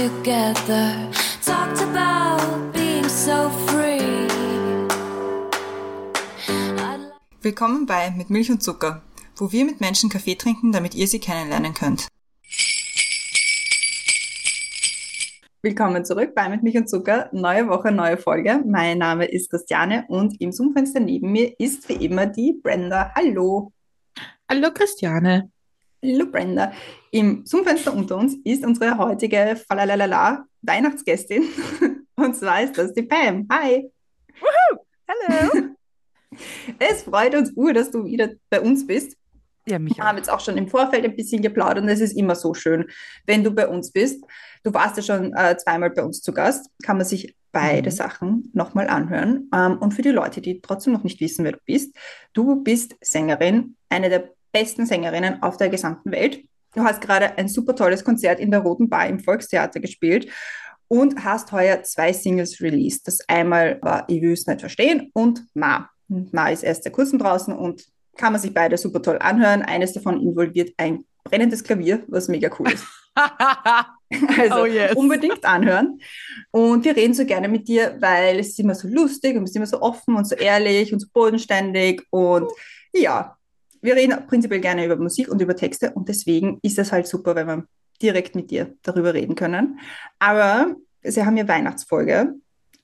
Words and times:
together. 0.00 1.10
Talked 1.44 1.82
about 1.82 2.72
being 2.72 3.06
so 3.06 3.50
free. 3.66 4.26
Willkommen 7.42 7.84
bei 7.84 8.10
Mit 8.10 8.30
Milch 8.30 8.50
und 8.50 8.62
Zucker, 8.62 9.02
wo 9.36 9.52
wir 9.52 9.66
mit 9.66 9.80
Menschen 9.80 10.08
Kaffee 10.08 10.36
trinken, 10.36 10.72
damit 10.72 10.94
ihr 10.94 11.06
sie 11.06 11.18
kennenlernen 11.18 11.74
könnt. 11.74 12.08
Willkommen 15.60 16.06
zurück 16.06 16.34
bei 16.34 16.48
Mit 16.48 16.62
Milch 16.62 16.78
und 16.78 16.88
Zucker. 16.88 17.28
Neue 17.32 17.68
Woche, 17.68 17.92
neue 17.92 18.16
Folge. 18.16 18.62
Mein 18.64 18.96
Name 18.96 19.26
ist 19.26 19.50
Christiane 19.50 20.06
und 20.08 20.40
im 20.40 20.50
Zoom-Fenster 20.50 21.00
neben 21.00 21.30
mir 21.30 21.52
ist 21.60 21.86
wie 21.90 22.06
immer 22.06 22.24
die 22.24 22.58
Brenda. 22.62 23.12
Hallo. 23.14 23.70
Hallo 24.48 24.70
Christiane. 24.72 25.50
Hallo 26.02 26.26
Brenda. 26.26 26.72
Im 27.10 27.44
Zoom-Fenster 27.44 27.92
unter 27.92 28.16
uns 28.16 28.34
ist 28.44 28.64
unsere 28.64 28.96
heutige 28.96 29.54
Falalala 29.68 30.46
Weihnachtsgästin. 30.62 31.44
Und 32.16 32.36
zwar 32.36 32.62
ist 32.62 32.78
das 32.78 32.94
die 32.94 33.02
Pam. 33.02 33.46
Hi. 33.52 33.90
Woohoo! 34.40 34.84
Hallo. 35.08 35.68
Es 36.78 37.02
freut 37.02 37.34
uns 37.34 37.52
ur, 37.56 37.72
dass 37.74 37.90
du 37.90 38.04
wieder 38.04 38.30
bei 38.48 38.60
uns 38.60 38.86
bist. 38.86 39.16
Ja, 39.66 39.80
mich 39.80 39.96
Wir 39.96 40.04
haben 40.04 40.16
jetzt 40.16 40.30
auch 40.30 40.38
schon 40.38 40.56
im 40.56 40.68
Vorfeld 40.68 41.04
ein 41.04 41.16
bisschen 41.16 41.42
geplaudert 41.42 41.82
und 41.82 41.88
es 41.88 42.00
ist 42.00 42.16
immer 42.16 42.36
so 42.36 42.54
schön, 42.54 42.86
wenn 43.26 43.42
du 43.42 43.50
bei 43.50 43.66
uns 43.66 43.90
bist. 43.90 44.24
Du 44.62 44.72
warst 44.72 44.96
ja 44.96 45.02
schon 45.02 45.34
äh, 45.34 45.56
zweimal 45.56 45.90
bei 45.90 46.04
uns 46.04 46.22
zu 46.22 46.32
Gast, 46.32 46.70
kann 46.84 46.98
man 46.98 47.04
sich 47.04 47.34
beide 47.50 47.90
Mhm. 47.90 47.94
Sachen 47.94 48.50
nochmal 48.54 48.86
anhören. 48.88 49.50
Ähm, 49.52 49.78
und 49.78 49.92
für 49.92 50.02
die 50.02 50.10
Leute, 50.10 50.40
die 50.40 50.60
trotzdem 50.60 50.92
noch 50.92 51.02
nicht 51.02 51.20
wissen, 51.20 51.44
wer 51.44 51.52
du 51.52 51.58
bist, 51.66 51.96
du 52.32 52.62
bist 52.62 52.94
Sängerin, 53.00 53.76
eine 53.88 54.08
der 54.08 54.30
besten 54.52 54.86
Sängerinnen 54.86 55.42
auf 55.42 55.56
der 55.56 55.68
gesamten 55.68 56.10
Welt. 56.12 56.44
Du 56.74 56.82
hast 56.82 57.00
gerade 57.00 57.36
ein 57.38 57.48
super 57.48 57.74
tolles 57.74 58.04
Konzert 58.04 58.38
in 58.40 58.50
der 58.50 58.60
Roten 58.60 58.88
Bar 58.88 59.08
im 59.08 59.18
Volkstheater 59.18 59.80
gespielt 59.80 60.28
und 60.88 61.24
hast 61.24 61.52
heuer 61.52 61.82
zwei 61.82 62.12
Singles 62.12 62.60
released. 62.60 63.06
Das 63.06 63.20
einmal 63.28 63.78
war 63.82 64.04
Ich 64.08 64.22
will 64.22 64.32
es 64.32 64.46
nicht 64.46 64.60
verstehen 64.60 65.10
und 65.14 65.44
Ma. 65.54 65.88
Ma 66.08 66.48
ist 66.48 66.64
erst 66.64 66.84
seit 66.84 66.92
kurzem 66.92 67.18
draußen 67.18 67.54
und 67.54 67.84
kann 68.16 68.32
man 68.32 68.42
sich 68.42 68.52
beide 68.52 68.76
super 68.76 69.00
toll 69.02 69.18
anhören. 69.20 69.62
Eines 69.62 69.92
davon 69.92 70.20
involviert 70.20 70.72
ein 70.76 71.04
brennendes 71.24 71.62
Klavier, 71.62 72.02
was 72.08 72.28
mega 72.28 72.50
cool 72.58 72.72
ist. 72.72 72.84
Also 74.38 74.62
Oh, 74.62 74.64
yes. 74.64 74.96
unbedingt 74.96 75.44
anhören. 75.44 76.00
Und 76.50 76.84
wir 76.84 76.96
reden 76.96 77.14
so 77.14 77.24
gerne 77.24 77.46
mit 77.48 77.68
dir, 77.68 77.96
weil 78.00 78.40
es 78.40 78.48
ist 78.48 78.58
immer 78.58 78.74
so 78.74 78.88
lustig 78.88 79.36
und 79.36 79.44
es 79.44 79.50
ist 79.50 79.56
immer 79.56 79.66
so 79.66 79.80
offen 79.80 80.16
und 80.16 80.26
so 80.26 80.34
ehrlich 80.34 80.92
und 80.92 80.98
so 80.98 81.06
bodenständig. 81.12 82.02
Und 82.10 82.50
ja, 82.92 83.36
wir 83.80 83.96
reden 83.96 84.26
prinzipiell 84.26 84.60
gerne 84.60 84.84
über 84.84 84.96
Musik 84.96 85.28
und 85.28 85.40
über 85.40 85.56
Texte 85.56 85.92
und 85.92 86.08
deswegen 86.08 86.58
ist 86.62 86.78
es 86.78 86.92
halt 86.92 87.06
super, 87.06 87.34
wenn 87.34 87.46
wir 87.46 87.64
direkt 88.02 88.34
mit 88.34 88.50
dir 88.50 88.74
darüber 88.82 89.14
reden 89.14 89.34
können. 89.34 89.78
Aber 90.18 90.74
sie 91.02 91.24
haben 91.24 91.36
ja 91.36 91.46
Weihnachtsfolge. 91.48 92.34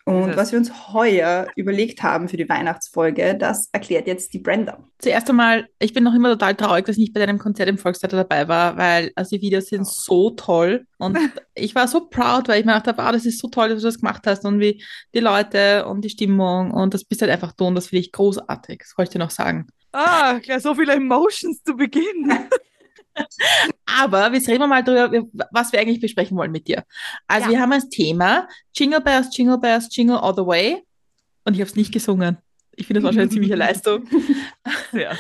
Und 0.09 0.37
was 0.37 0.53
wir 0.53 0.59
uns 0.61 0.93
heuer 0.93 1.49
überlegt 1.57 2.05
haben 2.05 2.29
für 2.29 2.37
die 2.37 2.49
Weihnachtsfolge, 2.49 3.37
das 3.37 3.69
erklärt 3.73 4.07
jetzt 4.07 4.33
die 4.33 4.39
Brenda. 4.39 4.79
Zuerst 5.01 5.29
einmal, 5.29 5.67
ich 5.81 5.93
bin 5.95 6.05
noch 6.05 6.15
immer 6.15 6.31
total 6.31 6.55
traurig, 6.55 6.85
dass 6.85 6.95
ich 6.95 7.01
nicht 7.01 7.13
bei 7.13 7.19
deinem 7.19 7.41
Konzert 7.41 7.69
im 7.69 7.77
Volkstheater 7.77 8.19
dabei 8.19 8.47
war, 8.47 8.77
weil 8.77 9.11
also 9.17 9.35
die 9.35 9.43
Videos 9.43 9.67
sind 9.67 9.85
so 9.85 10.31
toll 10.31 10.87
und 10.99 11.19
ich 11.57 11.75
war 11.75 11.89
so 11.89 12.07
proud, 12.09 12.47
weil 12.47 12.61
ich 12.61 12.65
mir 12.65 12.75
gedacht 12.75 12.87
habe, 12.87 13.03
ah, 13.03 13.11
das 13.11 13.27
ist 13.27 13.41
so 13.41 13.49
toll, 13.49 13.71
dass 13.71 13.81
du 13.81 13.89
das 13.89 13.99
gemacht 13.99 14.23
hast 14.29 14.45
und 14.45 14.61
wie 14.61 14.81
die 15.13 15.19
Leute 15.19 15.87
und 15.87 16.03
die 16.03 16.11
Stimmung 16.11 16.71
und 16.71 16.95
das 16.95 17.03
bist 17.03 17.21
halt 17.21 17.33
einfach 17.33 17.51
du 17.51 17.65
und 17.65 17.75
das 17.75 17.89
finde 17.89 18.03
ich 18.03 18.13
großartig, 18.13 18.79
das 18.79 18.97
wollte 18.97 19.09
ich 19.09 19.13
dir 19.15 19.19
noch 19.19 19.31
sagen. 19.31 19.67
Ah, 19.99 20.39
gleich 20.43 20.63
so 20.63 20.75
viele 20.75 20.93
Emotions 20.95 21.63
zu 21.63 21.75
Beginn. 21.75 22.31
Aber 23.87 24.33
jetzt 24.33 24.49
reden 24.49 24.61
wir 24.61 24.67
mal 24.67 24.83
drüber, 24.85 25.11
wir- 25.11 25.27
was 25.51 25.73
wir 25.73 25.81
eigentlich 25.81 26.01
besprechen 26.01 26.37
wollen 26.37 26.53
mit 26.53 26.69
dir. 26.69 26.85
Also 27.27 27.47
Ja. 27.47 27.53
wir 27.53 27.61
haben 27.63 27.73
als 27.73 27.89
Thema 27.89 28.47
Jingle 28.75 29.01
Bells, 29.01 29.35
Jingle 29.37 29.59
Bells, 29.59 29.89
Jingle 29.95 30.19
All 30.19 30.35
the 30.35 30.45
Way 30.45 30.83
und 31.45 31.55
ich 31.55 31.61
habe 31.61 31.71
es 31.71 31.77
nicht 31.77 31.93
gesungen. 31.93 32.37
Ich 32.77 32.87
finde 32.87 33.01
das 33.01 33.05
war 33.07 33.13
schon 33.15 33.23
eine 33.23 33.31
ziemliche 33.31 33.55
Leistung. 33.57 34.07
Ja. 34.93 35.17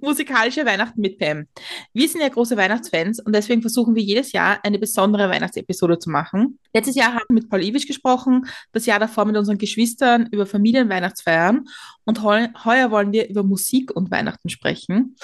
Musikalische 0.00 0.64
Weihnachten 0.64 1.00
mit 1.00 1.18
Pam. 1.18 1.46
Wir 1.92 2.08
sind 2.08 2.20
ja 2.20 2.28
große 2.28 2.56
Weihnachtsfans 2.56 3.20
und 3.20 3.34
deswegen 3.34 3.60
versuchen 3.60 3.94
wir 3.94 4.02
jedes 4.02 4.32
Jahr 4.32 4.58
eine 4.64 4.78
besondere 4.78 5.28
Weihnachtsepisode 5.28 5.98
zu 5.98 6.10
machen. 6.10 6.58
Letztes 6.74 6.96
Jahr 6.96 7.14
haben 7.14 7.24
wir 7.28 7.34
mit 7.34 7.50
Paul 7.50 7.62
Iwisch 7.62 7.86
gesprochen, 7.86 8.46
das 8.72 8.86
Jahr 8.86 8.98
davor 8.98 9.24
mit 9.24 9.36
unseren 9.36 9.58
Geschwistern 9.58 10.28
über 10.30 10.46
Familienweihnachtsfeiern 10.46 11.64
und 12.04 12.22
heu 12.22 12.48
heuer 12.64 12.90
wollen 12.90 13.12
wir 13.12 13.28
über 13.28 13.42
Musik 13.42 13.94
und 13.94 14.10
Weihnachten 14.10 14.48
sprechen. 14.48 15.16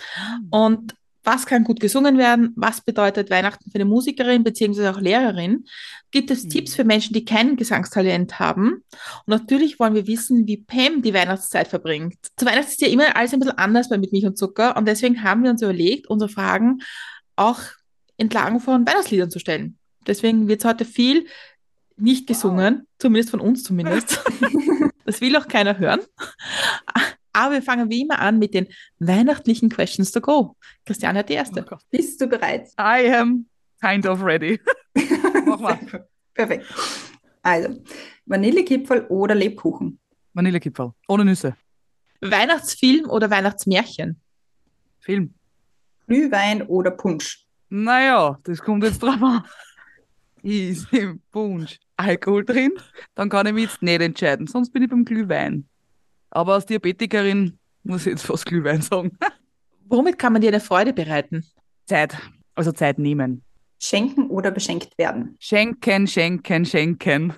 Und 0.50 0.94
was 1.24 1.46
kann 1.46 1.64
gut 1.64 1.80
gesungen 1.80 2.18
werden? 2.18 2.52
Was 2.54 2.82
bedeutet 2.82 3.30
Weihnachten 3.30 3.70
für 3.70 3.76
eine 3.76 3.86
Musikerin 3.86 4.44
beziehungsweise 4.44 4.90
auch 4.90 5.00
Lehrerin? 5.00 5.64
Gibt 6.10 6.30
es 6.30 6.44
Mhm. 6.44 6.50
Tipps 6.50 6.74
für 6.74 6.84
Menschen, 6.84 7.14
die 7.14 7.24
kein 7.24 7.56
Gesangstalent 7.56 8.38
haben? 8.38 8.84
Und 9.26 9.28
natürlich 9.28 9.80
wollen 9.80 9.94
wir 9.94 10.06
wissen, 10.06 10.46
wie 10.46 10.58
Pam 10.58 11.02
die 11.02 11.14
Weihnachtszeit 11.14 11.68
verbringt. 11.68 12.16
Zu 12.36 12.46
Weihnachten 12.46 12.68
ist 12.68 12.80
ja 12.80 12.88
immer 12.88 13.16
alles 13.16 13.32
ein 13.32 13.40
bisschen 13.40 13.58
anders 13.58 13.88
bei 13.88 13.98
Mit 13.98 14.12
Milch 14.12 14.26
und 14.26 14.38
Zucker 14.38 14.76
und 14.76 14.86
deswegen 14.86 15.22
haben 15.22 15.42
wir 15.42 15.50
uns 15.50 15.62
überlegt, 15.62 16.08
unsere 16.08 16.28
Fragen 16.28 16.80
auch 17.36 17.60
entlang 18.16 18.60
von 18.60 18.86
Weihnachtsliedern 18.86 19.30
zu 19.30 19.38
stellen. 19.38 19.78
Deswegen 20.06 20.48
wird 20.48 20.64
heute 20.64 20.84
viel 20.84 21.26
nicht 21.96 22.26
gesungen, 22.26 22.86
zumindest 22.98 23.30
von 23.30 23.40
uns 23.40 23.62
zumindest. 23.62 24.22
das 25.04 25.20
will 25.20 25.36
auch 25.36 25.48
keiner 25.48 25.78
hören. 25.78 26.00
Aber 27.34 27.54
wir 27.54 27.62
fangen 27.62 27.90
wie 27.90 28.00
immer 28.02 28.18
an 28.20 28.38
mit 28.38 28.54
den 28.54 28.68
weihnachtlichen 29.00 29.68
Questions 29.68 30.10
to 30.12 30.20
go. 30.20 30.56
Christiane 30.86 31.18
hat 31.18 31.28
die 31.28 31.34
Oh 31.34 31.36
erste. 31.36 31.62
Gott. 31.62 31.82
Bist 31.90 32.20
du 32.20 32.26
bereit? 32.26 32.68
I 32.80 33.12
am 33.12 33.46
kind 33.82 34.06
of 34.06 34.22
ready. 34.22 34.58
Mach 35.46 35.58
mal. 35.60 35.78
Perfekt. 36.32 36.64
Also, 37.42 37.80
Vanillekipferl 38.26 39.06
oder 39.08 39.34
Lebkuchen? 39.34 39.98
Vanillekipferl. 40.32 40.92
Ohne 41.08 41.24
Nüsse. 41.26 41.56
Weihnachtsfilm 42.20 43.10
oder 43.10 43.30
Weihnachtsmärchen? 43.30 44.20
Film. 45.00 45.34
Glühwein 46.06 46.62
oder 46.62 46.90
Punsch? 46.90 47.44
Naja, 47.68 48.38
das 48.44 48.60
kommt 48.60 48.84
jetzt 48.84 49.02
drauf 49.02 49.20
an. 49.22 49.44
Ist 50.42 50.92
im 50.92 51.20
Punsch 51.30 51.78
Alkohol 51.96 52.44
drin, 52.44 52.72
dann 53.14 53.28
kann 53.28 53.46
ich 53.46 53.52
mich 53.52 53.64
jetzt 53.64 53.82
nicht 53.82 54.00
entscheiden. 54.00 54.46
Sonst 54.46 54.70
bin 54.70 54.82
ich 54.82 54.90
beim 54.90 55.04
Glühwein. 55.04 55.66
Aber 56.34 56.54
als 56.54 56.66
Diabetikerin 56.66 57.58
muss 57.84 58.02
ich 58.02 58.12
jetzt 58.12 58.26
fast 58.26 58.44
Glühwein 58.44 58.82
sagen. 58.82 59.16
Womit 59.88 60.18
kann 60.18 60.32
man 60.32 60.42
dir 60.42 60.48
eine 60.48 60.60
Freude 60.60 60.92
bereiten? 60.92 61.44
Zeit. 61.86 62.16
Also 62.54 62.72
Zeit 62.72 62.98
nehmen. 62.98 63.42
Schenken 63.78 64.28
oder 64.30 64.50
beschenkt 64.50 64.98
werden? 64.98 65.36
Schenken, 65.38 66.06
schenken, 66.06 66.64
schenken. 66.64 67.34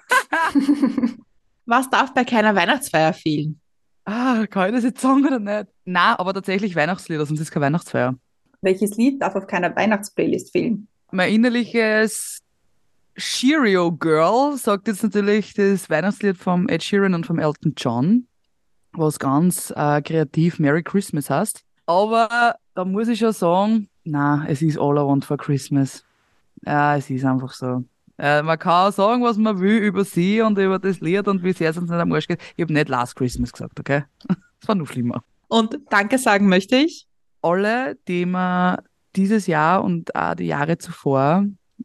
Was 1.66 1.90
darf 1.90 2.14
bei 2.14 2.24
keiner 2.24 2.54
Weihnachtsfeier 2.54 3.12
fehlen? 3.12 3.60
Ah, 4.04 4.46
kann 4.48 4.68
ich 4.68 4.74
das 4.76 4.84
jetzt 4.84 5.00
sagen 5.00 5.26
oder 5.26 5.40
nicht? 5.40 5.66
Na, 5.84 6.18
aber 6.18 6.32
tatsächlich 6.32 6.76
Weihnachtslieder, 6.76 7.26
sonst 7.26 7.40
ist 7.40 7.50
keine 7.50 7.66
Weihnachtsfeier. 7.66 8.14
Welches 8.62 8.96
Lied 8.96 9.20
darf 9.20 9.34
auf 9.34 9.46
keiner 9.46 9.74
Weihnachtsplaylist 9.74 10.52
fehlen? 10.52 10.86
Mein 11.10 11.32
innerliches 11.32 12.40
Cheerio 13.16 13.92
Girl 13.92 14.56
sagt 14.56 14.88
jetzt 14.88 15.02
natürlich 15.02 15.54
das 15.54 15.90
Weihnachtslied 15.90 16.36
vom 16.36 16.68
Ed 16.68 16.82
Sheeran 16.82 17.14
und 17.14 17.26
vom 17.26 17.38
Elton 17.38 17.74
John, 17.76 18.28
was 18.98 19.18
ganz 19.18 19.72
äh, 19.76 20.02
kreativ 20.02 20.58
Merry 20.58 20.82
Christmas 20.82 21.30
heißt. 21.30 21.62
Aber 21.86 22.56
da 22.74 22.84
muss 22.84 23.08
ich 23.08 23.18
schon 23.18 23.32
sagen, 23.32 23.88
na, 24.04 24.44
es 24.48 24.62
ist 24.62 24.78
All 24.78 24.96
I 24.96 25.00
Want 25.00 25.24
for 25.24 25.36
Christmas. 25.36 26.04
Ja, 26.64 26.96
es 26.96 27.10
ist 27.10 27.24
einfach 27.24 27.52
so. 27.52 27.84
Äh, 28.18 28.42
man 28.42 28.58
kann 28.58 28.92
sagen, 28.92 29.22
was 29.22 29.36
man 29.36 29.60
will 29.60 29.78
über 29.78 30.04
sie 30.04 30.40
und 30.40 30.58
über 30.58 30.78
das 30.78 31.00
Lied 31.00 31.28
und 31.28 31.42
wie 31.42 31.52
sehr 31.52 31.70
es 31.70 31.76
uns 31.76 31.90
nicht 31.90 32.00
am 32.00 32.12
Arsch 32.12 32.26
geht. 32.26 32.40
Ich 32.56 32.62
habe 32.62 32.72
nicht 32.72 32.88
Last 32.88 33.16
Christmas 33.16 33.52
gesagt, 33.52 33.78
okay? 33.80 34.04
Das 34.60 34.68
war 34.68 34.74
noch 34.74 34.86
schlimmer. 34.86 35.22
Und 35.48 35.78
Danke 35.90 36.16
sagen 36.18 36.48
möchte 36.48 36.76
ich. 36.76 37.06
alle, 37.42 37.96
die 38.08 38.26
mir 38.26 38.82
dieses 39.14 39.46
Jahr 39.46 39.84
und 39.84 40.14
auch 40.16 40.34
die 40.34 40.46
Jahre 40.46 40.78
zuvor 40.78 41.44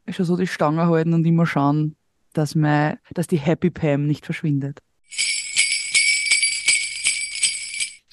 schon 0.09 0.25
so 0.25 0.37
die 0.37 0.47
Stange 0.47 0.87
halten 0.87 1.13
und 1.13 1.25
immer 1.25 1.45
schauen, 1.45 1.95
dass, 2.33 2.55
mein, 2.55 2.97
dass 3.13 3.27
die 3.27 3.37
Happy 3.37 3.69
Pam 3.69 4.07
nicht 4.07 4.25
verschwindet. 4.25 4.79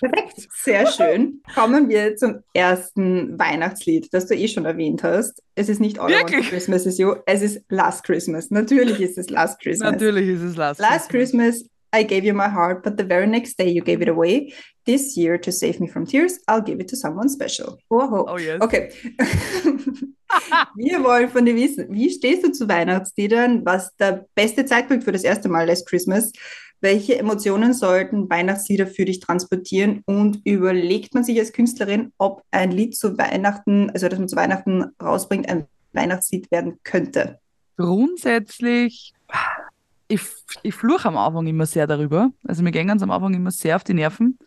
Perfekt, 0.01 0.49
sehr 0.55 0.87
schön. 0.87 1.43
Kommen 1.55 1.89
wir 1.89 2.15
zum 2.17 2.45
ersten 2.55 3.39
Weihnachtslied, 3.39 4.09
das 4.13 4.27
du 4.27 4.35
eh 4.35 4.47
schon 4.47 4.65
erwähnt 4.65 5.03
hast. 5.03 5.43
Es 5.57 5.69
ist 5.69 5.81
nicht 5.81 5.99
All 5.99 6.11
I 6.11 6.15
Wirklich? 6.15 6.49
Christmas 6.49 6.87
is 6.87 6.99
You, 6.99 7.17
es 7.27 7.43
ist 7.43 7.63
Last 7.69 8.05
Christmas. 8.05 8.51
Natürlich 8.51 9.01
ist 9.01 9.19
es 9.19 9.29
Last 9.29 9.61
Christmas. 9.61 9.93
Natürlich 9.93 10.29
ist 10.29 10.43
es 10.43 10.57
Last, 10.57 10.81
Last 10.81 11.09
Christmas, 11.09 11.65
I 11.93 12.05
gave 12.05 12.25
you 12.25 12.35
my 12.35 12.49
heart, 12.49 12.83
but 12.83 12.97
the 12.99 13.05
very 13.05 13.27
next 13.27 13.59
day 13.59 13.69
you 13.69 13.83
gave 13.83 14.03
it 14.03 14.09
away. 14.09 14.53
This 14.85 15.17
year, 15.17 15.39
to 15.39 15.51
save 15.51 15.81
me 15.81 15.89
from 15.89 16.07
tears, 16.07 16.39
I'll 16.47 16.61
give 16.61 16.81
it 16.81 16.89
to 16.89 16.97
someone 16.97 17.29
special. 17.29 17.79
Oho. 17.91 18.27
Oh 18.29 18.39
yes. 18.39 18.61
Okay. 18.61 18.91
Wir 20.77 21.03
wollen 21.03 21.31
von 21.31 21.47
dir 21.47 21.57
wissen, 21.57 21.87
wie 21.91 22.11
stehst 22.11 22.45
du 22.45 22.53
zu 22.53 22.69
Weihnachtsliedern? 22.69 23.65
Was 23.65 23.97
der 23.97 24.27
beste 24.35 24.67
Zeitpunkt 24.67 25.05
für 25.05 25.13
das 25.13 25.25
erste 25.25 25.49
Mal 25.49 25.67
Last 25.67 25.89
Christmas? 25.89 26.31
Welche 26.81 27.19
Emotionen 27.19 27.75
sollten 27.75 28.31
Weihnachtslieder 28.31 28.87
für 28.87 29.05
dich 29.05 29.21
transportieren? 29.21 30.03
Und 30.07 30.41
überlegt 30.45 31.15
man 31.15 31.25
sich 31.25 31.39
als 31.39 31.53
Künstlerin, 31.53 32.13
ob 32.19 32.43
ein 32.51 32.71
Lied 32.71 32.97
zu 32.97 33.19
Weihnachten, 33.19 33.91
also 33.91 34.09
das 34.09 34.19
man 34.19 34.29
zu 34.29 34.37
Weihnachten 34.37 34.85
rausbringt, 35.03 35.49
ein 35.49 35.67
Weihnachtslied 35.93 36.51
werden 36.51 36.79
könnte? 36.85 37.41
grundsätzlich, 37.79 39.15
ich, 40.09 40.23
ich 40.63 40.75
fluche 40.75 41.09
am 41.09 41.17
Anfang 41.17 41.47
immer 41.47 41.65
sehr 41.65 41.87
darüber. 41.87 42.31
Also 42.47 42.63
mir 42.63 42.73
gehen 42.73 42.89
ganz 42.89 43.03
am 43.03 43.11
Anfang 43.11 43.33
immer 43.33 43.51
sehr 43.51 43.77
auf 43.77 43.85
die 43.85 43.95
Nerven. 43.95 44.39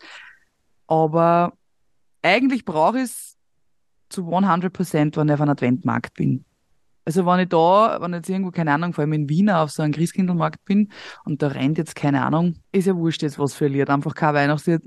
Aber 0.86 1.54
eigentlich 2.20 2.64
brauche 2.64 2.98
ich 2.98 3.04
es 3.04 3.36
zu 4.10 4.30
100 4.30 4.72
Prozent, 4.72 5.16
wenn 5.16 5.28
ich 5.28 5.34
auf 5.34 5.40
einem 5.40 5.50
Adventmarkt 5.50 6.14
bin. 6.14 6.44
Also 7.04 7.26
wenn 7.26 7.40
ich 7.40 7.48
da, 7.48 7.98
wenn 8.00 8.12
ich 8.12 8.18
jetzt 8.18 8.28
irgendwo, 8.28 8.50
keine 8.50 8.72
Ahnung, 8.72 8.92
vor 8.92 9.02
allem 9.02 9.12
in 9.12 9.28
Wien 9.28 9.50
auf 9.50 9.70
so 9.70 9.82
einem 9.82 9.92
Christkindlmarkt 9.92 10.64
bin 10.64 10.92
und 11.24 11.42
da 11.42 11.48
rennt 11.48 11.78
jetzt, 11.78 11.96
keine 11.96 12.24
Ahnung, 12.24 12.56
ist 12.70 12.86
ja 12.86 12.96
wurscht 12.96 13.22
jetzt 13.22 13.38
was 13.38 13.54
für 13.54 13.66
ein 13.66 13.72
Lied, 13.72 13.90
einfach 13.90 14.14
kein 14.14 14.34
Weihnachtslied, 14.34 14.82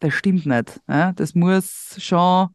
das 0.00 0.14
stimmt 0.14 0.46
nicht. 0.46 0.80
Ja? 0.88 1.12
Das 1.12 1.34
muss 1.34 1.96
schon 1.98 2.48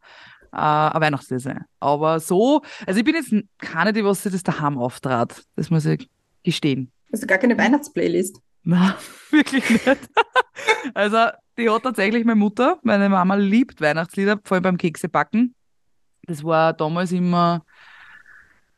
äh, 0.51 0.57
ein 0.57 1.01
Weihnachtslied 1.01 1.41
sein. 1.41 1.65
Aber 1.79 2.19
so, 2.19 2.61
also 2.85 2.99
ich 2.99 3.05
bin 3.05 3.15
jetzt 3.15 3.33
keine, 3.57 3.93
die 3.93 4.03
was 4.03 4.23
sich 4.23 4.31
das 4.31 4.43
daheim 4.43 4.77
auftrat. 4.77 5.43
Das 5.55 5.69
muss 5.69 5.85
ich 5.85 6.09
gestehen. 6.43 6.91
Hast 7.11 7.23
du 7.23 7.27
gar 7.27 7.37
keine 7.37 7.57
Weihnachtsplaylist? 7.57 8.39
Nein, 8.63 8.93
wirklich 9.31 9.69
nicht. 9.69 9.85
also, 10.93 11.27
die 11.57 11.69
hat 11.69 11.83
tatsächlich 11.83 12.25
meine 12.25 12.39
Mutter. 12.39 12.79
Meine 12.83 13.09
Mama 13.09 13.35
liebt 13.35 13.81
Weihnachtslieder, 13.81 14.39
vor 14.43 14.55
allem 14.55 14.63
beim 14.63 14.77
Keksebacken. 14.77 15.55
Das 16.23 16.43
war 16.43 16.73
damals 16.73 17.11
immer 17.11 17.65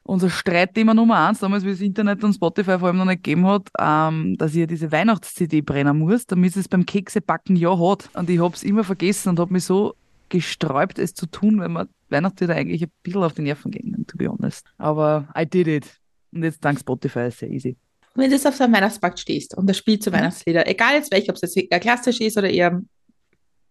unser 0.03 0.29
Streitthema 0.29 0.93
Nummer 0.93 1.27
eins, 1.27 1.39
damals, 1.39 1.63
wie 1.63 1.71
das 1.71 1.81
Internet 1.81 2.23
und 2.23 2.33
Spotify 2.33 2.77
vor 2.77 2.89
allem 2.89 2.97
noch 2.97 3.05
nicht 3.05 3.23
gegeben 3.23 3.47
hat, 3.47 3.69
ähm, 3.79 4.37
dass 4.37 4.53
ich 4.53 4.67
diese 4.67 4.91
Weihnachts-CD 4.91 5.61
brennen 5.61 5.97
muss, 5.97 6.27
damit 6.27 6.55
es 6.55 6.67
beim 6.67 6.85
Keksebacken 6.85 7.55
ja 7.55 7.77
hat. 7.77 8.09
Und 8.13 8.29
ich 8.29 8.39
habe 8.39 8.53
es 8.53 8.63
immer 8.63 8.83
vergessen 8.83 9.29
und 9.29 9.39
habe 9.39 9.53
mich 9.53 9.63
so 9.63 9.95
gesträubt, 10.29 10.99
es 10.99 11.13
zu 11.13 11.25
tun, 11.27 11.59
weil 11.59 11.69
mir 11.69 11.87
Weihnachtslieder 12.09 12.55
eigentlich 12.55 12.83
ein 12.83 12.91
bisschen 13.01 13.23
auf 13.23 13.33
die 13.33 13.43
Nerven 13.43 13.71
gingen, 13.71 14.05
to 14.07 14.17
be 14.17 14.27
honest. 14.27 14.65
Aber 14.77 15.27
I 15.37 15.45
did 15.45 15.67
it. 15.67 15.85
Und 16.31 16.43
jetzt 16.43 16.63
dank 16.63 16.79
Spotify 16.79 17.27
ist 17.27 17.35
es 17.35 17.39
sehr 17.39 17.49
easy. 17.49 17.77
Wenn 18.15 18.29
du 18.29 18.35
jetzt 18.35 18.45
auf 18.45 18.55
so 18.55 18.63
einem 18.63 18.73
Weihnachtsmarkt 18.73 19.19
stehst 19.19 19.55
und 19.57 19.67
da 19.67 19.73
spielt 19.73 20.03
so 20.03 20.11
Mhm. 20.11 20.15
Weihnachtslieder, 20.15 20.67
egal 20.67 20.95
jetzt 20.95 21.11
welche, 21.11 21.29
ob 21.29 21.35
es 21.35 21.41
jetzt 21.41 21.57
eher 21.57 21.79
klassisch 21.79 22.19
ist 22.21 22.37
oder 22.37 22.49
eher 22.49 22.81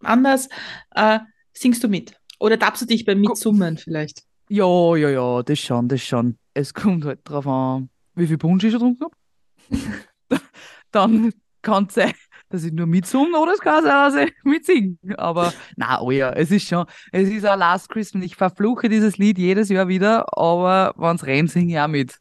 anders, 0.02 0.49
äh, 0.94 1.20
singst 1.52 1.84
du 1.84 1.88
mit? 1.88 2.14
Oder 2.40 2.56
darfst 2.56 2.82
du 2.82 2.87
dich 2.87 3.05
beim 3.05 3.20
Mitsummen 3.20 3.76
vielleicht? 3.76 4.23
Ja, 4.54 4.96
ja, 4.96 5.08
ja, 5.08 5.43
das 5.43 5.60
schon, 5.60 5.88
das 5.88 6.02
schon. 6.02 6.37
Es 6.52 6.75
kommt 6.75 7.06
halt 7.06 7.20
drauf 7.25 7.46
an, 7.46 7.88
wie 8.14 8.26
viel 8.26 8.37
Punsch 8.37 8.62
ich 8.64 8.72
schon 8.72 8.99
getrunken 8.99 9.06
habe. 10.31 10.43
Dann 10.90 11.32
kann 11.62 11.87
es 11.87 11.94
sein, 11.94 12.12
dass 12.50 12.62
ich 12.62 12.72
nur 12.75 12.87
mitsumme 12.87 13.38
oder 13.38 13.54
es 13.54 13.60
kann 13.60 13.82
sein, 13.82 14.12
dass 14.12 14.14
ich 14.14 14.34
mitsinge. 14.44 14.99
Aber 15.16 15.54
na, 15.76 16.02
oh 16.02 16.10
ja, 16.10 16.34
es 16.34 16.50
ist 16.50 16.69
schon, 16.69 16.84
es 17.12 17.31
ist 17.31 17.46
auch 17.46 17.56
Last 17.56 17.88
Christmas. 17.88 18.26
Ich 18.26 18.37
verfluche 18.37 18.90
dieses 18.90 19.16
Lied 19.16 19.38
jedes 19.38 19.70
Jahr 19.70 19.88
wieder, 19.88 20.26
aber 20.37 20.93
wenn 20.98 21.16
es 21.16 21.25
rennt, 21.25 21.50
singe 21.50 21.72
ich 21.72 21.81
auch 21.81 21.88
mit. 21.88 22.19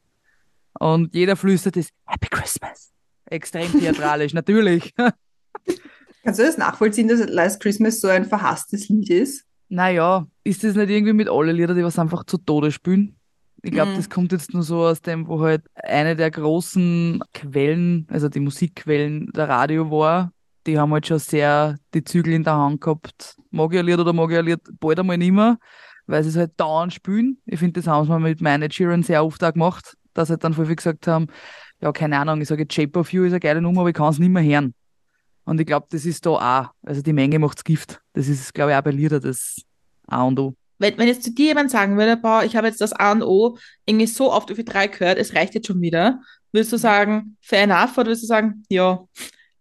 Und 0.79 1.13
jeder 1.13 1.35
flüstert 1.35 1.75
es 1.75 1.89
Happy 2.05 2.29
Christmas. 2.29 2.93
Extrem 3.25 3.77
theatralisch, 3.77 4.33
natürlich. 4.33 4.95
Kannst 4.95 6.39
du 6.39 6.43
das 6.45 6.57
nachvollziehen, 6.57 7.09
dass 7.09 7.27
Last 7.27 7.61
Christmas 7.61 7.99
so 7.99 8.07
ein 8.07 8.23
verhasstes 8.23 8.87
Lied 8.87 9.09
ist? 9.09 9.45
Naja, 9.73 10.27
ist 10.43 10.65
das 10.65 10.75
nicht 10.75 10.89
irgendwie 10.89 11.13
mit 11.13 11.29
allen 11.29 11.55
Liedern, 11.55 11.77
die 11.77 11.83
was 11.83 11.97
einfach 11.97 12.25
zu 12.25 12.37
Tode 12.37 12.71
spielen? 12.73 13.15
Ich 13.63 13.71
glaube, 13.71 13.91
Mhm. 13.91 13.95
das 13.95 14.09
kommt 14.09 14.33
jetzt 14.33 14.53
nur 14.53 14.63
so 14.63 14.83
aus 14.83 15.01
dem, 15.01 15.27
wo 15.29 15.39
halt 15.41 15.63
eine 15.75 16.17
der 16.17 16.29
großen 16.29 17.23
Quellen, 17.33 18.05
also 18.09 18.27
die 18.27 18.41
Musikquellen 18.41 19.31
der 19.33 19.47
Radio 19.47 19.89
war. 19.89 20.33
Die 20.67 20.77
haben 20.77 20.91
halt 20.91 21.07
schon 21.07 21.19
sehr 21.19 21.77
die 21.93 22.03
Zügel 22.03 22.33
in 22.33 22.43
der 22.43 22.55
Hand 22.55 22.81
gehabt. 22.81 23.35
Mag 23.49 23.71
ich 23.73 23.79
ein 23.79 23.85
Lied 23.85 23.97
oder 23.99 24.11
mag 24.11 24.29
ich 24.31 24.37
ein 24.39 24.45
Lied 24.45 24.59
bald 24.79 24.99
einmal 24.99 25.17
nicht 25.17 25.31
mehr, 25.31 25.57
weil 26.05 26.21
sie 26.23 26.29
es 26.29 26.35
halt 26.35 26.51
dauernd 26.57 26.93
spielen. 26.93 27.37
Ich 27.45 27.59
finde, 27.59 27.79
das 27.79 27.87
haben 27.87 28.03
sie 28.05 28.09
mal 28.09 28.19
mit 28.19 28.41
meinen 28.41 28.69
Sheeran 28.69 29.03
sehr 29.03 29.23
oft 29.23 29.41
auch 29.41 29.53
gemacht, 29.53 29.95
dass 30.13 30.27
sie 30.27 30.33
halt 30.33 30.43
dann 30.43 30.53
viel 30.53 30.75
gesagt 30.75 31.07
haben, 31.07 31.27
ja, 31.79 31.93
keine 31.93 32.19
Ahnung, 32.19 32.41
ich 32.41 32.49
sage 32.49 32.67
Shape 32.69 32.99
of 32.99 33.13
You 33.13 33.23
ist 33.23 33.31
eine 33.31 33.39
geile 33.39 33.61
Nummer, 33.61 33.81
aber 33.81 33.89
ich 33.89 33.95
kann 33.95 34.09
es 34.09 34.19
nicht 34.19 34.29
mehr 34.29 34.43
hören. 34.43 34.73
Und 35.45 35.59
ich 35.59 35.65
glaube, 35.65 35.87
das 35.89 36.05
ist 36.05 36.25
da 36.25 36.29
auch. 36.31 36.69
Also 36.83 37.01
die 37.01 37.13
Menge 37.13 37.39
macht's 37.39 37.63
Gift. 37.63 38.01
Das 38.13 38.27
ist, 38.27 38.53
glaube 38.53 38.71
ich, 38.71 38.77
auch 38.77 38.81
bei 38.81 38.91
Lieder 38.91 39.19
das 39.19 39.61
A 40.07 40.23
und 40.23 40.39
O. 40.39 40.53
Wenn, 40.79 40.97
wenn 40.97 41.07
jetzt 41.07 41.23
zu 41.23 41.31
dir 41.31 41.47
jemand 41.47 41.71
sagen 41.71 41.97
würde, 41.97 42.17
boah, 42.17 42.43
ich 42.43 42.55
habe 42.55 42.67
jetzt 42.67 42.81
das 42.81 42.93
A 42.93 43.11
und 43.11 43.23
O 43.23 43.57
irgendwie 43.85 44.07
so 44.07 44.31
oft 44.31 44.49
die 44.49 44.65
drei 44.65 44.87
gehört, 44.87 45.17
es 45.17 45.35
reicht 45.35 45.53
jetzt 45.53 45.67
schon 45.67 45.81
wieder, 45.81 46.19
würdest 46.51 46.73
du 46.73 46.77
sagen, 46.77 47.37
fair 47.41 47.63
enough, 47.63 47.97
oder 47.97 48.07
würdest 48.07 48.23
du 48.23 48.27
sagen, 48.27 48.63
ja, 48.69 49.03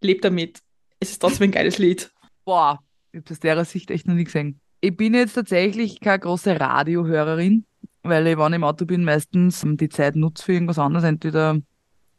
leb 0.01 0.23
damit. 0.23 0.61
Es 0.99 1.11
ist 1.11 1.21
trotzdem 1.21 1.49
ein 1.49 1.53
geiles 1.53 1.79
Lied. 1.79 2.11
Boah, 2.45 2.81
ich 3.13 3.19
habe 3.19 3.29
das 3.29 3.41
der 3.41 3.65
Sicht 3.65 3.91
echt 3.91 4.07
noch 4.07 4.15
nie 4.15 4.25
gesehen. 4.25 4.61
Ich 4.81 4.97
bin 4.97 5.15
jetzt 5.15 5.35
tatsächlich 5.35 6.01
keine 6.01 6.21
große 6.21 6.59
Radiohörerin, 6.59 7.65
weil 8.03 8.27
ich, 8.27 8.39
wenn 8.39 8.53
ich 8.53 8.57
im 8.57 8.65
Auto 8.65 8.87
bin, 8.87 9.05
meistens 9.05 9.63
die 9.65 9.89
Zeit 9.89 10.17
nutze 10.17 10.45
für 10.45 10.53
irgendwas 10.55 10.79
anderes. 10.79 11.05
Entweder 11.05 11.59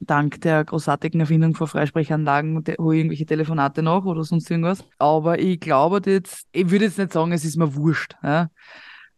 dank 0.01 0.41
der 0.41 0.65
großartigen 0.65 1.19
Erfindung 1.19 1.55
von 1.55 1.67
Freisprechanlagen 1.67 2.63
hole 2.79 2.95
ich 2.95 2.99
irgendwelche 2.99 3.25
Telefonate 3.25 3.81
nach 3.81 4.03
oder 4.05 4.23
sonst 4.23 4.49
irgendwas. 4.49 4.83
Aber 4.97 5.39
ich 5.39 5.59
glaube 5.59 6.01
jetzt, 6.05 6.47
ich 6.51 6.69
würde 6.69 6.85
jetzt 6.85 6.97
nicht 6.97 7.13
sagen, 7.13 7.31
es 7.31 7.45
ist 7.45 7.57
mir 7.57 7.75
wurscht. 7.75 8.15
Ja? 8.23 8.49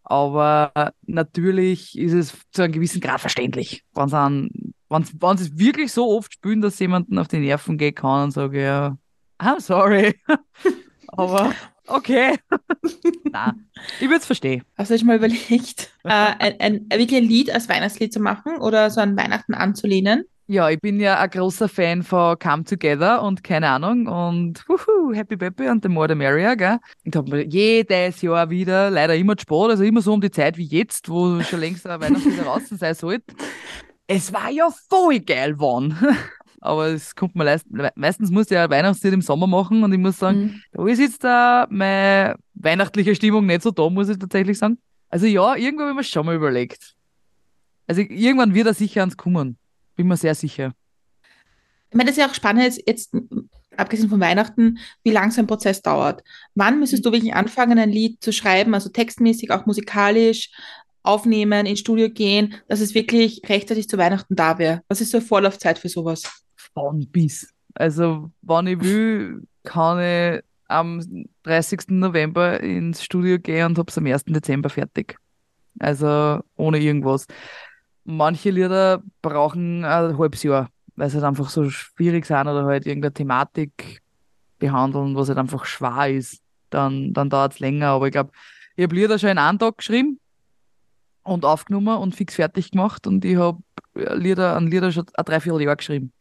Aber 0.04 0.94
natürlich 1.04 1.98
ist 1.98 2.14
es 2.14 2.34
zu 2.52 2.64
einem 2.64 2.74
gewissen 2.74 3.02
Grad 3.02 3.22
verständlich, 3.22 3.84
wenn 3.94 5.38
sie 5.38 5.44
es 5.44 5.58
wirklich 5.58 5.92
so 5.92 6.10
oft 6.10 6.34
spüren, 6.34 6.62
dass 6.62 6.80
jemanden 6.80 7.18
auf 7.18 7.28
die 7.28 7.40
Nerven 7.40 7.78
gehen 7.78 7.96
kann 7.96 8.26
und 8.26 8.32
sage, 8.32 8.62
ja, 8.62 8.98
I'm 9.40 9.60
sorry. 9.60 10.20
Aber 11.08 11.54
okay. 11.88 12.38
Na, 13.32 13.56
ich 14.00 14.08
würde 14.08 14.18
es 14.18 14.26
verstehen. 14.26 14.64
Hast 14.78 14.92
du 14.92 14.96
dich 14.96 15.04
mal 15.04 15.16
überlegt, 15.16 15.92
äh, 16.04 16.10
ein, 16.10 16.60
ein, 16.60 16.90
wirklich 16.90 17.16
ein 17.16 17.28
Lied 17.28 17.52
als 17.52 17.70
Weihnachtslied 17.70 18.12
zu 18.12 18.20
machen 18.20 18.58
oder 18.58 18.90
so 18.90 19.02
an 19.02 19.18
Weihnachten 19.18 19.54
anzulehnen? 19.54 20.26
Ja, 20.48 20.70
ich 20.70 20.80
bin 20.82 21.00
ja 21.00 21.20
ein 21.20 21.30
großer 21.30 21.70
Fan 21.70 22.04
von 22.04 22.38
Come 22.38 22.66
Together 22.66 23.22
und 23.24 23.44
keine 23.46 23.70
Ahnung 23.70 24.08
und 24.08 24.68
wuhu, 24.68 25.14
Happy 25.14 25.38
Peppy 25.38 25.70
und 25.70 25.82
The 25.84 25.90
More 25.90 26.10
the 26.10 26.16
Merrier, 26.16 26.56
gell? 26.58 26.80
Und 27.06 27.16
habe 27.16 27.32
mir 27.32 27.46
jedes 27.46 28.22
Jahr 28.22 28.50
wieder, 28.50 28.90
leider 28.90 29.16
immer 29.16 29.38
zu 29.38 29.44
spät, 29.44 29.70
also 29.72 29.84
immer 29.84 30.02
so 30.02 30.14
um 30.14 30.20
die 30.20 30.32
Zeit 30.32 30.58
wie 30.58 30.66
jetzt, 30.66 31.08
wo 31.10 31.42
schon 31.42 31.62
längst 31.62 31.88
ein 31.88 32.00
Weihnachtslied 32.02 32.44
draußen 32.44 32.78
sein 32.78 32.94
sollte. 32.94 33.34
Es 34.06 34.34
war 34.34 34.50
ja 34.52 34.68
voll 34.90 35.20
geil 35.22 35.56
wann. 35.60 35.98
Aber 36.60 36.88
es 36.88 37.16
kommt 37.16 37.36
mir 37.36 37.44
leist, 37.46 37.66
meistens 37.96 38.30
muss 38.32 38.46
ich 38.46 38.52
ja 38.52 38.70
Weihnachtslied 38.70 39.14
im 39.14 39.22
Sommer 39.22 39.48
machen 39.48 39.84
und 39.84 39.92
ich 39.94 40.00
muss 40.00 40.20
sagen, 40.20 40.40
Mhm. 40.40 40.62
da 40.74 40.88
ist 40.88 41.00
jetzt 41.00 41.24
da 41.24 41.68
meine 41.70 42.36
weihnachtliche 42.54 43.16
Stimmung 43.16 43.46
nicht 43.46 43.62
so 43.64 43.72
da, 43.72 43.90
muss 43.90 44.10
ich 44.10 44.18
tatsächlich 44.18 44.58
sagen. 44.58 44.78
Also 45.10 45.26
ja, 45.26 45.56
irgendwo 45.56 45.84
habe 45.84 45.92
ich 45.92 45.98
mir 45.98 46.04
schon 46.04 46.26
mal 46.26 46.36
überlegt. 46.36 46.96
Also 47.88 48.02
irgendwann 48.02 48.54
wird 48.54 48.68
er 48.68 48.74
sicher 48.74 49.02
ans 49.02 49.16
kommen. 49.18 49.58
Bin 49.96 50.08
mir 50.08 50.18
sehr 50.18 50.36
sicher. 50.36 50.74
Ich 51.90 51.98
meine, 51.98 52.10
das 52.10 52.18
ist 52.18 52.24
ja 52.24 52.30
auch 52.30 52.34
spannend, 52.34 52.64
jetzt, 52.64 52.82
jetzt 52.88 53.16
abgesehen 53.78 54.10
von 54.10 54.20
Weihnachten, 54.20 54.80
wie 55.04 55.12
lang 55.12 55.32
so 55.32 55.42
ein 55.42 55.48
Prozess 55.48 55.82
dauert. 55.82 56.24
Wann 56.56 56.80
müsstest 56.80 57.06
du 57.06 57.12
wirklich 57.12 57.36
anfangen, 57.36 57.78
ein 57.78 57.92
Lied 57.92 58.22
zu 58.22 58.32
schreiben, 58.32 58.74
also 58.74 58.90
textmäßig, 58.90 59.52
auch 59.52 59.66
musikalisch, 59.66 60.50
aufnehmen, 61.04 61.66
ins 61.66 61.80
Studio 61.80 62.10
gehen, 62.10 62.56
dass 62.68 62.80
es 62.80 62.96
wirklich 62.96 63.42
rechtzeitig 63.48 63.90
zu 63.90 63.98
Weihnachten 63.98 64.36
da 64.36 64.58
wäre? 64.58 64.82
Was 64.88 65.02
ist 65.02 65.12
so 65.12 65.18
eine 65.18 65.26
Vorlaufzeit 65.26 65.78
für 65.78 65.90
sowas? 65.90 66.24
Von 66.74 67.08
bis. 67.12 67.54
Also, 67.76 68.32
wann 68.42 68.68
ich 68.68 68.82
will, 68.82 69.44
kann 69.64 70.00
ich 70.00 70.44
am 70.68 71.28
30. 71.44 71.90
November 71.90 72.60
ins 72.62 73.04
Studio 73.04 73.38
gehen 73.38 73.68
und 73.68 73.78
hab's 73.78 73.98
am 73.98 74.06
1. 74.06 74.26
Dezember 74.26 74.70
fertig. 74.70 75.18
Also 75.80 76.40
ohne 76.56 76.80
irgendwas. 76.80 77.26
Manche 78.06 78.50
Lieder 78.50 79.02
brauchen 79.22 79.86
ein 79.86 80.18
halbes 80.18 80.44
Jahr, 80.44 80.70
weil 80.96 81.10
sie 81.10 81.16
halt 81.16 81.26
einfach 81.26 81.50
so 81.50 81.70
schwierig 81.70 82.26
sind 82.26 82.48
oder 82.48 82.66
halt 82.66 82.86
irgendeine 82.86 83.14
Thematik 83.14 84.02
behandeln, 84.60 85.16
was 85.16 85.30
halt 85.30 85.38
einfach 85.38 85.66
schwer 85.66 86.10
ist. 86.10 86.42
Dann, 86.70 87.14
dann 87.14 87.30
dauert's 87.30 87.60
länger. 87.60 87.90
Aber 87.90 88.08
ich 88.08 88.12
glaube, 88.12 88.32
ich 88.76 88.84
habe 88.84 88.96
Lieder 88.96 89.20
schon 89.20 89.30
in 89.30 89.38
einem 89.38 89.60
Tag 89.60 89.78
geschrieben 89.78 90.20
und 91.24 91.46
aufgenommen 91.46 91.98
und 91.98 92.16
fix 92.16 92.36
fertig 92.36 92.72
gemacht 92.72 93.08
und 93.08 93.24
ich 93.24 93.38
habe 93.38 93.62
Lieder 93.94 94.56
an 94.56 94.68
Lieder 94.68 94.92
schon 94.92 95.06
ein 95.14 95.26
Dreivierteljahr 95.26 95.76
geschrieben. 95.76 96.12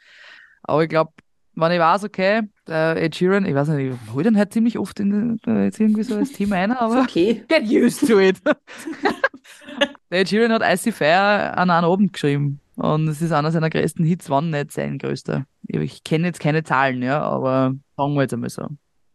Aber 0.62 0.82
ich 0.82 0.88
glaube, 0.88 1.12
wenn 1.54 1.72
ich 1.72 1.78
weiß, 1.78 2.04
okay, 2.04 2.42
der 2.66 2.96
Ed 3.02 3.14
Sheeran, 3.14 3.44
ich 3.44 3.54
weiß 3.54 3.68
nicht, 3.68 3.92
ich 3.92 4.12
hol 4.14 4.22
den 4.22 4.36
halt 4.36 4.52
ziemlich 4.52 4.78
oft 4.78 4.98
in, 5.00 5.38
äh, 5.46 5.64
jetzt 5.64 5.80
irgendwie 5.80 6.02
so 6.02 6.16
als 6.16 6.32
Thema 6.32 6.56
ein, 6.56 6.72
aber 6.76 7.02
Okay. 7.02 7.44
get 7.48 7.64
used 7.64 8.06
to 8.08 8.18
it. 8.18 8.40
der 10.10 10.20
Ed 10.20 10.28
Sheeran 10.28 10.52
hat 10.52 10.62
Icy 10.62 10.92
Fire 10.92 11.56
an 11.56 11.70
einem 11.70 11.90
Abend 11.90 12.12
geschrieben. 12.12 12.60
Und 12.76 13.06
es 13.08 13.20
ist 13.20 13.32
einer 13.32 13.50
seiner 13.52 13.68
größten 13.70 14.04
Hits, 14.04 14.30
wann 14.30 14.50
nicht 14.50 14.72
sein 14.72 14.98
größter. 14.98 15.44
Ich, 15.68 16.04
kenne 16.04 16.26
jetzt 16.26 16.40
keine 16.40 16.62
Zahlen, 16.64 17.02
ja, 17.02 17.20
aber 17.22 17.74
sagen 17.96 18.14
wir 18.14 18.22
jetzt 18.22 18.32
einmal 18.34 18.50
so. 18.50 18.66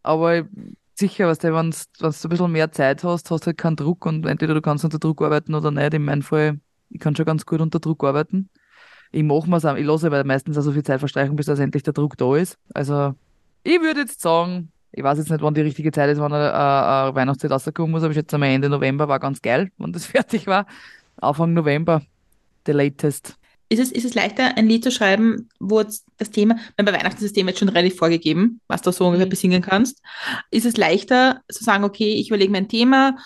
Aber 0.02 0.38
ich- 0.38 0.44
sicher, 0.94 1.26
weißt 1.28 1.44
du, 1.44 1.54
wenn 1.54 1.70
du 1.70 2.06
ein 2.06 2.28
bisschen 2.30 2.52
mehr 2.52 2.72
Zeit 2.72 3.04
hast, 3.04 3.30
hast 3.30 3.42
du 3.42 3.46
halt 3.46 3.58
keinen 3.58 3.76
Druck 3.76 4.06
und 4.06 4.26
entweder 4.26 4.54
du 4.54 4.60
kannst 4.62 4.84
unter 4.84 4.98
Druck 4.98 5.22
arbeiten 5.22 5.54
oder 5.54 5.70
nicht. 5.70 5.94
In 5.94 6.04
meinem 6.04 6.22
Fall, 6.22 6.58
ich 6.90 7.00
kann 7.00 7.14
schon 7.16 7.26
ganz 7.26 7.46
gut 7.46 7.60
unter 7.60 7.78
Druck 7.80 8.02
arbeiten. 8.04 8.48
Ich 9.10 9.22
mache 9.22 9.48
mir's 9.48 9.64
ich 9.64 9.84
lasse 9.86 10.06
aber 10.08 10.24
meistens 10.24 10.58
auch 10.58 10.62
so 10.62 10.72
viel 10.72 10.82
Zeit 10.82 11.00
verstreichen, 11.00 11.36
bis 11.36 11.46
dass 11.46 11.58
endlich 11.58 11.82
der 11.82 11.92
Druck 11.94 12.16
da 12.16 12.36
ist. 12.36 12.58
Also, 12.74 13.14
ich 13.62 13.80
würde 13.80 14.00
jetzt 14.00 14.20
sagen, 14.20 14.72
ich 14.92 15.02
weiß 15.02 15.18
jetzt 15.18 15.30
nicht, 15.30 15.42
wann 15.42 15.54
die 15.54 15.60
richtige 15.62 15.92
Zeit 15.92 16.10
ist, 16.10 16.18
wann 16.20 16.32
eine, 16.32 16.52
eine 16.54 17.14
Weihnachtszeit 17.14 17.50
rauskommen 17.50 17.90
muss, 17.90 18.02
aber 18.02 18.10
ich 18.12 18.16
schätze 18.18 18.38
mal 18.38 18.46
Ende 18.46 18.68
November 18.68 19.08
war 19.08 19.18
ganz 19.20 19.40
geil, 19.42 19.70
wenn 19.78 19.92
das 19.92 20.06
fertig 20.06 20.46
war. 20.46 20.66
Anfang 21.16 21.52
November, 21.54 22.02
the 22.66 22.72
latest. 22.72 23.34
Ist 23.70 23.80
es, 23.80 23.92
ist 23.92 24.04
es 24.06 24.14
leichter, 24.14 24.56
ein 24.56 24.66
Lied 24.66 24.82
zu 24.82 24.90
schreiben, 24.90 25.50
wo 25.60 25.80
jetzt 25.80 26.06
das 26.16 26.30
Thema, 26.30 26.56
weil 26.76 26.86
bei 26.86 26.92
Weihnachten 26.92 27.16
ist 27.18 27.24
das 27.24 27.32
Thema 27.34 27.50
jetzt 27.50 27.58
schon 27.58 27.68
relativ 27.68 27.98
vorgegeben, 27.98 28.60
was 28.66 28.80
du 28.80 28.90
so 28.92 29.04
ungefähr 29.06 29.26
Mhm. 29.26 29.30
besingen 29.30 29.62
kannst. 29.62 30.00
Ist 30.50 30.64
es 30.64 30.78
leichter 30.78 31.42
zu 31.50 31.64
sagen, 31.64 31.84
okay, 31.84 32.14
ich 32.14 32.28
überlege 32.28 32.50
mir 32.50 32.58
ein 32.58 32.68
Thema, 32.68 33.16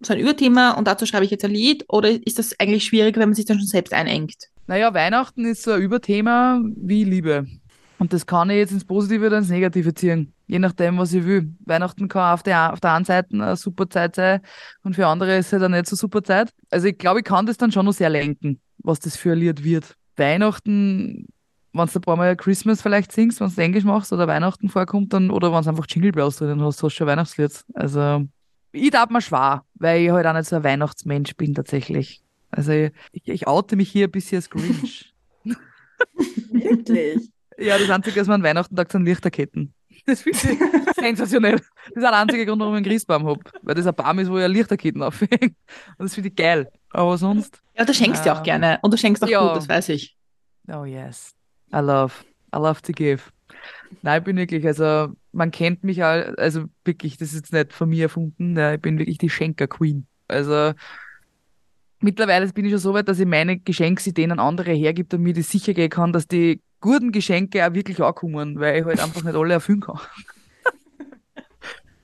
so 0.00 0.12
ein 0.12 0.20
Überthema 0.20 0.72
und 0.72 0.86
dazu 0.86 1.06
schreibe 1.06 1.24
ich 1.24 1.30
jetzt 1.30 1.44
ein 1.44 1.50
Lied? 1.50 1.84
Oder 1.88 2.10
ist 2.10 2.38
das 2.38 2.58
eigentlich 2.58 2.84
schwieriger, 2.84 3.20
wenn 3.20 3.30
man 3.30 3.34
sich 3.34 3.46
dann 3.46 3.58
schon 3.58 3.66
selbst 3.66 3.92
einengt? 3.92 4.34
Naja, 4.66 4.92
Weihnachten 4.94 5.44
ist 5.44 5.62
so 5.62 5.72
ein 5.72 5.82
Überthema 5.82 6.60
wie 6.76 7.04
Liebe. 7.04 7.46
Und 7.98 8.12
das 8.12 8.26
kann 8.26 8.50
ich 8.50 8.56
jetzt 8.56 8.72
ins 8.72 8.84
Positive 8.84 9.26
oder 9.26 9.38
ins 9.38 9.48
Negative 9.48 9.94
ziehen. 9.94 10.32
Je 10.46 10.58
nachdem, 10.58 10.98
was 10.98 11.12
ich 11.12 11.24
will. 11.24 11.54
Weihnachten 11.64 12.08
kann 12.08 12.34
auf 12.34 12.42
der, 12.42 12.72
auf 12.72 12.80
der 12.80 12.92
einen 12.92 13.04
Seite 13.04 13.32
eine 13.32 13.56
super 13.56 13.88
Zeit 13.88 14.16
sein 14.16 14.40
und 14.82 14.94
für 14.94 15.06
andere 15.06 15.38
ist 15.38 15.46
es 15.46 15.52
halt 15.52 15.62
eine 15.62 15.78
nicht 15.78 15.88
so 15.88 15.96
super 15.96 16.22
Zeit. 16.22 16.52
Also 16.70 16.88
ich 16.88 16.98
glaube, 16.98 17.20
ich 17.20 17.24
kann 17.24 17.46
das 17.46 17.56
dann 17.56 17.72
schon 17.72 17.86
noch 17.86 17.92
sehr 17.92 18.10
lenken, 18.10 18.60
was 18.78 19.00
das 19.00 19.16
für 19.16 19.32
ein 19.32 19.38
Lied 19.38 19.64
wird. 19.64 19.96
Weihnachten, 20.16 21.26
wenn 21.72 21.86
du 21.86 21.98
ein 21.98 22.00
paar 22.02 22.16
Mal 22.16 22.36
Christmas 22.36 22.82
vielleicht 22.82 23.12
singst, 23.12 23.40
wenn 23.40 23.52
du 23.52 23.60
Englisch 23.60 23.84
machst 23.84 24.12
oder 24.12 24.28
Weihnachten 24.28 24.68
vorkommt, 24.68 25.12
dann, 25.12 25.30
oder 25.30 25.52
wenn 25.52 25.62
du 25.62 25.70
einfach 25.70 25.86
Jingle 25.88 26.12
Bells 26.12 26.36
drinnen 26.36 26.60
hast, 26.60 26.76
hast 26.76 26.82
du 26.82 26.90
schon 26.90 27.06
Weihnachtslied. 27.06 27.64
Also 27.74 28.26
ich 28.76 28.90
darf 28.90 29.10
mir 29.10 29.20
schwer, 29.20 29.64
weil 29.74 30.02
ich 30.02 30.10
halt 30.10 30.26
auch 30.26 30.32
nicht 30.34 30.48
so 30.48 30.56
ein 30.56 30.64
Weihnachtsmensch 30.64 31.34
bin 31.36 31.54
tatsächlich. 31.54 32.22
Also 32.50 32.72
ich, 32.72 32.92
ich 33.28 33.46
oute 33.46 33.76
mich 33.76 33.90
hier 33.90 34.06
ein 34.08 34.10
bisschen 34.10 34.36
als 34.36 34.50
Grinch. 34.50 35.12
Wirklich. 36.52 37.30
Ja, 37.58 37.78
das 37.78 37.88
Einzige, 37.90 38.20
was 38.20 38.26
man 38.28 38.40
an 38.40 38.46
Weihnachten 38.46 38.76
tagt, 38.76 38.92
sind 38.92 39.04
Lichterketten. 39.04 39.72
Das 40.06 40.22
finde 40.22 40.38
ich 40.38 40.94
sensationell. 40.94 41.56
Das 41.56 41.96
ist 41.96 42.04
auch 42.04 42.10
der 42.10 42.18
einzige 42.18 42.46
Grund, 42.46 42.60
warum 42.60 42.74
ich 42.74 42.78
einen 42.78 42.86
Christbaum 42.86 43.26
habe. 43.26 43.40
Weil 43.62 43.74
das 43.74 43.86
ein 43.86 43.94
Baum 43.94 44.18
ist, 44.18 44.30
wo 44.30 44.38
ich 44.38 44.46
Lichterketten 44.46 45.02
aufhänge. 45.02 45.38
Und 45.40 45.54
das 45.98 46.14
finde 46.14 46.28
ich 46.28 46.36
geil. 46.36 46.70
Aber 46.90 47.16
sonst, 47.18 47.60
Ja, 47.76 47.84
du 47.84 47.92
schenkst 47.94 48.24
ja 48.24 48.34
auch 48.34 48.38
Ähm, 48.38 48.44
gerne. 48.44 48.78
Und 48.82 48.92
du 48.92 48.98
schenkst 48.98 49.24
auch 49.24 49.28
ja. 49.28 49.40
gut, 49.46 49.56
das 49.56 49.68
weiß 49.68 49.88
ich. 49.88 50.16
oh 50.72 50.84
yes. 50.84 51.34
I 51.74 51.78
love. 51.78 52.12
I 52.54 52.58
love 52.58 52.82
to 52.82 52.92
give. 52.92 53.22
Nein, 54.02 54.18
ich 54.18 54.24
bin 54.24 54.36
wirklich, 54.36 54.64
also 54.66 55.12
man 55.36 55.50
kennt 55.50 55.84
mich 55.84 56.02
all, 56.02 56.34
also 56.36 56.64
wirklich, 56.84 57.18
das 57.18 57.28
ist 57.28 57.36
jetzt 57.36 57.52
nicht 57.52 57.72
von 57.72 57.88
mir 57.90 58.04
erfunden. 58.04 58.56
Ja, 58.56 58.74
ich 58.74 58.80
bin 58.80 58.98
wirklich 58.98 59.18
die 59.18 59.28
Schenker-Queen. 59.30 60.06
Also 60.28 60.72
mittlerweile 62.00 62.50
bin 62.52 62.64
ich 62.64 62.72
schon 62.72 62.80
so 62.80 62.94
weit, 62.94 63.08
dass 63.08 63.20
ich 63.20 63.26
meine 63.26 63.58
Geschenksideen 63.58 64.32
an 64.32 64.38
andere 64.40 64.72
hergibt 64.72 65.12
und 65.14 65.22
mir 65.22 65.34
das 65.34 65.50
sicher 65.50 65.74
gehen 65.74 65.90
kann, 65.90 66.12
dass 66.12 66.26
die 66.26 66.60
guten 66.80 67.12
Geschenke 67.12 67.66
auch 67.66 67.74
wirklich 67.74 68.00
ankommen, 68.00 68.58
weil 68.58 68.80
ich 68.80 68.84
halt 68.86 69.00
einfach 69.00 69.22
nicht 69.22 69.36
alle 69.36 69.54
erfüllen 69.54 69.80
kann. 69.80 70.00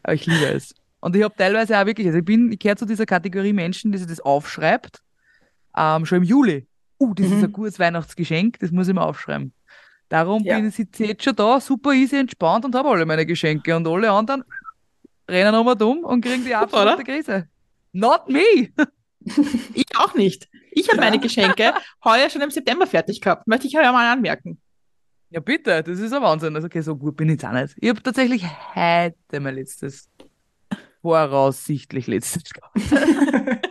Aber 0.02 0.14
ich 0.14 0.26
liebe 0.26 0.46
es. 0.46 0.74
Und 1.00 1.16
ich 1.16 1.22
habe 1.22 1.34
teilweise 1.36 1.78
auch 1.78 1.86
wirklich, 1.86 2.06
also 2.06 2.18
ich 2.18 2.24
bin, 2.24 2.52
ich 2.52 2.58
gehöre 2.58 2.76
zu 2.76 2.86
dieser 2.86 3.06
Kategorie 3.06 3.52
Menschen, 3.52 3.92
die 3.92 3.98
sich 3.98 4.06
das 4.06 4.20
aufschreibt, 4.20 5.00
ähm, 5.76 6.04
schon 6.06 6.18
im 6.18 6.24
Juli. 6.24 6.66
Uh, 7.00 7.14
das 7.14 7.26
ist 7.26 7.32
Mhm. 7.38 7.44
ein 7.44 7.52
gutes 7.52 7.78
Weihnachtsgeschenk, 7.78 8.58
das 8.60 8.70
muss 8.70 8.88
ich 8.88 8.94
mir 8.94 9.02
aufschreiben. 9.02 9.52
Darum 10.12 10.44
Ja. 10.44 10.56
bin 10.58 10.68
ich 10.68 10.76
jetzt 10.98 11.24
schon 11.24 11.34
da, 11.34 11.58
super 11.58 11.92
easy 11.94 12.16
entspannt 12.16 12.66
und 12.66 12.74
habe 12.74 12.90
alle 12.90 13.06
meine 13.06 13.24
Geschenke 13.24 13.74
und 13.74 13.88
alle 13.88 14.10
anderen 14.10 14.44
rennen 15.26 15.54
und 15.54 15.82
um 15.82 16.04
und 16.04 16.20
kriegen 16.22 16.44
die 16.44 16.54
absolute 16.54 16.96
oder? 16.96 17.02
Krise. 17.04 17.48
Not 17.92 18.28
me! 18.28 18.68
Ich 19.74 19.86
auch 19.96 20.12
nicht. 20.14 20.48
Ich 20.72 20.88
habe 20.90 21.00
meine 21.00 21.18
Geschenke 21.18 21.72
heuer 22.04 22.28
schon 22.28 22.42
im 22.42 22.50
September 22.50 22.86
fertig 22.88 23.20
gehabt. 23.22 23.46
Möchte 23.46 23.68
ich 23.68 23.72
ja 23.72 23.90
mal 23.92 24.12
anmerken. 24.12 24.60
Ja, 25.30 25.38
bitte, 25.40 25.82
das 25.82 25.98
ist 26.00 26.12
ein 26.12 26.20
Wahnsinn. 26.20 26.54
Also, 26.56 26.66
okay, 26.66 26.82
so 26.82 26.94
gut 26.96 27.16
bin 27.16 27.28
ich 27.28 27.34
jetzt 27.34 27.44
auch 27.46 27.52
nicht. 27.52 27.74
Ich 27.80 27.88
habe 27.88 28.02
tatsächlich 28.02 28.44
heute 28.74 29.40
mein 29.40 29.54
letztes, 29.54 30.10
voraussichtlich 31.02 32.06
letztes 32.06 32.42
gehabt. 32.52 32.76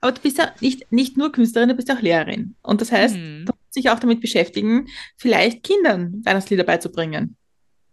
Aber 0.00 0.12
du 0.12 0.20
bist 0.20 0.36
ja 0.38 0.50
nicht, 0.60 0.90
nicht 0.92 1.16
nur 1.16 1.32
Künstlerin, 1.32 1.68
du 1.68 1.74
bist 1.76 1.90
auch 1.90 2.00
Lehrerin. 2.00 2.56
Und 2.62 2.80
das 2.80 2.92
heißt, 2.92 3.16
Mhm. 3.16 3.46
du 3.46 3.52
dich 3.78 3.90
auch 3.90 3.98
damit 3.98 4.20
beschäftigen, 4.20 4.88
vielleicht 5.16 5.62
Kindern 5.62 6.22
Weihnachtslieder 6.24 6.64
beizubringen. 6.64 7.36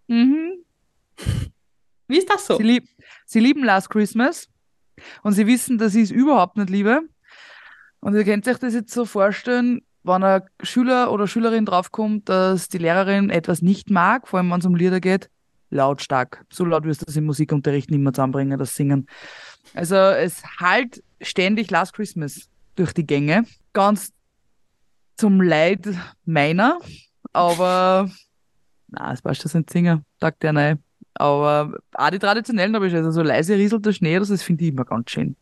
Mhm. 0.08 0.64
Wie 2.08 2.18
ist 2.18 2.30
das 2.30 2.46
so? 2.46 2.58
Sie, 2.58 2.64
lieb, 2.64 2.88
sie 3.26 3.40
lieben 3.40 3.64
Last 3.64 3.90
Christmas 3.90 4.48
und 5.24 5.34
sie 5.34 5.48
wissen, 5.48 5.78
dass 5.78 5.96
ich 5.96 6.04
es 6.04 6.12
überhaupt 6.12 6.58
nicht 6.58 6.70
liebe. 6.70 7.02
Und 8.00 8.14
ihr 8.14 8.24
könnt 8.24 8.48
euch 8.48 8.60
das 8.60 8.74
jetzt 8.74 8.94
so 8.94 9.06
vorstellen, 9.06 9.82
wenn 10.04 10.24
ein 10.24 10.44
Schüler 10.62 11.12
oder 11.12 11.28
Schülerin 11.28 11.66
draufkommt, 11.66 12.30
dass 12.30 12.70
die 12.70 12.78
Lehrerin 12.78 13.32
etwas 13.32 13.64
nicht 13.64 13.90
mag, 13.90 14.28
vor 14.28 14.38
allem 14.38 14.52
wenn 14.52 14.60
es 14.60 14.66
um 14.66 14.76
Lieder 14.76 15.00
geht, 15.00 15.30
lautstark. 15.72 16.46
So 16.52 16.64
laut 16.66 16.86
wirst 16.86 17.02
du 17.02 17.06
das 17.06 17.16
im 17.16 17.26
Musikunterricht 17.26 17.90
nicht 17.90 18.00
mehr 18.00 18.14
zusammenbringen, 18.14 18.60
das 18.60 18.76
Singen. 18.76 19.08
Also 19.74 19.96
es 19.96 20.44
halt 20.60 21.04
ständig 21.22 21.72
Last 21.72 21.94
Christmas 21.94 22.50
durch 22.76 22.94
die 22.94 23.06
Gänge. 23.06 23.46
Ganz 23.74 24.14
zum 25.16 25.42
Leid 25.42 25.88
meiner, 26.26 26.80
aber 27.34 28.10
na, 28.88 29.14
es 29.14 29.22
passt 29.22 29.42
schon 29.42 29.62
ein 29.62 29.66
Singer, 29.70 30.02
sagt 30.20 30.44
der 30.44 30.54
nein. 30.54 30.84
Aber 31.16 31.78
auch 31.94 32.10
die 32.10 32.20
traditionellen 32.20 32.76
habe 32.76 32.88
ich 32.88 32.96
also 32.96 33.12
so 33.12 33.22
leise 33.22 33.56
rieselt 33.56 33.86
der 33.86 33.94
Schnee, 33.94 34.20
das 34.20 34.44
finde 34.44 34.66
ich 34.66 34.72
immer 34.72 34.86
ganz 34.86 35.12
schön. 35.12 35.36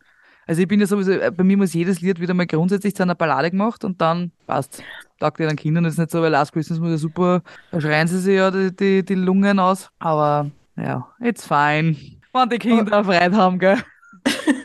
Also 0.46 0.62
ich 0.62 0.68
bin 0.68 0.80
ja 0.80 0.86
sowieso, 0.86 1.12
äh, 1.12 1.32
bei 1.32 1.44
mir 1.44 1.58
muss 1.58 1.74
jedes 1.74 2.02
Lied 2.02 2.20
wieder 2.20 2.34
mal 2.34 2.46
grundsätzlich 2.46 2.96
zu 2.96 3.04
einer 3.04 3.16
Ballade 3.16 3.50
gemacht 3.50 3.84
und 3.84 4.02
dann 4.02 4.32
passt. 4.46 4.84
Taugt 5.20 5.40
ihr 5.40 5.48
den 5.48 5.56
Kindern 5.56 5.86
das 5.86 5.94
ist 5.94 6.00
nicht 6.00 6.12
so, 6.12 6.22
weil 6.22 6.32
Last 6.32 6.52
Christmas 6.52 6.80
muss 6.80 6.92
ja 6.92 6.98
super, 6.98 7.42
da 7.72 7.80
schreien 7.80 8.08
sie 8.08 8.20
sich 8.20 8.36
ja 8.36 8.52
die, 8.52 8.76
die, 8.76 9.06
die 9.06 9.16
Lungen 9.16 9.60
aus. 9.60 9.90
Aber 10.00 10.52
ja, 10.76 11.08
it's 11.22 11.48
fine. 11.48 11.96
Wenn 12.34 12.50
die 12.50 12.60
Kinder 12.60 13.04
Freude 13.04 13.36
haben, 13.38 13.58
gell? 13.58 13.78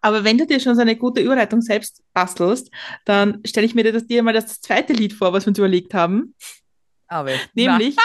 Aber 0.00 0.24
wenn 0.24 0.38
du 0.38 0.46
dir 0.46 0.60
schon 0.60 0.74
so 0.74 0.80
eine 0.80 0.96
gute 0.96 1.20
Überleitung 1.20 1.60
selbst 1.60 2.02
bastelst, 2.12 2.70
dann 3.04 3.40
stelle 3.44 3.66
ich 3.66 3.74
mir 3.74 3.84
dir 3.84 3.92
das, 3.92 4.06
dir 4.06 4.22
mal 4.22 4.32
das 4.32 4.60
zweite 4.60 4.92
Lied 4.92 5.12
vor, 5.12 5.32
was 5.32 5.44
wir 5.44 5.50
uns 5.50 5.58
überlegt 5.58 5.94
haben. 5.94 6.34
Aber 7.06 7.32
Nämlich 7.54 7.96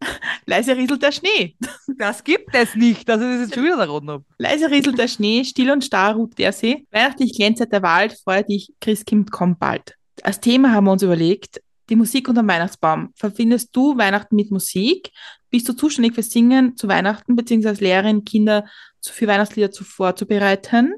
Leise 0.46 0.76
rieselt 0.76 1.02
der 1.02 1.12
Schnee. 1.12 1.56
das 1.98 2.24
gibt 2.24 2.54
es 2.54 2.74
nicht, 2.74 3.08
das 3.08 3.20
jetzt 3.20 3.54
schon 3.54 3.64
wieder 3.64 3.78
erraten 3.78 4.10
habe. 4.10 4.24
Leise 4.38 4.70
rieselt 4.70 4.98
der 4.98 5.08
Schnee, 5.08 5.44
still 5.44 5.70
und 5.70 5.84
starr 5.84 6.14
ruht 6.14 6.38
der 6.38 6.52
See. 6.52 6.86
Weihnachtlich 6.90 7.34
glänzt 7.34 7.64
der 7.70 7.82
Wald, 7.82 8.18
freu 8.22 8.42
dich, 8.42 8.72
Christkind 8.80 9.30
kommt 9.30 9.58
bald. 9.58 9.94
Als 10.22 10.40
Thema 10.40 10.72
haben 10.72 10.84
wir 10.84 10.92
uns 10.92 11.02
überlegt, 11.02 11.60
die 11.90 11.96
Musik 11.96 12.28
unterm 12.28 12.48
Weihnachtsbaum. 12.48 13.12
Verbindest 13.14 13.74
du 13.76 13.96
Weihnachten 13.96 14.36
mit 14.36 14.50
Musik? 14.50 15.10
Bist 15.50 15.68
du 15.68 15.74
zuständig 15.74 16.14
für 16.14 16.22
Singen 16.22 16.76
zu 16.76 16.88
Weihnachten, 16.88 17.36
beziehungsweise 17.36 17.70
als 17.70 17.80
Lehrerin 17.80 18.24
Kinder 18.24 18.64
für 19.12 19.26
Weihnachtslieder 19.26 19.70
zu 19.70 19.84
vorzubereiten? 19.84 20.94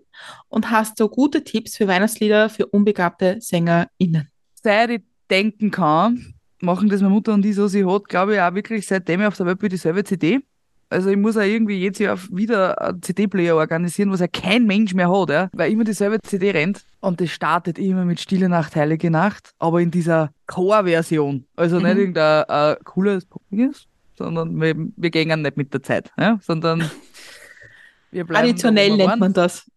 Und 0.48 0.70
hast 0.70 1.00
du 1.00 1.08
gute 1.08 1.44
Tipps 1.44 1.76
für 1.76 1.88
Weihnachtslieder 1.88 2.48
für 2.48 2.66
unbegabte 2.66 3.38
SängerInnen? 3.40 4.28
Seit 4.62 4.90
ich 4.90 5.02
denken 5.30 5.70
kann, 5.70 6.34
machen 6.60 6.88
das 6.88 7.00
meine 7.00 7.14
Mutter 7.14 7.34
und 7.34 7.44
ich 7.44 7.54
so, 7.54 7.68
sie 7.68 7.84
hat, 7.84 8.08
glaube 8.08 8.34
ich, 8.34 8.40
auch 8.40 8.54
wirklich 8.54 8.86
seitdem 8.86 9.20
ich 9.20 9.26
auf 9.26 9.36
der 9.36 9.46
Welt 9.46 9.58
bin, 9.58 9.68
dieselbe 9.68 10.04
CD. 10.04 10.40
Also 10.88 11.10
ich 11.10 11.16
muss 11.16 11.36
auch 11.36 11.42
irgendwie 11.42 11.78
jedes 11.78 11.98
Jahr 11.98 12.16
wieder 12.30 12.80
einen 12.80 13.02
CD-Player 13.02 13.56
organisieren, 13.56 14.12
was 14.12 14.20
ja 14.20 14.28
kein 14.28 14.66
Mensch 14.66 14.94
mehr 14.94 15.10
hat, 15.10 15.30
ja? 15.30 15.50
weil 15.52 15.72
immer 15.72 15.82
dieselbe 15.82 16.20
CD 16.22 16.52
rennt. 16.52 16.84
Und 17.00 17.20
das 17.20 17.30
startet 17.30 17.76
immer 17.76 18.04
mit 18.04 18.20
Stille 18.20 18.48
Nacht, 18.48 18.76
Heilige 18.76 19.10
Nacht, 19.10 19.50
aber 19.58 19.80
in 19.80 19.90
dieser 19.90 20.30
Chor-Version. 20.46 21.44
Also 21.56 21.80
nicht 21.80 21.94
Mhm. 21.94 21.98
irgendein 22.00 22.44
äh, 22.48 22.76
cooles, 22.84 23.26
poppiges, 23.26 23.86
sondern 24.16 24.60
wir, 24.60 24.76
wir 24.96 25.10
gehen 25.10 25.42
nicht 25.42 25.56
mit 25.56 25.74
der 25.74 25.82
Zeit, 25.82 26.12
ja? 26.16 26.38
sondern 26.40 26.78
wir 26.80 26.80
bleiben 26.80 26.92
da, 26.92 28.05
wo 28.05 28.05
Traditionell 28.24 28.96
wir 28.96 29.06
nennt 29.08 29.20
man 29.20 29.32
das. 29.32 29.70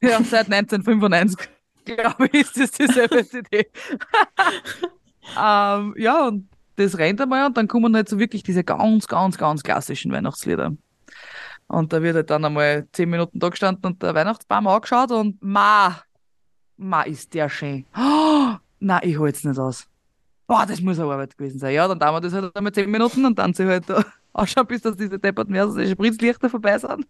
Ja, 0.00 0.22
seit 0.22 0.52
1995, 0.52 1.48
glaube 1.84 2.26
ich, 2.32 2.42
ist 2.42 2.60
das 2.60 2.70
dieselbe 2.72 3.26
CD. 3.28 3.66
ähm, 5.38 5.94
ja, 5.96 6.26
und 6.28 6.48
das 6.76 6.98
rennt 6.98 7.20
einmal 7.20 7.46
und 7.46 7.56
dann 7.56 7.68
kommen 7.68 7.94
halt 7.94 8.08
so 8.08 8.18
wirklich 8.18 8.42
diese 8.42 8.64
ganz, 8.64 9.06
ganz, 9.06 9.36
ganz 9.36 9.62
klassischen 9.62 10.12
Weihnachtslieder. 10.12 10.72
Und 11.68 11.92
da 11.92 12.02
wird 12.02 12.16
halt 12.16 12.30
dann 12.30 12.44
einmal 12.44 12.86
zehn 12.92 13.08
Minuten 13.08 13.38
da 13.38 13.48
gestanden 13.48 13.84
und 13.86 14.02
der 14.02 14.14
Weihnachtsbaum 14.14 14.66
angeschaut 14.66 15.10
und 15.10 15.42
ma, 15.42 16.02
ma 16.76 17.02
ist 17.02 17.32
der 17.34 17.48
schön. 17.48 17.86
Oh, 17.96 18.56
na, 18.80 19.02
ich 19.02 19.18
hol's 19.18 19.44
nicht 19.44 19.58
aus. 19.58 19.86
Boah, 20.46 20.66
das 20.66 20.80
muss 20.80 20.98
eine 20.98 21.10
Arbeit 21.10 21.38
gewesen 21.38 21.58
sein. 21.58 21.74
Ja, 21.74 21.88
dann 21.88 21.98
dauert 21.98 22.24
das 22.24 22.32
halt 22.32 22.54
einmal 22.54 22.72
zehn 22.72 22.90
Minuten 22.90 23.24
und 23.24 23.38
dann 23.38 23.54
sie 23.54 23.66
halt 23.66 23.88
da 23.88 24.04
ausschauen, 24.32 24.66
bis 24.66 24.82
dass 24.82 24.96
diese 24.96 25.18
depperten 25.18 25.54
Versen, 25.54 25.88
Spritzlichter 25.88 26.50
vorbei 26.50 26.78
sind. 26.78 27.06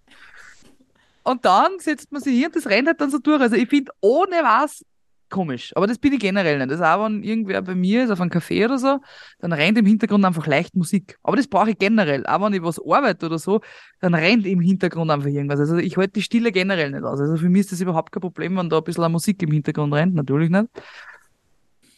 Und 1.25 1.45
dann 1.45 1.79
setzt 1.79 2.11
man 2.13 2.21
sich 2.21 2.35
hier 2.35 2.47
und 2.47 2.57
das 2.57 2.67
rennt 2.67 2.89
halt 2.89 3.01
dann 3.01 3.11
so 3.11 3.19
durch. 3.19 3.41
Also 3.41 3.57
ich 3.57 3.69
finde 3.69 3.93
ohne 4.01 4.37
was 4.43 4.85
komisch. 5.33 5.73
Aber 5.75 5.89
das 5.89 5.99
bin 5.99 6.13
ich 6.13 6.21
generell 6.21 6.59
nicht. 6.59 6.71
Das 6.71 6.79
ist 6.79 6.87
auch, 6.87 7.05
wenn 7.05 7.25
irgendwer 7.25 7.63
bei 7.63 7.75
mir 7.75 8.05
ist, 8.05 8.11
auf 8.11 8.21
einem 8.21 8.31
Café 8.31 8.65
oder 8.67 8.79
so, 8.79 9.01
dann 9.41 9.53
rennt 9.53 9.77
im 9.79 9.87
Hintergrund 9.87 10.25
einfach 10.25 10.47
leicht 10.47 10.77
Musik. 10.77 11.19
Aber 11.25 11.37
das 11.37 11.49
brauche 11.49 11.71
ich 11.71 11.79
generell. 11.79 12.25
Auch 12.27 12.41
wenn 12.45 12.53
ich 12.53 12.63
was 12.63 12.79
arbeite 12.79 13.27
oder 13.27 13.41
so, 13.41 13.61
dann 14.01 14.15
rennt 14.15 14.47
im 14.47 14.61
Hintergrund 14.61 15.11
einfach 15.11 15.29
irgendwas. 15.29 15.59
Also 15.59 15.79
ich 15.79 15.97
halte 15.97 16.13
die 16.13 16.23
Stille 16.23 16.53
generell 16.53 16.91
nicht 16.93 17.03
aus. 17.03 17.19
Also 17.19 17.37
für 17.37 17.49
mich 17.49 17.63
ist 17.63 17.73
das 17.73 17.81
überhaupt 17.81 18.13
kein 18.13 18.21
Problem, 18.21 18.57
wenn 18.57 18.69
da 18.69 18.79
ein 18.79 18.85
bisschen 18.85 19.11
Musik 19.11 19.43
im 19.43 19.51
Hintergrund 19.51 19.93
rennt. 19.95 20.15
Natürlich 20.15 20.51
nicht. 20.51 20.69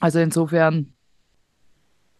Also 0.01 0.21
insofern 0.21 0.93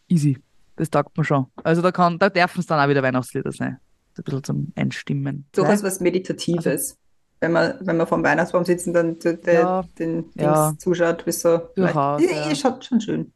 easy. 0.09 0.39
Das 0.77 0.91
taugt 0.91 1.17
mir 1.17 1.25
schon. 1.25 1.47
Also 1.63 1.81
da 1.81 1.93
kann, 1.93 2.19
da 2.19 2.29
dürfen 2.29 2.61
es 2.61 2.67
dann 2.67 2.85
auch 2.85 2.89
wieder 2.89 3.03
Weihnachtslieder 3.03 3.53
sein. 3.53 3.79
So 4.15 4.21
ein 4.21 4.25
bisschen 4.25 4.45
zum 4.45 4.73
Einstimmen. 4.77 5.47
Durchaus 5.53 5.83
was 5.83 6.01
Meditatives. 6.01 6.97
Wenn 7.41 7.53
man, 7.53 7.75
wenn 7.81 7.97
man 7.97 8.07
vom 8.07 8.23
Weihnachtsbaum 8.23 8.65
sitzt 8.65 8.87
und 8.87 8.95
dann 8.95 9.19
der, 9.19 9.53
Ja, 9.53 9.85
den 9.99 10.31
ja. 10.35 10.69
Dings 10.71 10.79
zuschaut, 10.83 11.25
bis 11.25 11.43
so. 11.43 11.59
Durchaus, 11.77 12.23
Ja, 12.23 12.31
ja. 12.31 12.49
Ihr 12.49 12.57
schaut 12.57 12.85
schon 12.85 13.01
schön. 13.01 13.33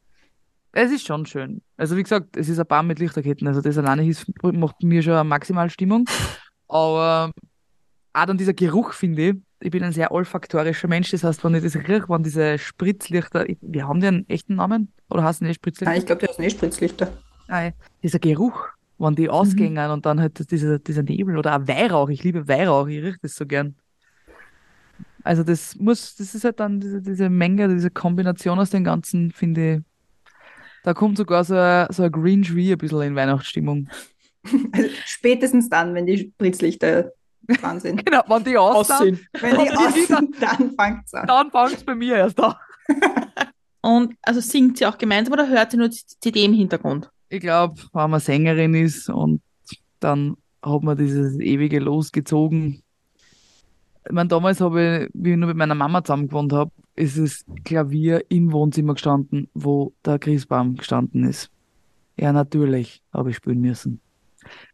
Es 0.73 0.92
ist 0.92 1.06
schon 1.06 1.26
schön. 1.26 1.62
Also 1.76 1.97
wie 1.97 2.02
gesagt, 2.02 2.37
es 2.37 2.49
ist 2.49 2.58
ein 2.58 2.66
Baum 2.66 2.87
mit 2.87 2.99
Lichterketten. 3.00 3.49
Also 3.49 3.61
das 3.61 3.76
alleine 3.76 4.06
ist, 4.06 4.26
macht 4.42 4.82
mir 4.82 5.02
schon 5.02 5.14
eine 5.14 5.25
Maximalstimmung. 5.25 6.04
Aber 6.68 7.32
auch 8.12 8.26
dann 8.26 8.38
dieser 8.38 8.54
Geruch, 8.54 8.92
finde 8.92 9.30
ich. 9.30 9.37
Ich 9.61 9.70
bin 9.73 9.82
ein 9.82 9.92
sehr 9.92 10.12
olfaktorischer 10.12 10.87
Mensch. 10.87 11.11
Das 11.11 11.25
heißt, 11.25 11.42
wenn 11.42 11.54
ich 11.54 11.64
das 11.64 11.75
rieche, 11.75 12.08
wenn 12.08 12.23
diese 12.23 12.58
Spritzlichter, 12.58 13.47
wir 13.61 13.88
haben 13.88 14.00
die 14.00 14.06
einen 14.06 14.28
echten 14.28 14.54
Namen? 14.54 14.92
Oder 15.11 15.25
heißen 15.25 15.47
die 15.47 15.54
Spritzlichter? 15.54 15.90
Nein, 15.90 16.00
ich 16.00 16.06
glaube, 16.06 16.20
der 16.20 16.30
ist 16.30 16.38
nicht 16.38 16.56
Spritzlichter. 16.56 17.12
Nein. 17.49 17.73
Dieser 18.02 18.18
Geruch, 18.20 18.68
wenn 18.99 19.14
die 19.14 19.28
ausgehen 19.28 19.78
und 19.78 20.07
dann 20.07 20.21
halt 20.21 20.50
dieser, 20.50 20.78
dieser 20.78 21.02
Nebel 21.02 21.38
oder 21.38 21.57
auch 21.57 21.69
Weihrauch. 21.69 22.09
Ich 22.09 22.25
liebe 22.25 22.49
Weihrauch, 22.49 22.88
ich 22.88 23.02
rieche 23.02 23.19
das 23.23 23.37
so 23.37 23.47
gern. 23.47 23.76
Also 25.23 25.45
das 25.45 25.76
muss, 25.76 26.17
das 26.17 26.35
ist 26.35 26.45
halt 26.45 26.61
dann 26.61 26.81
diese, 26.81 27.02
diese 27.02 27.28
Menge, 27.28 27.69
diese 27.69 27.90
Kombination 27.90 28.59
aus 28.59 28.71
den 28.71 28.85
ganzen, 28.85 29.31
finde 29.31 29.75
ich, 29.75 29.83
da 30.85 30.95
kommt 30.95 31.19
sogar 31.19 31.45
so 31.45 31.55
ein, 31.55 31.87
so 31.90 32.05
ein 32.05 32.12
Green 32.12 32.43
Tree 32.43 32.73
ein 32.73 32.78
bisschen 32.78 33.02
in 33.02 33.14
Weihnachtsstimmung. 33.14 33.88
Also 34.73 34.88
spätestens 35.05 35.69
dann, 35.69 35.95
wenn 35.95 36.07
die 36.07 36.19
Spritzlichter 36.19 37.12
dran 37.47 37.81
sind. 37.81 38.05
Genau, 38.05 38.23
wenn 38.26 38.45
die 38.45 38.57
aussehen, 38.57 39.21
Wenn 39.40 39.59
die 39.59 39.71
aussehen, 39.76 40.35
dann 40.40 40.75
fängt 40.76 41.07
es 41.07 41.14
an. 41.14 41.26
dann 41.26 41.50
fängt 41.50 41.75
es 41.75 41.85
bei 41.85 41.95
mir 41.95 42.17
erst 42.17 42.40
an. 42.40 42.55
Und 43.81 44.14
also 44.23 44.40
singt 44.40 44.78
sie 44.78 44.87
auch 44.87 44.99
gemeinsam 44.99 45.33
oder 45.33 45.49
hört 45.49 45.71
sie 45.71 45.76
nur 45.76 45.88
die 45.88 46.00
CD 46.21 46.45
im 46.45 46.52
Hintergrund? 46.52 47.11
Ich 47.28 47.40
glaube, 47.40 47.80
wenn 47.92 48.11
man 48.11 48.20
Sängerin 48.20 48.75
ist 48.75 49.08
und 49.11 49.42
dann 50.00 50.37
hat 50.62 50.82
man 50.82 50.97
dieses 50.97 51.38
ewige 51.38 51.78
losgezogen. 51.78 52.82
Ich 54.06 54.12
meine, 54.12 54.28
damals 54.28 54.61
habe 54.61 55.04
ich, 55.04 55.11
wie 55.12 55.32
ich 55.32 55.37
nur 55.37 55.49
mit 55.49 55.56
meiner 55.56 55.75
Mama 55.75 56.02
zusammen 56.02 56.28
gewohnt 56.28 56.52
habe, 56.52 56.70
ist 56.97 57.18
das 57.18 57.44
Klavier 57.64 58.25
im 58.30 58.52
Wohnzimmer 58.52 58.94
gestanden, 58.94 59.49
wo 59.54 59.92
der 60.04 60.18
Christbaum 60.18 60.76
gestanden 60.76 61.25
ist. 61.25 61.50
Ja, 62.16 62.32
natürlich 62.32 63.02
habe 63.12 63.30
ich 63.30 63.37
spielen 63.37 63.61
müssen. 63.61 64.00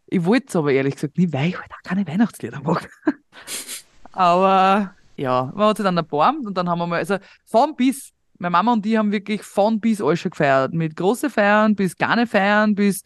Ich 0.06 0.25
wollte 0.25 0.46
es 0.49 0.56
aber 0.56 0.73
ehrlich 0.73 0.94
gesagt 0.94 1.18
nie, 1.18 1.32
weil 1.32 1.49
ich 1.49 1.61
halt 1.61 1.70
auch 1.73 1.82
keine 1.82 2.06
Weihnachtslieder 2.06 2.61
mag. 2.62 2.88
aber 4.12 4.94
ja, 5.16 5.52
man 5.54 5.68
hat 5.68 5.76
sich 5.76 5.84
dann 5.84 5.96
erbarmt 5.96 6.46
und 6.46 6.56
dann 6.56 6.68
haben 6.68 6.78
wir 6.78 6.87
mal, 6.87 6.99
also 6.99 7.18
von 7.44 7.75
bis, 7.75 8.12
meine 8.44 8.52
Mama 8.52 8.74
und 8.74 8.84
die 8.84 8.98
haben 8.98 9.10
wirklich 9.10 9.42
von 9.42 9.80
bis 9.80 10.02
alles 10.02 10.20
schon 10.20 10.30
gefeiert. 10.30 10.74
Mit 10.74 10.96
große 10.96 11.30
Feiern 11.30 11.74
bis 11.74 11.96
nicht 11.96 12.26
feiern, 12.26 12.74
bis 12.74 13.02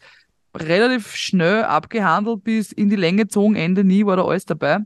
relativ 0.55 1.15
schnell 1.15 1.63
abgehandelt, 1.63 2.43
bis 2.43 2.71
in 2.71 2.89
die 2.89 2.97
Länge 2.97 3.23
gezogen, 3.23 3.55
Ende 3.55 3.83
nie 3.83 4.05
war 4.05 4.17
da 4.17 4.25
alles 4.25 4.45
dabei. 4.45 4.79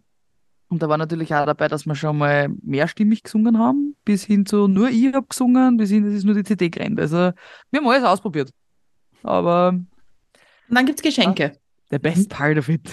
Und 0.67 0.81
da 0.81 0.89
war 0.89 0.97
natürlich 0.97 1.33
auch 1.33 1.45
dabei, 1.45 1.67
dass 1.67 1.85
wir 1.85 1.95
schon 1.95 2.17
mal 2.17 2.49
mehrstimmig 2.61 3.23
gesungen 3.23 3.57
haben, 3.57 3.95
bis 4.05 4.23
hin 4.23 4.45
zu 4.45 4.67
nur 4.67 4.89
ich 4.89 5.13
hab 5.13 5.29
gesungen, 5.29 5.77
bis 5.77 5.89
hin, 5.89 6.03
das 6.05 6.13
ist 6.13 6.23
nur 6.23 6.35
die 6.35 6.43
CD 6.43 6.69
gerannt. 6.69 6.99
Also 6.99 7.31
wir 7.71 7.79
haben 7.79 7.87
alles 7.87 8.03
ausprobiert. 8.03 8.51
Aber 9.23 9.69
Und 9.69 9.87
dann 10.69 10.85
gibt 10.85 10.99
es 10.99 11.03
Geschenke. 11.03 11.57
the 11.89 11.99
best 11.99 12.29
part 12.29 12.57
of 12.57 12.69
it. 12.69 12.89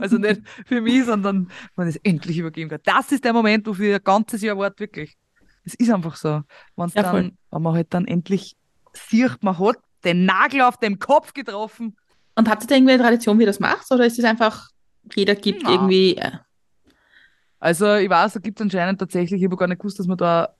also 0.00 0.18
nicht 0.18 0.42
für 0.66 0.80
mich, 0.80 1.04
sondern 1.04 1.50
ich 1.76 1.96
es 1.96 1.96
endlich 2.02 2.38
übergeben 2.38 2.68
kann. 2.68 2.80
Das 2.84 3.12
ist 3.12 3.24
der 3.24 3.32
Moment, 3.32 3.66
wofür 3.66 3.88
ich 3.90 3.94
ein 3.94 4.04
ganzes 4.04 4.42
Jahr 4.42 4.58
warte, 4.58 4.80
wirklich. 4.80 5.16
Es 5.64 5.74
ist 5.74 5.90
einfach 5.90 6.16
so. 6.16 6.42
Wenn's 6.76 6.94
Ja, 6.94 7.02
dann, 7.02 7.36
wenn 7.50 7.62
man 7.62 7.74
halt 7.74 7.92
dann 7.92 8.06
endlich 8.06 8.56
sieht, 8.92 9.42
man 9.42 9.58
hat 9.58 9.76
den 10.04 10.24
Nagel 10.24 10.62
auf 10.62 10.78
dem 10.78 10.98
Kopf 10.98 11.32
getroffen. 11.32 11.96
Und 12.34 12.48
habt 12.48 12.62
ihr 12.64 12.66
da 12.68 12.74
irgendwie 12.74 12.94
eine 12.94 13.02
Tradition, 13.02 13.38
wie 13.38 13.42
ihr 13.42 13.46
das 13.46 13.60
macht? 13.60 13.90
Oder 13.90 14.06
ist 14.06 14.18
es 14.18 14.24
einfach, 14.24 14.70
jeder 15.14 15.34
gibt 15.34 15.62
Na. 15.62 15.72
irgendwie. 15.72 16.16
Äh, 16.16 16.30
Also 17.58 17.96
ich 17.96 18.08
weiß, 18.08 18.34
da 18.34 18.40
gibt 18.40 18.58
es 18.58 18.64
anscheinend 18.64 18.98
tatsächlich, 18.98 19.40
ich 19.40 19.46
habe 19.46 19.56
gar 19.56 19.68
nicht 19.68 19.80
gewusst, 19.80 19.98
dass 19.98 20.06
man 20.06 20.16
da, 20.16 20.54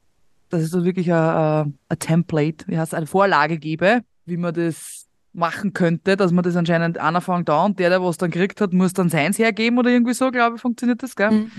dass 0.50 0.62
es 0.62 0.70
da 0.70 0.84
wirklich 0.84 1.12
ein, 1.12 1.78
Template, 1.98 2.66
wie 2.68 2.78
heißt 2.78 2.94
eine 2.94 3.06
Vorlage 3.06 3.58
gebe, 3.58 4.02
wie 4.26 4.36
man 4.36 4.52
das 4.52 5.06
machen 5.32 5.72
könnte, 5.72 6.16
dass 6.16 6.32
man 6.32 6.42
das 6.42 6.56
anscheinend 6.56 6.98
einer 6.98 7.20
fängt 7.20 7.48
da 7.48 7.64
und 7.64 7.78
der, 7.78 7.88
der 7.88 8.02
was 8.02 8.18
dann 8.18 8.30
gekriegt 8.30 8.60
hat, 8.60 8.72
muss 8.72 8.92
dann 8.92 9.08
seins 9.08 9.38
hergeben 9.38 9.78
oder 9.78 9.90
irgendwie 9.90 10.12
so, 10.12 10.30
glaube 10.30 10.56
ich, 10.56 10.62
funktioniert 10.62 11.02
das, 11.02 11.14
gell? 11.14 11.30
Mhm. 11.30 11.50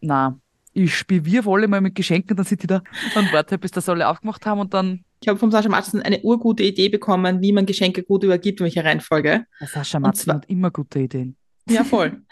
Na, 0.00 0.38
ich 0.74 0.94
spiele 0.94 1.42
alle 1.46 1.68
mal 1.68 1.80
mit 1.80 1.94
Geschenken, 1.94 2.36
dann 2.36 2.44
sitze 2.44 2.64
ich 2.64 2.68
da 2.68 2.82
und 3.14 3.32
warte, 3.32 3.58
bis 3.58 3.70
das 3.70 3.88
alle 3.88 4.08
aufgemacht 4.08 4.44
haben 4.44 4.60
und 4.60 4.74
dann, 4.74 5.04
ich 5.22 5.28
habe 5.28 5.38
vom 5.38 5.50
Sascha 5.50 5.68
Martin 5.68 6.02
eine 6.02 6.20
urgute 6.20 6.64
Idee 6.64 6.88
bekommen, 6.88 7.40
wie 7.40 7.52
man 7.52 7.64
Geschenke 7.64 8.02
gut 8.02 8.24
übergibt, 8.24 8.60
in 8.60 8.64
welcher 8.64 8.84
Reihenfolge. 8.84 9.46
der 9.60 9.68
Sascha 9.68 10.00
Martin 10.00 10.32
hat 10.34 10.46
immer 10.50 10.70
gute 10.70 10.98
Ideen. 10.98 11.36
Ja, 11.68 11.84
voll. 11.84 12.22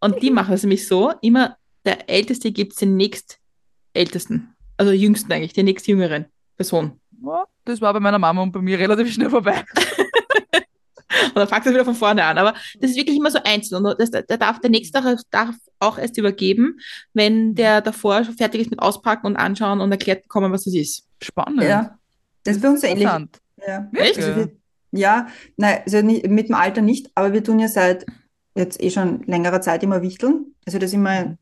Und 0.00 0.20
die 0.20 0.30
machen 0.30 0.52
es 0.52 0.62
nämlich 0.62 0.86
so, 0.86 1.12
immer 1.22 1.56
der 1.84 2.10
Älteste 2.10 2.52
gibt 2.52 2.72
es 2.72 2.78
den 2.78 2.96
nächstältesten. 2.96 4.54
Also 4.76 4.92
jüngsten 4.92 5.32
eigentlich, 5.32 5.52
den 5.52 5.64
nächstjüngeren 5.64 6.26
Person. 6.56 7.00
Ja, 7.24 7.44
das 7.64 7.80
war 7.80 7.92
bei 7.92 8.00
meiner 8.00 8.18
Mama 8.18 8.42
und 8.42 8.52
bei 8.52 8.60
mir 8.60 8.78
relativ 8.78 9.12
schnell 9.12 9.30
vorbei. 9.30 9.64
Und 11.26 11.36
dann 11.36 11.48
fängt 11.48 11.66
es 11.66 11.72
wieder 11.72 11.84
von 11.84 11.94
vorne 11.94 12.24
an. 12.24 12.38
Aber 12.38 12.54
das 12.80 12.90
ist 12.90 12.96
wirklich 12.96 13.16
immer 13.16 13.30
so 13.30 13.38
einzeln. 13.42 13.84
Und 13.84 13.98
das, 13.98 14.10
der, 14.10 14.22
darf, 14.22 14.60
der 14.60 14.70
Nächste 14.70 15.00
darf 15.30 15.54
auch 15.82 15.98
erst 15.98 16.16
übergeben, 16.18 16.78
wenn 17.12 17.54
der 17.54 17.80
davor 17.80 18.24
schon 18.24 18.34
fertig 18.34 18.62
ist 18.62 18.70
mit 18.70 18.80
Auspacken 18.80 19.26
und 19.26 19.36
Anschauen 19.36 19.80
und 19.80 19.90
erklärt 19.90 20.22
bekommen, 20.22 20.52
was 20.52 20.64
das 20.64 20.74
ist. 20.74 21.06
Spannend. 21.22 21.62
Ja, 21.62 21.98
das 22.44 22.56
ist 22.56 22.62
bei 22.62 22.68
uns 22.68 22.82
ähnlich. 22.82 23.02
Interessant. 23.02 23.38
Ja. 23.66 23.88
Echt? 23.94 24.16
Also 24.18 24.36
wir, 24.36 24.52
ja, 24.92 25.26
nein, 25.56 25.80
also 25.84 26.02
nie, 26.02 26.22
mit 26.28 26.48
dem 26.48 26.54
Alter 26.54 26.82
nicht, 26.82 27.10
aber 27.14 27.32
wir 27.32 27.42
tun 27.42 27.58
ja 27.58 27.68
seit 27.68 28.06
jetzt 28.54 28.82
eh 28.82 28.90
schon 28.90 29.22
längerer 29.26 29.60
Zeit 29.60 29.82
immer 29.82 30.02
wichteln. 30.02 30.54
Also 30.66 30.78
das 30.78 30.92
immer, 30.92 31.36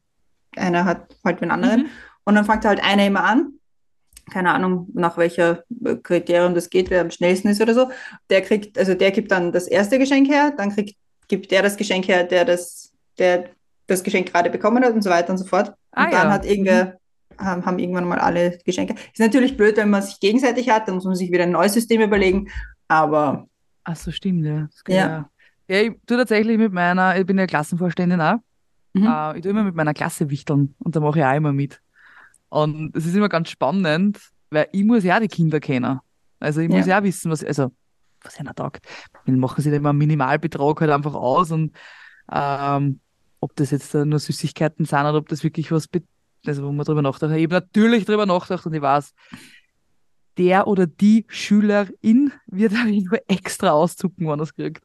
einer 0.57 0.85
hat 0.85 1.17
halt 1.25 1.41
den 1.41 1.51
anderen. 1.51 1.83
Mhm. 1.83 1.87
Und 2.25 2.35
dann 2.37 2.45
fängt 2.45 2.65
halt 2.65 2.83
einer 2.83 3.07
immer 3.07 3.25
an. 3.25 3.55
Keine 4.31 4.53
Ahnung, 4.53 4.89
nach 4.95 5.17
welcher 5.17 5.65
Kriterium 6.05 6.55
das 6.55 6.71
geht, 6.71 6.89
wer 6.91 7.01
am 7.01 7.11
schnellsten 7.11 7.49
ist 7.49 7.61
oder 7.61 7.75
so. 7.75 7.91
Der 8.29 8.43
kriegt, 8.43 8.79
also 8.79 8.95
der 8.95 9.11
gibt 9.11 9.33
dann 9.33 9.51
das 9.51 9.67
erste 9.67 9.99
Geschenk 9.99 10.29
her, 10.29 10.53
dann 10.57 10.73
kriegt, 10.73 10.97
gibt 11.27 11.51
der 11.51 11.63
das 11.63 11.77
Geschenk 11.77 12.07
her, 12.07 12.23
der 12.23 12.45
das, 12.45 12.93
der 13.19 13.51
das 13.91 14.03
Geschenk 14.03 14.33
gerade 14.33 14.51
bekommen 14.51 14.85
hat 14.85 14.93
und 14.95 15.03
so 15.03 15.11
weiter 15.11 15.31
und 15.31 15.39
so 15.39 15.45
fort. 15.45 15.69
Und 15.69 15.77
Ah, 15.93 16.11
dann 16.11 16.29
ja. 16.29 16.31
hat 16.31 16.45
irgendwer, 16.47 16.99
haben, 17.39 17.65
haben 17.67 17.79
irgendwann 17.79 18.05
mal 18.07 18.19
alle 18.19 18.59
Geschenke. 18.65 18.95
Ist 19.13 19.19
natürlich 19.19 19.57
blöd, 19.57 19.77
wenn 19.77 19.91
man 19.91 20.03
sich 20.03 20.21
gegenseitig 20.21 20.71
hat, 20.71 20.89
dann 20.89 20.97
muss 20.97 21.05
man 21.05 21.15
sich 21.15 21.31
wieder 21.31 21.45
ein 21.45 21.51
neues 21.53 21.75
System 21.75 22.01
überlegen. 22.01 22.49
Aber 22.89 23.47
Ach 23.85 23.97
so, 23.97 24.11
stimmt, 24.11 24.45
ja. 24.45 24.69
Ja. 24.89 24.95
ja. 24.95 25.31
Ja, 25.69 25.83
ich 25.83 25.93
tue 26.07 26.17
tatsächlich 26.17 26.59
mit 26.59 26.73
meiner, 26.73 27.17
ich 27.17 27.25
bin 27.25 27.39
ja 27.39 27.47
Klassenvorständin 27.47 28.21
auch. 28.21 28.37
Mhm. 28.93 29.07
Äh, 29.07 29.37
ich 29.37 29.43
tue 29.43 29.51
immer 29.51 29.63
mit 29.63 29.75
meiner 29.77 29.95
Klasse 29.95 30.29
wichteln 30.29 30.75
und 30.79 30.97
da 30.97 31.01
mache 31.01 31.21
ich 31.21 31.25
auch 31.25 31.35
immer 31.35 31.53
mit. 31.53 31.81
Und 32.49 32.97
es 32.97 33.07
ist 33.07 33.15
immer 33.15 33.29
ganz 33.29 33.51
spannend, 33.51 34.19
weil 34.51 34.67
ich 34.73 34.85
muss 34.85 35.05
ja 35.05 35.21
die 35.21 35.29
Kinder 35.29 35.61
kennen. 35.61 36.01
Also 36.41 36.61
ich 36.61 36.69
muss 36.69 36.87
ja 36.87 36.99
auch 36.99 37.05
wissen, 37.05 37.31
was, 37.31 37.45
also, 37.45 37.71
was 38.23 38.39
einer 38.41 38.55
taugt. 38.55 38.85
Dann 39.27 39.39
machen 39.39 39.63
sie 39.63 39.71
da 39.71 39.77
immer 39.77 39.91
einen 39.91 39.99
Minimalbetrag 39.99 40.81
halt 40.81 40.91
einfach 40.91 41.15
aus 41.15 41.53
und 41.53 41.73
ähm, 42.33 42.99
ob 43.41 43.57
das 43.57 43.71
jetzt 43.71 43.95
nur 43.95 44.19
Süßigkeiten 44.19 44.85
sind 44.85 45.01
oder 45.01 45.17
ob 45.17 45.29
das 45.29 45.43
wirklich 45.43 45.73
was, 45.73 45.89
also 46.47 46.65
wo 46.65 46.73
man 46.73 46.85
drüber 46.85 47.03
nachdenkt. 47.03 47.37
Ich 47.37 47.45
habe 47.45 47.55
natürlich 47.55 48.05
drüber 48.05 48.27
nachgedacht 48.27 48.67
und 48.67 48.75
ich 48.75 48.83
weiß, 48.83 49.15
der 50.37 50.67
oder 50.67 50.87
die 50.87 51.27
Schülerin 51.29 52.33
wird 52.47 52.73
auch 52.73 52.85
nur 52.85 53.21
extra 53.29 53.71
auszucken, 53.71 54.27
wenn 54.27 54.39
er 54.39 54.45
es 54.45 54.55
kriegt. 54.55 54.83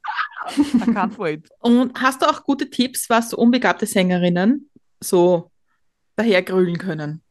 Und 1.59 2.01
hast 2.01 2.21
du 2.21 2.29
auch 2.29 2.43
gute 2.43 2.69
Tipps, 2.69 3.09
was 3.09 3.29
so 3.29 3.37
unbegabte 3.37 3.85
Sängerinnen 3.85 4.69
so 4.99 5.51
dahergrölen 6.15 6.77
können? 6.77 7.21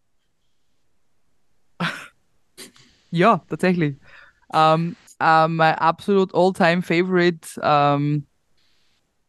Ja, 3.10 3.44
tatsächlich. 3.48 3.96
Ähm, 4.52 4.96
äh, 5.20 5.46
mein 5.46 5.76
absolut 5.76 6.34
all-time 6.34 6.82
favorite 6.82 7.48
ähm, 7.62 8.26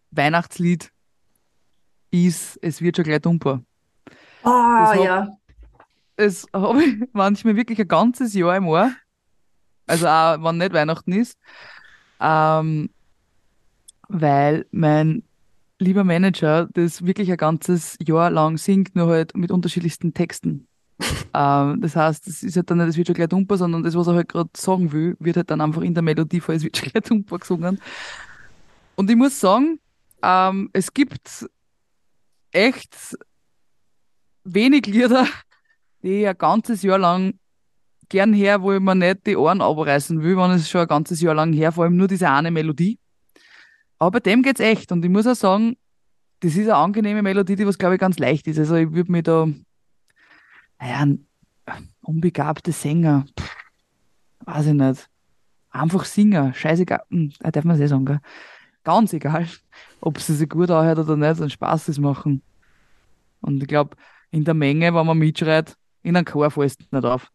Weihnachtslied 0.09 0.91
ist 2.15 2.57
Es 2.61 2.81
wird 2.81 2.95
schon 2.95 3.05
gleich 3.05 3.21
dumper. 3.21 3.61
oh, 4.43 4.49
hab- 4.49 5.03
ja. 5.03 5.29
Es 6.17 6.45
habe 6.53 6.83
ich 6.83 6.95
manchmal 7.13 7.55
wirklich 7.55 7.79
ein 7.79 7.87
ganzes 7.87 8.33
Jahr 8.33 8.55
im 8.55 8.67
Ohr. 8.67 8.91
Also 9.87 10.07
auch, 10.07 10.41
wenn 10.43 10.57
nicht 10.57 10.73
Weihnachten 10.73 11.11
ist. 11.11 11.37
Ähm, 12.19 12.89
weil 14.07 14.65
mein 14.71 15.23
lieber 15.79 16.03
Manager 16.03 16.67
das 16.73 17.05
wirklich 17.05 17.29
ein 17.31 17.37
ganzes 17.37 17.97
Jahr 18.01 18.29
lang 18.31 18.57
singt, 18.57 18.95
nur 18.95 19.07
halt 19.07 19.35
mit 19.35 19.51
unterschiedlichsten 19.51 20.13
Texten. 20.13 20.67
ähm, 21.33 21.81
das 21.81 21.95
heißt, 21.95 22.27
es 22.27 22.41
ist 22.43 22.55
halt 22.55 22.69
dann 22.71 22.77
nicht, 22.77 22.87
es 22.87 22.97
wird 22.97 23.07
schon 23.07 23.15
gleich 23.15 23.27
dumper, 23.27 23.57
sondern 23.57 23.83
das, 23.83 23.95
was 23.95 24.07
er 24.07 24.15
halt 24.15 24.29
gerade 24.29 24.49
sagen 24.55 24.91
will, 24.93 25.17
wird 25.19 25.35
halt 25.37 25.51
dann 25.51 25.59
einfach 25.59 25.81
in 25.81 25.93
der 25.93 26.03
Melodie 26.03 26.39
vor, 26.39 26.55
es 26.55 26.63
wird 26.63 26.77
schon 26.77 26.89
gleich 26.89 27.03
dumper 27.03 27.39
gesungen. 27.39 27.81
Und 28.95 29.09
ich 29.09 29.17
muss 29.17 29.37
sagen, 29.39 29.79
ähm, 30.23 30.69
es 30.71 30.93
gibt 30.93 31.45
echt 32.55 33.17
wenig 34.43 34.85
Lieder, 34.85 35.27
die 36.01 36.21
ich 36.21 36.27
ein 36.27 36.37
ganzes 36.37 36.81
Jahr 36.83 36.97
lang 36.97 37.39
gern 38.09 38.33
her, 38.33 38.61
wo 38.61 38.71
ich 38.73 38.79
mir 38.79 38.95
nicht 38.95 39.25
die 39.25 39.35
Ohren 39.35 39.61
abreißen 39.61 40.21
will, 40.21 40.37
wenn 40.37 40.51
es 40.51 40.69
schon 40.69 40.81
ein 40.81 40.87
ganzes 40.87 41.21
Jahr 41.21 41.35
lang 41.35 41.53
her, 41.53 41.71
vor 41.71 41.83
allem 41.83 41.97
nur 41.97 42.07
diese 42.07 42.29
eine 42.29 42.51
Melodie. 42.51 42.99
Aber 43.97 44.11
bei 44.11 44.19
dem 44.19 44.43
geht's 44.43 44.59
echt. 44.59 44.91
Und 44.91 45.03
ich 45.03 45.11
muss 45.11 45.27
auch 45.27 45.35
sagen, 45.35 45.77
das 46.41 46.55
ist 46.55 46.67
eine 46.67 46.75
angenehme 46.75 47.21
Melodie, 47.21 47.55
die 47.55 47.65
was, 47.65 47.77
glaube 47.77 47.95
ich, 47.95 47.99
ganz 48.01 48.19
leicht 48.19 48.47
ist. 48.47 48.59
Also 48.59 48.75
ich 48.75 48.91
würde 48.91 49.11
mir 49.11 49.23
da, 49.23 49.47
naja, 50.79 50.99
ein 50.99 51.27
unbegabter 52.01 52.71
Sänger, 52.71 53.25
pff, 53.39 53.55
weiß 54.45 54.67
ich 54.67 54.73
nicht. 54.73 55.09
einfach 55.71 56.05
singen. 56.05 56.53
Scheißegal. 56.53 57.01
Hm, 57.09 57.33
da 57.39 57.51
darf 57.51 57.63
man 57.63 57.77
das 57.77 57.85
eh 57.85 57.87
sagen, 57.87 58.05
gell? 58.05 58.19
Ganz 58.83 59.13
egal, 59.13 59.47
ob 60.05 60.19
sie 60.19 60.35
sich 60.35 60.47
gut 60.47 60.69
anhört 60.69 60.99
oder 60.99 61.17
nicht, 61.17 61.41
und 61.41 61.51
Spaß 61.51 61.89
ist 61.89 61.99
machen. 61.99 62.41
Und 63.41 63.61
ich 63.61 63.67
glaube, 63.67 63.97
in 64.31 64.43
der 64.43 64.53
Menge, 64.53 64.93
wenn 64.93 65.05
man 65.05 65.17
mitschreit, 65.17 65.75
in 66.03 66.15
einem 66.15 66.25
Chor 66.25 66.51
fällst 66.51 66.81
du 66.81 66.85
nicht 66.91 67.05
auf. 67.05 67.29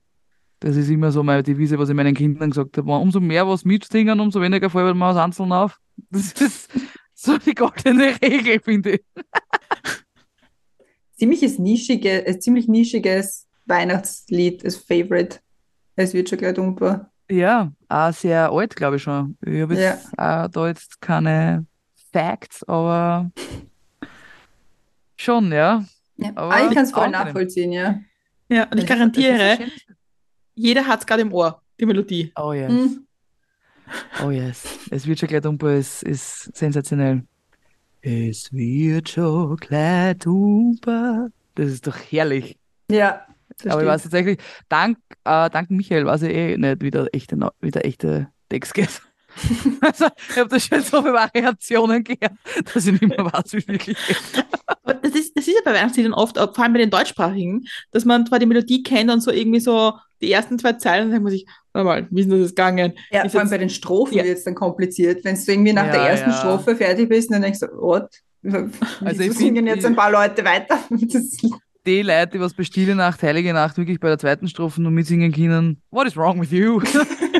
Das 0.60 0.76
ist 0.76 0.88
immer 0.88 1.10
so 1.10 1.22
meine 1.22 1.42
Devise, 1.42 1.78
was 1.78 1.88
ich 1.88 1.94
meinen 1.94 2.14
Kindern 2.14 2.50
gesagt 2.50 2.76
habe. 2.76 2.92
Umso 2.92 3.18
mehr 3.18 3.48
was 3.48 3.64
mitsingen, 3.64 4.20
umso 4.20 4.40
weniger 4.40 4.70
fällt 4.70 4.94
man 4.94 5.10
aus 5.10 5.16
Einzelnen 5.16 5.52
auf. 5.52 5.80
Das 6.10 6.32
ist 6.32 6.70
so 7.14 7.38
die 7.38 7.54
goldene 7.54 8.14
Regel, 8.22 8.60
finde 8.60 8.90
ich. 8.92 9.04
Ziemliches 11.16 11.58
nischige, 11.58 12.24
ein 12.26 12.40
ziemlich 12.40 12.68
nischiges 12.68 13.46
Weihnachtslied, 13.66 14.64
das 14.64 14.76
Favorite. 14.76 15.40
Es 15.96 16.14
wird 16.14 16.28
schon 16.28 16.38
gleich 16.38 16.54
dumper. 16.54 17.10
Ja, 17.30 17.72
auch 17.88 18.12
sehr 18.12 18.50
alt, 18.50 18.76
glaube 18.76 18.96
ich 18.96 19.02
schon. 19.02 19.36
Ich 19.44 19.60
habe 19.60 19.74
jetzt 19.74 20.06
auch 20.16 20.48
da 20.48 20.68
jetzt 20.68 21.00
keine 21.00 21.66
Facts, 22.12 22.64
aber 22.64 23.30
schon, 25.16 25.52
ja. 25.52 25.84
Ja. 26.16 26.32
Aber 26.34 26.68
ich 26.68 26.74
kann 26.74 26.84
es 26.84 26.92
voll 26.92 27.10
nachvollziehen, 27.10 27.72
ja. 27.72 28.00
Ja, 28.48 28.64
und 28.64 28.78
ich 28.78 28.86
garantiere, 28.86 29.58
jeder 30.54 30.86
hat 30.86 31.00
es 31.00 31.06
gerade 31.06 31.22
im 31.22 31.32
Ohr, 31.32 31.62
die 31.78 31.86
Melodie. 31.86 32.32
Oh 32.36 32.52
yes. 32.52 32.70
Hm. 32.70 33.06
Oh 34.24 34.30
yes. 34.30 34.78
Es 34.90 35.06
wird 35.06 35.18
schon 35.18 35.28
gleich 35.28 35.42
dumper, 35.42 35.68
es 35.68 36.02
ist 36.02 36.54
sensationell. 36.56 37.24
Es 38.02 38.52
wird 38.52 39.10
schon 39.10 39.56
gleich 39.56 40.18
dumper. 40.18 41.28
Das 41.54 41.70
ist 41.70 41.86
doch 41.86 41.96
herrlich. 41.96 42.58
Ja, 42.90 43.26
das 43.62 43.72
Aber 43.72 43.82
ich 43.82 43.88
weiß 43.88 44.02
tatsächlich, 44.04 44.38
dank, 44.68 44.98
äh, 45.24 45.50
dank 45.50 45.70
Michael 45.70 46.06
weiß 46.06 46.22
ich 46.22 46.30
eh 46.30 46.56
nicht, 46.56 46.82
wie 46.82 46.90
der 46.90 47.08
echte, 47.12 47.36
wie 47.60 47.70
der 47.70 47.84
echte 47.84 48.28
Text 48.48 48.74
geht. 48.74 49.02
also, 49.80 50.06
ich 50.28 50.36
habe 50.36 50.48
da 50.48 50.60
schon 50.60 50.82
so 50.82 51.00
viele 51.02 51.14
Variationen 51.14 52.04
gehört, 52.04 52.32
dass 52.74 52.86
ich 52.86 52.92
nicht 53.00 53.08
mehr 53.08 53.24
weiß, 53.24 53.52
wie 53.52 53.58
es 53.58 53.68
wirklich 53.68 53.96
geht. 54.06 54.16
Das 55.02 55.12
ist, 55.12 55.36
das 55.36 55.46
ist 55.48 55.54
ja 55.54 55.60
bei 55.64 55.72
Weihnachtsliedern 55.74 56.12
oft, 56.12 56.36
vor 56.36 56.58
allem 56.58 56.72
bei 56.72 56.78
den 56.80 56.90
deutschsprachigen, 56.90 57.64
dass 57.92 58.04
man 58.04 58.26
zwar 58.26 58.38
die 58.38 58.46
Melodie 58.46 58.82
kennt 58.82 59.10
und 59.10 59.20
so 59.20 59.30
irgendwie 59.30 59.60
so 59.60 59.94
die 60.20 60.30
ersten 60.32 60.58
zwei 60.58 60.74
Zeilen, 60.74 61.04
dann 61.04 61.10
denkt 61.12 61.24
man 61.24 61.32
sich, 61.32 61.46
warte 61.72 61.84
mal, 61.86 62.08
wie 62.10 62.20
ist 62.20 62.26
denn 62.30 62.38
das 62.38 62.48
jetzt 62.48 62.56
gegangen? 62.56 62.92
Ja, 63.10 63.22
Ist 63.22 63.32
vor 63.32 63.40
allem 63.40 63.46
jetzt- 63.46 63.50
bei 63.52 63.58
den 63.58 63.70
Strophen 63.70 64.18
Ja. 64.18 64.24
wird 64.24 64.38
es 64.38 64.44
dann 64.44 64.54
kompliziert. 64.54 65.24
Wenn 65.24 65.34
du 65.34 65.50
irgendwie 65.52 65.72
nach 65.72 65.86
Ja, 65.86 65.92
der 65.92 66.00
ersten 66.02 66.30
ja. 66.30 66.36
Strophe 66.36 66.76
fertig 66.76 67.08
bist, 67.08 67.32
dann 67.32 67.42
denkst 67.42 67.60
du, 67.60 67.66
what? 67.80 68.08
Also 69.02 69.22
ich 69.22 69.32
singen 69.34 69.66
jetzt 69.66 69.84
ein 69.86 69.96
paar 69.96 70.10
Leute 70.10 70.44
weiter? 70.44 70.78
Die 71.86 72.02
Leute, 72.02 72.32
die 72.34 72.40
was 72.40 72.52
bei 72.52 72.62
Stille 72.62 72.94
Nacht, 72.94 73.22
Heilige 73.22 73.54
Nacht 73.54 73.78
wirklich 73.78 73.98
bei 74.00 74.08
der 74.08 74.18
zweiten 74.18 74.46
Strophe 74.48 74.82
noch 74.82 74.90
mitsingen 74.90 75.32
können, 75.32 75.80
what 75.90 76.06
is 76.06 76.14
wrong 76.14 76.38
with 76.40 76.50
you? 76.52 76.82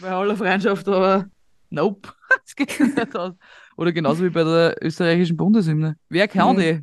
bei 0.00 0.08
aller 0.10 0.36
Freundschaft, 0.36 0.86
aber 0.88 1.28
nope. 1.70 2.08
Das 2.44 2.54
geht 2.56 2.78
nicht 2.80 3.16
aus. 3.16 3.34
Oder 3.76 3.92
genauso 3.92 4.24
wie 4.24 4.30
bei 4.30 4.44
der 4.44 4.76
österreichischen 4.82 5.36
Bundeshymne. 5.36 5.96
Wer 6.08 6.28
kann 6.28 6.56
Mhm. 6.56 6.60
die? 6.60 6.80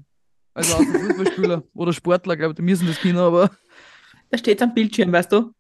Also 0.54 0.76
außer 0.76 0.86
Fußballspieler 1.00 1.64
oder 1.74 1.94
Sportler, 1.94 2.36
glaube 2.38 2.52
ich, 2.54 2.56
die 2.56 2.62
müssen 2.62 2.88
das 2.88 3.00
können, 3.00 3.18
aber 3.18 3.52
Da 4.30 4.38
steht 4.38 4.62
am 4.62 4.74
Bildschirm, 4.74 5.12
weißt 5.12 5.32
du? 5.32 5.52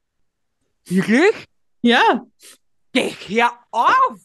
wirklich? 0.87 1.33
Ja, 1.81 2.25
Geh, 2.93 3.09
hör 3.27 3.51
auf! 3.71 4.19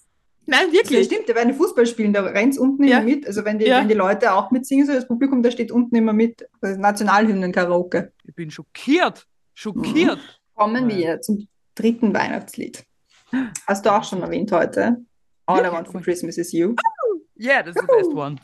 nein, 0.46 0.66
das 0.66 0.72
wirklich. 0.72 1.06
stimmt, 1.06 1.26
bei 1.26 1.44
den 1.44 1.54
Fußballspielen, 1.54 2.12
da 2.12 2.22
rennt 2.22 2.56
unten 2.58 2.84
Ja. 2.84 2.98
immer 2.98 3.06
mit. 3.06 3.26
Also 3.26 3.44
wenn 3.44 3.58
die, 3.58 3.66
Ja. 3.66 3.80
wenn 3.80 3.88
die 3.88 3.94
Leute 3.94 4.32
auch 4.32 4.50
mitsingen, 4.50 4.86
so 4.86 4.92
das 4.92 5.06
Publikum, 5.08 5.42
da 5.42 5.50
steht 5.50 5.72
unten 5.72 5.96
immer 5.96 6.12
mit. 6.12 6.48
Das 6.60 6.72
ist 6.72 6.78
Nationalhymnen-Karaoke. 6.78 8.12
Ich 8.24 8.34
bin 8.34 8.50
schockiert. 8.50 9.26
Schockiert. 9.54 10.40
Kommen 10.54 10.88
Ja. 10.90 10.96
wir 10.96 11.20
zum 11.20 11.48
dritten 11.74 12.14
Weihnachtslied. 12.14 12.84
Hast 13.66 13.84
du 13.86 13.90
auch 13.90 14.04
schon 14.04 14.22
erwähnt 14.22 14.52
heute? 14.52 14.96
All 15.46 15.64
I. 15.64 15.70
Want 15.70 15.88
for 15.88 16.00
Christmas 16.00 16.38
is 16.38 16.52
You. 16.52 16.74
Yeah, 17.38 17.62
that's 17.62 17.80
the 17.80 17.86
best 17.86 18.12
one. 18.12 18.38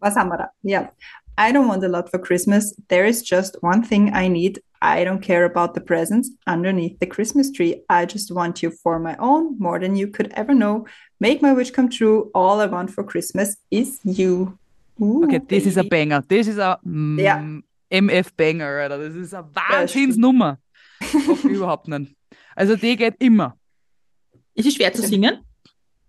Was 0.00 0.14
haben 0.16 0.28
wir 0.30 0.38
da? 0.38 0.48
Ja. 0.62 0.90
I 1.36 1.50
don't 1.52 1.66
want 1.66 1.82
a 1.82 1.88
lot 1.88 2.08
for 2.10 2.20
Christmas. 2.20 2.76
There 2.88 3.06
is 3.08 3.28
just 3.28 3.56
one 3.60 3.82
thing 3.82 4.12
I 4.14 4.28
need. 4.28 4.62
I 4.80 5.04
don't 5.04 5.20
care 5.20 5.44
about 5.44 5.74
the 5.74 5.80
presents 5.80 6.30
underneath 6.46 6.98
the 7.00 7.06
Christmas 7.06 7.50
tree. 7.50 7.82
I 7.88 8.06
just 8.06 8.30
want 8.30 8.62
you 8.62 8.70
for 8.70 8.98
my 9.00 9.16
own, 9.18 9.58
more 9.58 9.80
than 9.80 9.96
you 9.96 10.06
could 10.08 10.30
ever 10.36 10.54
know. 10.54 10.86
Make 11.18 11.42
my 11.42 11.52
wish 11.52 11.72
come 11.72 11.88
true. 11.88 12.30
All 12.34 12.60
I 12.60 12.66
want 12.66 12.90
for 12.90 13.02
Christmas 13.02 13.56
is 13.70 13.98
you. 14.04 14.56
Uh, 15.00 15.24
Okay, 15.24 15.40
das 15.40 15.66
ist 15.66 15.76
ein 15.76 15.88
baby. 15.88 16.10
Banger. 16.10 16.22
Das 16.28 16.46
ist 16.46 16.58
ein 16.60 16.76
mm, 16.84 17.18
Ja. 17.18 17.42
MF-Banger, 17.90 18.66
Alter. 18.66 18.98
Das 18.98 19.14
ist 19.14 19.34
eine 19.34 19.48
Wahnsinnsnummer. 19.54 20.58
Überhaupt 21.44 21.88
nicht. 21.88 22.14
Also 22.56 22.76
die 22.76 22.96
geht 22.96 23.16
immer. 23.18 23.56
Ist 24.54 24.66
es 24.66 24.74
schwer 24.74 24.92
zu 24.92 25.02
singen? 25.02 25.40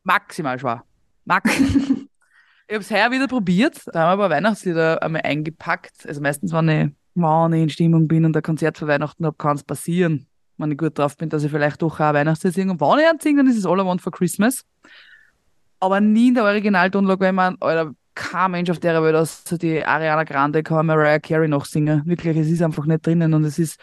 Maximal 0.04 0.60
schwer. 0.60 0.84
Maximal. 1.26 1.70
ich 2.68 2.74
habe 2.74 2.84
es 2.84 2.92
heuer 2.92 3.12
wieder 3.12 3.28
probiert. 3.28 3.82
Da 3.92 4.02
haben 4.02 4.20
wir 4.20 4.26
aber 4.26 4.30
Weihnachtslieder 4.30 5.02
einmal 5.02 5.22
eingepackt. 5.24 6.06
Also 6.08 6.22
meistens, 6.22 6.54
wenn 6.54 6.70
ich, 6.70 6.90
wenn 7.16 7.54
ich 7.54 7.62
in 7.62 7.70
Stimmung 7.70 8.08
bin 8.08 8.26
und 8.26 8.36
ein 8.38 8.44
Konzert 8.44 8.78
für 8.78 8.88
Weihnachten 8.88 9.26
habe, 9.26 9.36
kann 9.38 9.56
es 9.56 9.64
passieren, 9.64 10.28
wenn 10.58 10.72
ich 10.72 10.78
gut 10.78 10.98
drauf 10.98 11.18
bin, 11.18 11.30
dass 11.30 11.44
ich 11.44 11.52
vielleicht 11.52 11.82
doch 11.82 12.00
auch 12.00 12.14
Weihnachtslied 12.14 12.54
singe. 12.54 12.72
Und 12.74 12.82
wenn 12.82 13.00
ich 13.00 13.10
einen 13.10 13.20
singe, 13.20 13.38
dann 13.38 13.48
ist 13.48 13.58
es 13.58 13.66
All 13.66 13.80
I 13.80 13.86
Want 13.86 14.02
for 14.02 14.12
Christmas. 14.12 14.64
Aber 15.80 16.00
nie 16.00 16.30
in 16.30 16.36
der 16.36 16.44
Originaltonlage, 16.44 17.20
weil 17.20 17.34
man, 17.34 17.58
Alter, 17.60 17.94
kein 18.16 18.52
Mensch 18.52 18.70
auf 18.70 18.80
der 18.80 19.02
Welt, 19.04 19.16
außer 19.16 19.58
die 19.58 19.84
Ariana 19.84 20.24
Grande, 20.24 20.64
kann 20.64 20.86
Mariah 20.86 21.20
Carey 21.20 21.48
noch 21.48 21.66
singen. 21.66 22.02
Wirklich, 22.06 22.38
es 22.38 22.48
ist 22.48 22.62
einfach 22.62 22.86
nicht 22.86 23.06
drinnen 23.06 23.34
und 23.34 23.44
es 23.44 23.60
ist 23.60 23.80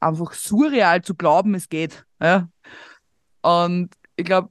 einfach 0.00 0.32
surreal 0.32 1.02
zu 1.02 1.14
glauben, 1.14 1.54
es 1.54 1.68
geht. 1.68 2.04
Ja? 2.20 2.48
Und 3.42 3.90
ich 4.16 4.24
glaube, 4.24 4.48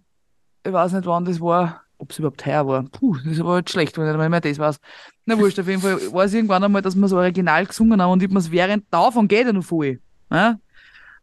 ich 0.63 0.71
weiß 0.71 0.93
nicht, 0.93 1.05
wann 1.05 1.25
das 1.25 1.41
war, 1.41 1.81
ob 1.97 2.11
es 2.11 2.19
überhaupt 2.19 2.45
heuer 2.45 2.65
war. 2.67 2.83
Puh, 2.83 3.17
das 3.25 3.43
war 3.43 3.57
jetzt 3.57 3.71
schlecht, 3.71 3.97
wenn 3.97 4.07
ich 4.07 4.15
nicht 4.15 4.29
mehr 4.29 4.41
das 4.41 4.59
weiß. 4.59 4.79
Na 5.25 5.37
wurscht, 5.37 5.59
auf 5.59 5.67
jeden 5.67 5.81
Fall 5.81 5.99
war 6.13 6.25
es 6.25 6.33
irgendwann 6.33 6.63
einmal, 6.63 6.81
dass 6.81 6.95
wir 6.95 7.01
das 7.01 7.13
Original 7.13 7.65
gesungen 7.65 8.01
haben 8.01 8.11
und 8.11 8.23
ich 8.23 8.29
mir 8.29 8.39
es 8.39 8.51
während 8.51 8.85
davon 8.91 9.27
geht 9.27 9.45
ja 9.45 9.53
noch 9.53 9.63
voll. 9.63 9.99
Ja? 10.31 10.59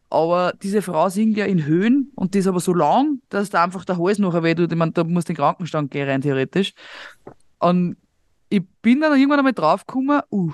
Aber 0.08 0.52
diese 0.62 0.82
Frau 0.82 1.08
singt 1.08 1.36
ja 1.36 1.46
in 1.46 1.64
Höhen 1.64 2.12
und 2.14 2.34
die 2.34 2.38
ist 2.38 2.46
aber 2.46 2.60
so 2.60 2.72
lang, 2.72 3.20
dass 3.28 3.50
da 3.50 3.64
einfach 3.64 3.84
der 3.84 3.98
Hals 3.98 4.18
nachher 4.18 4.42
weh 4.42 4.54
tut. 4.54 4.70
Ich 4.70 4.78
meine, 4.78 4.92
da 4.92 5.02
muss 5.02 5.24
den 5.24 5.36
Krankenstand 5.36 5.90
gehen 5.90 6.08
rein 6.08 6.20
theoretisch. 6.20 6.74
Und 7.58 7.96
ich 8.48 8.62
bin 8.82 9.00
dann 9.00 9.18
irgendwann 9.18 9.40
einmal 9.40 9.52
draufgekommen, 9.52 10.20
uh, 10.30 10.52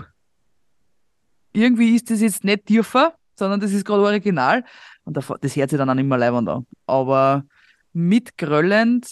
irgendwie 1.53 1.95
ist 1.95 2.11
das 2.11 2.23
jetzt 2.23 2.45
nicht 2.45 2.67
tiefer, 2.67 3.15
sondern 3.35 3.61
das 3.61 3.73
ist 3.73 3.85
gerade 3.85 4.03
original. 4.03 4.65
Und 5.05 5.17
da- 5.17 5.37
das 5.41 5.57
hört 5.57 5.71
sich 5.71 5.79
dann 5.79 5.91
auch 5.91 5.95
nicht 5.95 6.07
mehr 6.07 6.19
leibend 6.19 6.49
an. 6.49 6.67
Aber 6.87 7.45
mitgröllend, 7.93 9.09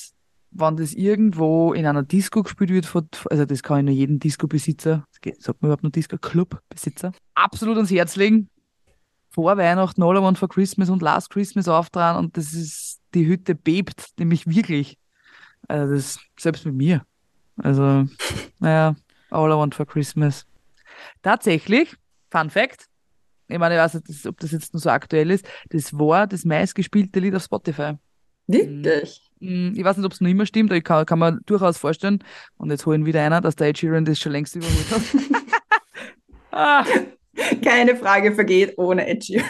wenn 0.53 0.77
das 0.77 0.93
irgendwo 0.95 1.73
in 1.73 1.87
einer 1.87 2.03
Disco 2.03 2.43
gespielt 2.43 2.93
wird, 2.95 3.25
also 3.31 3.45
das 3.45 3.63
kann 3.63 3.79
ich 3.81 3.85
nur 3.85 3.95
jedem 3.95 4.19
Disco-Besitzer, 4.19 5.05
sagt 5.39 5.63
man 5.63 5.69
überhaupt 5.69 5.83
nur 5.83 5.93
Disco-Club-Besitzer, 5.93 7.13
absolut 7.35 7.77
ans 7.77 7.91
Herz 7.91 8.17
legen. 8.17 8.49
Vor 9.33 9.57
Weihnachten, 9.57 10.03
All 10.03 10.17
I 10.17 10.21
Want 10.21 10.39
for 10.39 10.49
Christmas 10.49 10.91
und 10.91 11.03
Last 11.03 11.31
Christmas 11.31 11.69
auftragen 11.69 12.19
und 12.19 12.37
das 12.37 12.53
ist, 12.53 12.99
die 13.15 13.27
Hütte 13.27 13.55
bebt, 13.55 14.07
nämlich 14.19 14.47
wirklich. 14.49 14.99
Also 15.69 15.95
das, 15.95 16.19
selbst 16.39 16.67
mit 16.67 16.75
mir. 16.75 17.03
Also, 17.57 18.07
naja, 18.59 18.97
All 19.31 19.51
I 19.51 19.55
Want 19.55 19.75
for 19.77 19.87
Christmas. 19.87 20.47
Tatsächlich, 21.23 21.95
Fun 22.33 22.51
Fact, 22.51 22.87
ich 23.51 23.59
meine, 23.59 23.75
ich 23.75 23.81
weiß 23.81 23.95
nicht, 23.95 24.27
ob 24.27 24.39
das 24.41 24.53
jetzt 24.53 24.73
nur 24.73 24.81
so 24.81 24.91
aktuell 24.91 25.31
ist, 25.31 25.47
das 25.71 25.93
war 25.99 26.27
das 26.27 26.45
meistgespielte 26.45 27.21
Lied 27.21 27.35
auf 27.35 27.43
Spotify. 27.45 27.95
Wirklich? 28.47 29.31
Mm, 29.41 29.73
Ich 29.77 29.85
weiß 29.85 29.97
nicht, 29.97 30.07
ob 30.07 30.13
es 30.13 30.21
noch 30.21 30.29
immer 30.29 30.47
stimmt, 30.47 30.71
aber 30.71 30.79
ich 30.79 30.85
kann, 30.85 31.07
kann 31.07 31.19
mir 31.19 31.39
durchaus 31.47 31.79
vorstellen, 31.79 32.23
und 32.57 32.71
jetzt 32.71 32.85
holen 32.87 33.07
wieder 33.07 33.23
einer, 33.25 33.41
dass 33.41 33.57
der 33.57 33.69
Ed 33.69 33.79
Sheeran 33.79 34.05
das 34.05 34.19
schon 34.19 34.33
längst 34.33 34.57
überholt 34.57 34.91
hat. 34.91 35.03
ah, 36.53 36.85
Keine 37.63 37.97
Frage 37.97 38.35
vergeht 38.35 38.75
ohne 38.77 39.07
Ed 39.07 39.25
Sheeran. 39.25 39.49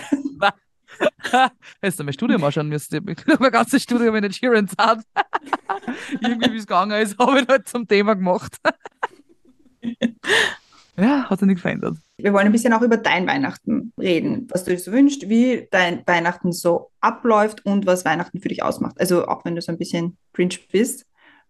hättest 1.80 2.00
du 2.00 2.04
mein 2.04 2.12
Studium 2.12 2.44
anschauen 2.44 2.68
müssen. 2.68 3.08
Ich 3.08 3.26
habe 3.26 3.38
mein 3.42 3.52
ganzes 3.52 3.82
Studium 3.82 4.14
in 4.16 4.24
Ed 4.24 4.34
Sheeran 4.34 4.68
hat. 4.76 5.00
Irgendwie, 6.20 6.52
wie 6.52 6.56
es 6.58 6.66
gegangen 6.66 7.00
ist, 7.00 7.18
habe 7.18 7.40
ich 7.40 7.48
halt 7.48 7.68
zum 7.68 7.86
Thema 7.88 8.14
gemacht. 8.14 8.56
ja, 10.96 11.28
hat 11.30 11.38
sich 11.38 11.46
nichts 11.46 11.62
verändert. 11.62 11.96
Wir 12.22 12.32
wollen 12.32 12.46
ein 12.46 12.52
bisschen 12.52 12.72
auch 12.72 12.82
über 12.82 12.96
dein 12.96 13.26
Weihnachten 13.26 13.92
reden, 13.98 14.46
was 14.50 14.64
du 14.64 14.70
dir 14.70 14.78
so 14.78 14.92
wünschst, 14.92 15.28
wie 15.28 15.68
dein 15.70 16.02
Weihnachten 16.06 16.52
so 16.52 16.90
abläuft 17.00 17.64
und 17.64 17.86
was 17.86 18.04
Weihnachten 18.04 18.40
für 18.40 18.48
dich 18.48 18.62
ausmacht. 18.62 19.00
Also 19.00 19.26
auch 19.26 19.44
wenn 19.44 19.54
du 19.54 19.62
so 19.62 19.72
ein 19.72 19.78
bisschen 19.78 20.16
cringe 20.32 20.56
bist, 20.70 21.06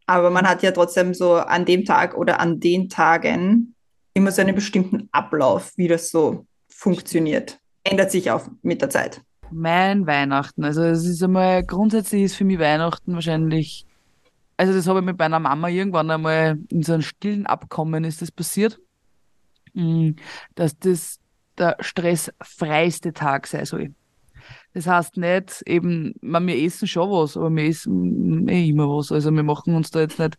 aber 0.07 0.31
man 0.31 0.49
hat 0.49 0.63
ja 0.63 0.73
trotzdem 0.73 1.15
so 1.15 1.35
an 1.35 1.65
dem 1.65 1.85
Tag 1.85 2.17
oder 2.17 2.41
an 2.41 2.59
den 2.59 2.89
Tagen 2.89 3.75
immer 4.13 4.33
so 4.33 4.43
einen 4.43 4.55
bestimmten 4.55 5.09
Ablauf, 5.13 5.73
wie 5.77 5.89
das 5.89 6.11
so 6.11 6.47
funktioniert. 6.69 7.59
Ändert 7.85 8.11
sich 8.11 8.31
auch 8.31 8.47
mit 8.63 8.83
der 8.83 8.91
Zeit. 8.91 9.23
Mein 9.53 10.07
Weihnachten, 10.07 10.65
also 10.65 10.83
es 10.83 11.05
ist 11.05 11.23
einmal, 11.23 11.65
grundsätzlich 11.65 12.23
ist 12.23 12.37
für 12.37 12.45
mich 12.45 12.59
Weihnachten 12.59 13.15
wahrscheinlich, 13.15 13.87
also 14.57 14.73
das 14.73 14.87
habe 14.87 15.01
ich 15.01 15.05
mit 15.05 15.19
meiner 15.19 15.41
Mama 15.41 15.69
irgendwann 15.69 16.11
einmal 16.11 16.59
in 16.69 16.83
so 16.83 16.93
einem 16.93 17.03
stillen 17.03 17.47
Abkommen 17.47 18.05
ist 18.05 18.23
das 18.23 18.31
passiert, 18.31 18.81
dass 20.55 20.79
das 20.79 21.19
der 21.59 21.77
stressfreiste 21.81 23.13
Tag 23.13 23.47
sein 23.47 23.65
soll. 23.65 23.95
Das 24.73 24.87
heißt 24.87 25.17
nicht 25.17 25.63
eben, 25.67 26.15
man, 26.21 26.47
wir 26.47 26.57
essen 26.57 26.89
schon 26.89 27.11
was, 27.11 27.37
aber 27.37 27.51
wir 27.51 27.65
essen 27.65 28.49
eh 28.49 28.69
immer 28.69 28.89
was. 28.89 29.13
Also 29.13 29.31
wir 29.31 29.43
machen 29.43 29.75
uns 29.75 29.91
da 29.91 30.01
jetzt 30.01 30.19
nicht 30.19 30.37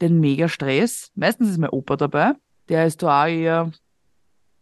den 0.00 0.20
mega 0.20 0.48
Stress. 0.48 1.10
Meistens 1.14 1.50
ist 1.50 1.58
mein 1.58 1.70
Opa 1.70 1.96
dabei. 1.96 2.32
Der 2.68 2.86
ist 2.86 3.02
da 3.02 3.24
auch 3.24 3.28
eher 3.28 3.72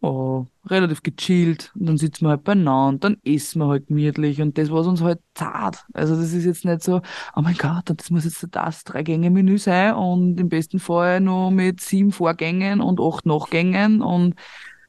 oh, 0.01 0.47
relativ 0.67 1.03
gechillt. 1.03 1.73
Und 1.75 1.87
dann 1.87 1.99
sitzen 1.99 2.25
wir 2.25 2.31
halt 2.31 2.45
beieinander, 2.45 2.99
dann 3.09 3.17
essen 3.25 3.61
wir 3.61 3.69
halt 3.69 3.87
gemütlich 3.89 4.41
und 4.41 4.57
das 4.59 4.71
war 4.71 4.87
uns 4.87 5.03
halt 5.03 5.21
zart. 5.35 5.85
Also 5.93 6.17
das 6.17 6.33
ist 6.33 6.45
jetzt 6.45 6.65
nicht 6.65 6.83
so, 6.83 7.03
oh 7.37 7.41
mein 7.43 7.57
Gott, 7.57 7.85
das 7.87 8.11
muss 8.11 8.25
jetzt 8.25 8.47
das 8.51 8.85
Drei-Gänge-Menü 8.85 9.59
sein 9.59 9.95
und 9.95 10.41
im 10.41 10.49
besten 10.49 10.79
Fall 10.79 11.21
nur 11.21 11.51
mit 11.51 11.81
sieben 11.81 12.13
Vorgängen 12.13 12.81
und 12.81 13.01
acht 13.01 13.27
Nachgängen 13.27 14.03
und 14.03 14.35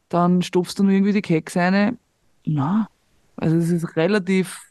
dann 0.10 0.41
stopfst 0.41 0.76
du 0.78 0.84
nur 0.84 0.93
irgendwie 0.93 1.13
die 1.13 1.21
Kekse 1.21 1.60
rein. 1.60 1.97
Na, 2.45 2.88
also 3.38 3.56
es 3.56 3.69
ist 3.69 3.95
relativ 3.95 4.70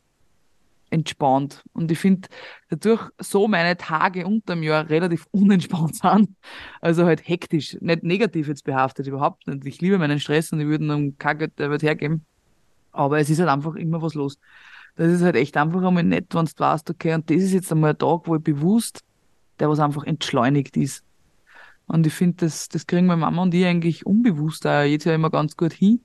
entspannt. 0.91 1.63
Und 1.73 1.91
ich 1.91 1.99
finde, 1.99 2.29
dadurch 2.69 3.09
so 3.19 3.49
meine 3.49 3.77
Tage 3.77 4.27
unterm 4.27 4.63
Jahr 4.63 4.89
relativ 4.89 5.27
unentspannt 5.31 5.97
sind. 5.97 6.37
Also 6.81 7.05
halt 7.05 7.27
hektisch, 7.27 7.77
nicht 7.81 8.03
negativ 8.03 8.49
jetzt 8.49 8.65
behaftet, 8.65 9.07
überhaupt 9.07 9.47
nicht. 9.47 9.65
Ich 9.67 9.81
liebe 9.81 9.99
meinen 9.99 10.21
Stress 10.21 10.53
und 10.53 10.61
ich 10.61 10.67
würde 10.67 10.85
ihm 10.85 11.17
kein 11.19 11.39
Geld 11.39 11.59
der 11.59 11.71
Welt 11.71 11.83
hergeben. 11.83 12.27
Aber 12.93 13.19
es 13.19 13.31
ist 13.31 13.39
halt 13.39 13.49
einfach 13.49 13.77
immer 13.77 14.03
was 14.03 14.15
los. 14.15 14.39
Das 14.97 15.11
ist 15.11 15.23
halt 15.23 15.37
echt 15.37 15.57
einfach 15.57 15.83
einmal 15.83 16.03
nett, 16.03 16.35
wenn 16.35 16.47
du 16.47 16.53
weißt, 16.57 16.91
okay, 16.91 17.15
und 17.15 17.31
das 17.31 17.39
ist 17.39 17.53
jetzt 17.53 17.73
einmal 17.73 17.91
ein 17.91 17.99
Tag, 17.99 18.27
wo 18.27 18.37
ich 18.37 18.43
bewusst, 18.43 19.01
der 19.59 19.69
was 19.69 19.79
einfach 19.79 20.05
entschleunigt 20.05 20.77
ist. 20.77 21.05
Und 21.87 22.07
ich 22.07 22.13
finde, 22.13 22.47
das, 22.47 22.69
das 22.69 22.87
kriegen 22.87 23.07
meine 23.07 23.21
Mama 23.21 23.43
und 23.43 23.55
ich 23.55 23.65
eigentlich 23.65 24.07
unbewusst 24.07 24.67
auch 24.67 24.83
jetzt 24.83 25.05
ja 25.05 25.15
immer 25.15 25.31
ganz 25.31 25.57
gut 25.57 25.73
hin. 25.73 26.05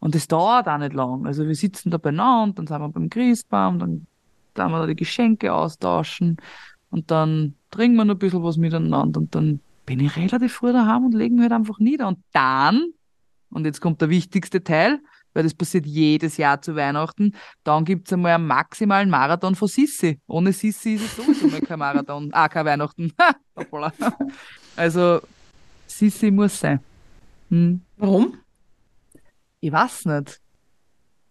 Und 0.00 0.14
das 0.14 0.28
dauert 0.28 0.68
auch 0.68 0.78
nicht 0.78 0.92
lang. 0.92 1.26
Also 1.26 1.46
wir 1.46 1.54
sitzen 1.54 1.90
da 1.90 1.98
beieinander, 1.98 2.54
dann 2.54 2.66
sind 2.66 2.80
wir 2.80 2.88
beim 2.88 3.10
Christbaum, 3.10 3.78
dann 3.78 4.06
dann 4.58 4.72
wir 4.72 4.80
da 4.80 4.86
die 4.86 4.96
Geschenke 4.96 5.52
austauschen 5.52 6.36
und 6.90 7.10
dann 7.10 7.54
trinken 7.70 7.96
wir 7.96 8.04
noch 8.04 8.14
ein 8.14 8.18
bisschen 8.18 8.42
was 8.42 8.56
miteinander 8.56 9.20
und 9.20 9.34
dann 9.34 9.60
bin 9.86 10.00
ich 10.00 10.16
relativ 10.16 10.52
früh 10.52 10.72
daheim 10.72 11.06
und 11.06 11.14
legen 11.14 11.36
wir 11.36 11.44
halt 11.44 11.52
einfach 11.52 11.78
nieder. 11.78 12.08
Und 12.08 12.18
dann, 12.32 12.92
und 13.50 13.64
jetzt 13.64 13.80
kommt 13.80 14.02
der 14.02 14.10
wichtigste 14.10 14.62
Teil, 14.62 15.00
weil 15.32 15.44
das 15.44 15.54
passiert 15.54 15.86
jedes 15.86 16.36
Jahr 16.36 16.60
zu 16.60 16.76
Weihnachten, 16.76 17.32
dann 17.64 17.84
gibt 17.84 18.06
es 18.06 18.12
einmal 18.12 18.34
einen 18.34 18.46
maximalen 18.46 19.08
Marathon 19.08 19.54
von 19.54 19.68
Sissi. 19.68 20.20
Ohne 20.26 20.52
Sissi 20.52 20.94
ist 20.94 21.04
es 21.04 21.16
sowieso 21.16 21.48
mal 21.48 21.60
kein 21.60 21.78
Marathon, 21.78 22.28
ah, 22.32 22.48
kein 22.48 22.66
Weihnachten. 22.66 23.12
also, 24.76 25.20
Sissi 25.86 26.30
muss 26.30 26.60
sein. 26.60 26.80
Hm. 27.50 27.80
Warum? 27.96 28.34
Ich 29.60 29.72
weiß 29.72 30.04
nicht 30.06 30.40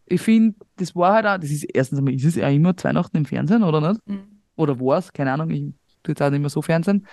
ich 0.09 0.21
finde, 0.21 0.55
das 0.77 0.95
war 0.95 1.13
halt 1.13 1.25
auch, 1.25 1.37
das 1.37 1.51
ist 1.51 1.63
erstens 1.63 1.99
einmal, 1.99 2.13
ist 2.13 2.23
es 2.23 2.35
ja 2.35 2.49
immer 2.49 2.75
zu 2.75 2.85
Weihnachten 2.85 3.17
im 3.17 3.25
Fernsehen, 3.25 3.63
oder 3.63 3.81
nicht? 3.81 4.07
Mhm. 4.07 4.41
Oder 4.55 4.79
war 4.79 4.97
es, 4.97 5.11
keine 5.13 5.31
Ahnung, 5.33 5.49
ich 5.49 5.61
tue 6.03 6.13
jetzt 6.13 6.21
auch 6.21 6.29
nicht 6.29 6.39
mehr 6.39 6.49
so 6.49 6.61
Fernsehen. 6.61 7.05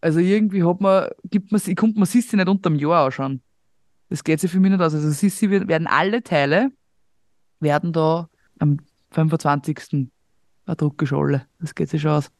Also 0.00 0.18
irgendwie 0.18 0.64
hat 0.64 0.80
man, 0.80 1.08
gibt 1.24 1.52
man, 1.52 1.60
ich 1.64 1.76
kommt 1.76 1.96
man 1.96 2.06
Sissi 2.06 2.36
nicht 2.36 2.48
unterm 2.48 2.74
Jahr 2.74 3.06
anschauen. 3.06 3.42
Das 4.08 4.24
geht 4.24 4.40
sich 4.40 4.50
für 4.50 4.60
mich 4.60 4.70
nicht 4.70 4.80
aus. 4.80 4.94
Also 4.94 5.10
Sissi 5.10 5.50
werden 5.50 5.86
alle 5.86 6.22
Teile, 6.22 6.70
werden 7.60 7.92
da 7.92 8.28
am 8.58 8.78
25. 9.12 10.08
Druckgescholle. 10.66 11.46
Das 11.60 11.74
geht 11.74 11.90
sich 11.90 12.02
schon 12.02 12.12
aus. 12.12 12.30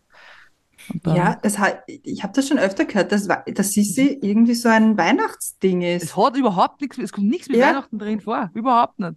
ja, 1.07 1.37
das 1.43 1.59
hat, 1.59 1.83
ich 1.87 2.23
habe 2.23 2.33
das 2.33 2.49
schon 2.49 2.59
öfter 2.59 2.87
gehört, 2.87 3.13
dass, 3.13 3.29
dass 3.29 3.73
Sissi 3.73 4.19
irgendwie 4.23 4.55
so 4.55 4.69
ein 4.69 4.97
Weihnachtsding 4.97 5.83
ist. 5.83 6.05
Es 6.05 6.17
hat 6.17 6.37
überhaupt 6.37 6.81
nichts, 6.81 6.99
es 6.99 7.13
kommt 7.13 7.29
nichts 7.29 7.49
mit 7.49 7.59
ja. 7.59 7.69
Weihnachten 7.69 7.99
drin 7.99 8.21
vor. 8.21 8.51
Überhaupt 8.55 8.99
nicht. 8.99 9.15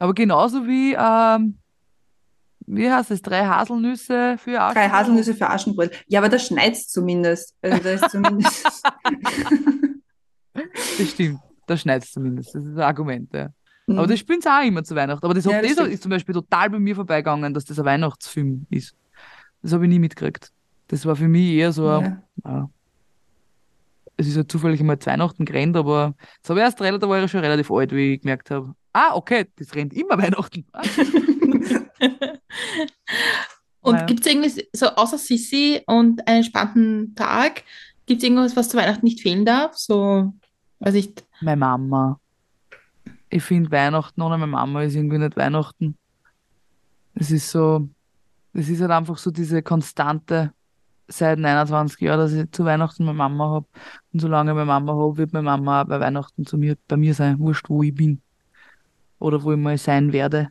Aber 0.00 0.14
genauso 0.14 0.66
wie, 0.66 0.96
ähm, 0.98 1.58
wie 2.66 2.90
heißt 2.90 3.10
es, 3.10 3.20
drei 3.22 3.44
Haselnüsse 3.44 4.36
für 4.38 4.60
Aschenbrödel? 4.60 4.88
Drei 4.88 4.88
Haselnüsse 4.88 5.34
für 5.34 5.50
Aschenbrödel. 5.50 5.96
Ja, 6.08 6.20
aber 6.20 6.30
das 6.30 6.46
schneit 6.46 6.76
zumindest. 6.76 7.54
Also 7.60 7.82
das 7.82 8.02
ist 8.02 8.10
zumindest. 8.10 8.64
das 10.54 11.10
stimmt, 11.10 11.40
das 11.66 11.82
schneit 11.82 12.04
zumindest. 12.04 12.54
Das 12.54 12.64
ist 12.64 12.76
ein 12.76 12.80
Argument, 12.80 13.32
ja. 13.34 13.50
Mhm. 13.86 13.98
Aber 13.98 14.06
das 14.06 14.18
spielen 14.18 14.40
sie 14.40 14.48
auch 14.48 14.64
immer 14.64 14.82
zu 14.82 14.96
Weihnachten. 14.96 15.24
Aber 15.24 15.34
das, 15.34 15.44
ja, 15.44 15.60
das, 15.60 15.74
das 15.74 15.88
ist 15.88 16.02
zum 16.02 16.10
Beispiel 16.10 16.34
total 16.34 16.70
bei 16.70 16.78
mir 16.78 16.94
vorbeigegangen, 16.94 17.52
dass 17.52 17.66
das 17.66 17.78
ein 17.78 17.84
Weihnachtsfilm 17.84 18.66
ist. 18.70 18.96
Das 19.62 19.74
habe 19.74 19.84
ich 19.84 19.90
nie 19.90 19.98
mitgekriegt. 19.98 20.50
Das 20.88 21.04
war 21.04 21.14
für 21.14 21.28
mich 21.28 21.52
eher 21.52 21.72
so, 21.72 21.86
ja. 21.86 22.22
ja. 22.44 22.70
Es 24.20 24.28
ist 24.28 24.36
ja 24.36 24.46
zufällig 24.46 24.80
einmal 24.80 24.98
zu 24.98 25.08
Weihnachten 25.08 25.46
gerannt, 25.46 25.76
aber 25.76 26.14
das 26.42 26.50
habe 26.50 26.60
ich 26.60 26.64
erst 26.64 26.80
relativ, 26.80 27.00
da 27.00 27.08
war 27.08 27.24
ich 27.24 27.30
schon 27.30 27.40
relativ 27.40 27.70
alt, 27.70 27.92
wie 27.92 28.14
ich 28.14 28.20
gemerkt 28.20 28.50
habe, 28.50 28.74
Ah, 28.92 29.14
okay, 29.14 29.46
das 29.56 29.74
rennt 29.74 29.94
immer 29.94 30.18
Weihnachten. 30.22 30.66
Und 33.82 33.94
naja. 33.94 34.06
gibt 34.06 34.20
es 34.20 34.26
irgendwie 34.26 34.68
so 34.74 34.88
außer 34.88 35.16
Sissi 35.16 35.80
und 35.86 36.28
einen 36.28 36.38
entspannten 36.38 37.14
Tag, 37.14 37.62
gibt 38.04 38.18
es 38.18 38.24
irgendwas, 38.28 38.54
was 38.54 38.68
zu 38.68 38.76
Weihnachten 38.76 39.06
nicht 39.06 39.22
fehlen 39.22 39.46
darf? 39.46 39.74
So, 39.78 40.34
weiß 40.80 40.94
ich. 40.96 41.14
Meine 41.40 41.56
Mama. 41.56 42.20
Ich 43.30 43.42
finde 43.42 43.70
Weihnachten 43.70 44.20
ohne 44.20 44.36
meine 44.36 44.52
Mama 44.52 44.82
ist 44.82 44.96
irgendwie 44.96 45.16
nicht 45.16 45.34
Weihnachten. 45.34 45.96
Es 47.14 47.30
ist 47.30 47.50
so, 47.50 47.88
es 48.52 48.68
ist 48.68 48.82
halt 48.82 48.90
einfach 48.90 49.16
so 49.16 49.30
diese 49.30 49.62
konstante 49.62 50.52
seit 51.12 51.38
29 51.38 52.00
Jahren, 52.00 52.18
dass 52.18 52.32
ich 52.32 52.50
zu 52.50 52.64
Weihnachten 52.64 53.04
meine 53.04 53.18
Mama 53.18 53.48
habe. 53.48 53.66
Und 54.12 54.20
solange 54.20 54.50
ich 54.50 54.54
meine 54.54 54.66
Mama 54.66 54.92
habe, 54.92 55.16
wird 55.16 55.32
meine 55.32 55.44
Mama 55.44 55.82
auch 55.82 55.86
bei 55.86 56.00
Weihnachten 56.00 56.46
zu 56.46 56.56
mir, 56.56 56.76
bei 56.88 56.96
mir 56.96 57.14
sein, 57.14 57.38
wurscht, 57.38 57.68
wo 57.68 57.82
ich 57.82 57.94
bin 57.94 58.20
oder 59.18 59.42
wo 59.42 59.52
ich 59.52 59.58
mal 59.58 59.76
sein 59.78 60.12
werde. 60.12 60.48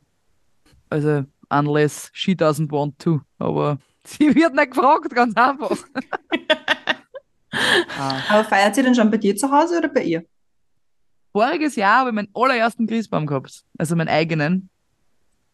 Also, 0.90 1.26
unless 1.50 2.10
she 2.14 2.34
doesn't 2.34 2.72
want 2.72 3.00
to. 3.00 3.22
Aber 3.38 3.80
sie 4.04 4.34
wird 4.36 4.54
nicht 4.54 4.72
gefragt, 4.72 5.14
ganz 5.14 5.36
einfach. 5.36 5.78
ah. 7.98 8.22
Aber 8.30 8.44
feiert 8.44 8.76
sie 8.76 8.84
denn 8.84 8.96
schon 8.96 9.10
bei 9.10 9.18
dir 9.18 9.36
zu 9.36 9.52
Hause 9.52 9.80
oder 9.80 9.90
bei 9.90 10.04
ihr? 10.04 10.26
Voriges 11.32 11.76
Jahr 11.76 12.00
habe 12.00 12.10
ich 12.10 12.16
meinen 12.16 12.30
allerersten 12.34 12.88
Christbaum 12.88 13.26
gehabt. 13.26 13.64
Also 13.78 13.96
meinen 13.96 14.10
eigenen. 14.10 14.70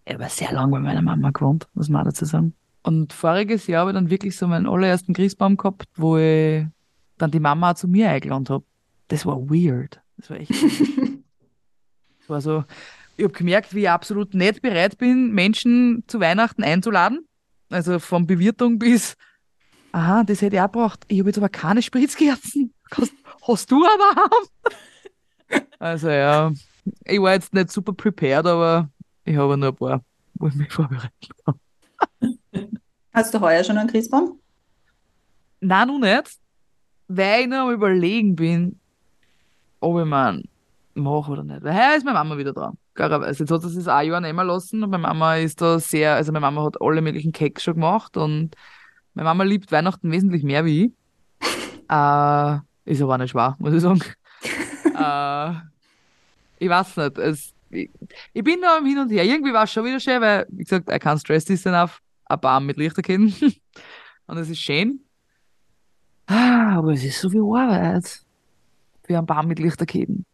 Er 0.06 0.20
war 0.20 0.30
sehr 0.30 0.52
lange 0.52 0.72
bei 0.72 0.80
meiner 0.80 1.02
Mama 1.02 1.32
gewohnt, 1.32 1.68
muss 1.74 1.90
man 1.90 2.06
dazu 2.06 2.26
sagen. 2.26 2.54
Und 2.86 3.14
voriges 3.14 3.66
Jahr 3.66 3.82
habe 3.82 3.92
ich 3.92 3.96
dann 3.96 4.12
wirklich 4.12 4.38
so 4.38 4.48
meinen 4.48 4.68
allerersten 4.68 5.16
Christbaum 5.16 5.58
gehabt, 5.58 5.88
wo 5.96 6.18
ich 6.18 6.68
dann 7.18 7.32
die 7.32 7.40
Mama 7.40 7.72
auch 7.72 7.76
zu 7.76 7.88
mir 7.88 8.12
eingeladen 8.12 8.48
habe. 8.48 8.64
Das 9.08 9.26
war 9.26 9.50
weird. 9.50 10.00
Das 10.18 10.30
war 10.30 10.38
echt. 10.38 10.52
das 12.20 12.30
war 12.30 12.42
so, 12.42 12.64
ich 13.18 13.24
habe 13.24 13.34
gemerkt, 13.34 13.74
wie 13.74 13.82
ich 13.82 13.90
absolut 13.90 14.36
nicht 14.36 14.62
bereit 14.62 15.00
bin, 15.00 15.32
Menschen 15.32 16.04
zu 16.06 16.20
Weihnachten 16.20 16.64
einzuladen. 16.64 17.28
Also 17.72 17.98
von 17.98 18.28
Bewirtung 18.28 18.78
bis, 18.78 19.16
aha, 19.92 20.24
das 20.24 20.44
hätte 20.44 20.58
ich 20.58 20.62
auch 20.62 20.72
gebraucht. 20.72 21.06
Ich 21.08 21.18
habe 21.18 21.30
jetzt 21.30 21.38
aber 21.40 21.50
keine 21.50 21.82
Spritzkerzen. 21.82 22.72
Hast, 22.92 23.14
hast 23.48 23.72
du 23.72 23.84
aber 23.84 24.22
haben? 24.22 24.48
Also 25.78 26.10
ja, 26.10 26.52
ich 27.04 27.22
war 27.22 27.34
jetzt 27.34 27.54
nicht 27.54 27.72
super 27.72 27.94
prepared, 27.94 28.48
aber 28.48 28.90
ich 29.26 29.38
habe 29.38 29.58
nur 29.58 29.70
ein 29.70 29.76
paar, 29.76 30.04
wo 30.36 30.48
ich 30.48 30.56
mich 30.56 30.72
vorbereitet 30.72 31.12
habe. 31.46 31.60
Hast 33.16 33.34
du 33.34 33.40
heuer 33.40 33.64
schon 33.64 33.78
einen 33.78 33.90
Christbaum? 33.90 34.40
Nein, 35.62 35.88
noch 35.88 36.00
nicht. 36.00 36.38
Weil 37.08 37.44
ich 37.44 37.48
noch 37.48 37.68
am 37.68 37.72
überlegen 37.72 38.36
bin, 38.36 38.78
ob 39.80 40.00
ich 40.00 40.06
meinen 40.06 40.44
mache 40.96 41.32
oder 41.32 41.44
nicht. 41.46 41.64
Weil 41.64 41.74
heuer 41.74 41.96
ist 41.96 42.04
meine 42.04 42.18
Mama 42.18 42.38
wieder 42.38 42.52
dran. 42.52 42.78
Also 42.96 43.44
jetzt 43.46 43.52
hat 43.52 43.62
sie 43.62 43.80
es 43.80 43.88
ein 43.88 44.08
Jahr 44.10 44.20
nehmen 44.20 44.46
lassen 44.46 44.84
und 44.84 44.90
meine 44.90 45.04
Mama 45.04 45.38
ist 45.38 45.62
da 45.62 45.80
sehr, 45.80 46.16
also 46.16 46.34
meine 46.34 46.42
Mama 46.42 46.66
hat 46.66 46.82
alle 46.82 47.02
möglichen 47.02 47.32
Keks 47.32 47.64
schon 47.64 47.76
gemacht 47.76 48.18
und 48.18 48.54
meine 49.14 49.26
Mama 49.30 49.46
liebt 49.46 49.72
Weihnachten 49.72 50.12
wesentlich 50.12 50.44
mehr 50.44 50.66
wie 50.66 50.86
ich. 50.86 50.92
äh, 51.90 52.58
ist 52.84 53.02
aber 53.02 53.14
auch 53.14 53.18
nicht 53.18 53.32
schwer, 53.32 53.56
muss 53.60 53.74
ich 53.74 53.82
sagen. 53.82 54.02
äh, 54.94 55.54
ich 56.60 56.70
weiß 56.70 56.98
nicht. 56.98 57.18
Es, 57.18 57.54
ich, 57.70 57.90
ich, 58.34 58.44
bin 58.44 58.60
da 58.62 58.80
Hin 58.84 58.98
und 58.98 59.10
Her. 59.10 59.24
Irgendwie 59.24 59.54
war 59.54 59.64
es 59.64 59.72
schon 59.72 59.86
wieder 59.86 60.02
schön, 60.02 60.20
weil, 60.20 60.46
wie 60.50 60.64
gesagt, 60.64 60.90
I 60.90 60.96
can't 60.96 61.20
stress 61.20 61.46
this 61.46 61.66
enough. 61.66 62.02
Ein 62.26 62.40
Baum 62.40 62.66
mit 62.66 62.78
Lichterketten. 62.78 63.34
und 64.28 64.38
es 64.38 64.50
ist 64.50 64.60
schön. 64.60 65.02
Ah, 66.28 66.78
aber 66.78 66.94
es 66.94 67.04
ist 67.04 67.20
so 67.20 67.30
viel 67.30 67.42
Arbeit. 67.42 68.22
Für 69.04 69.18
einen 69.18 69.26
Baum 69.26 69.48
mit 69.48 69.60
Lichterketten 69.60 70.26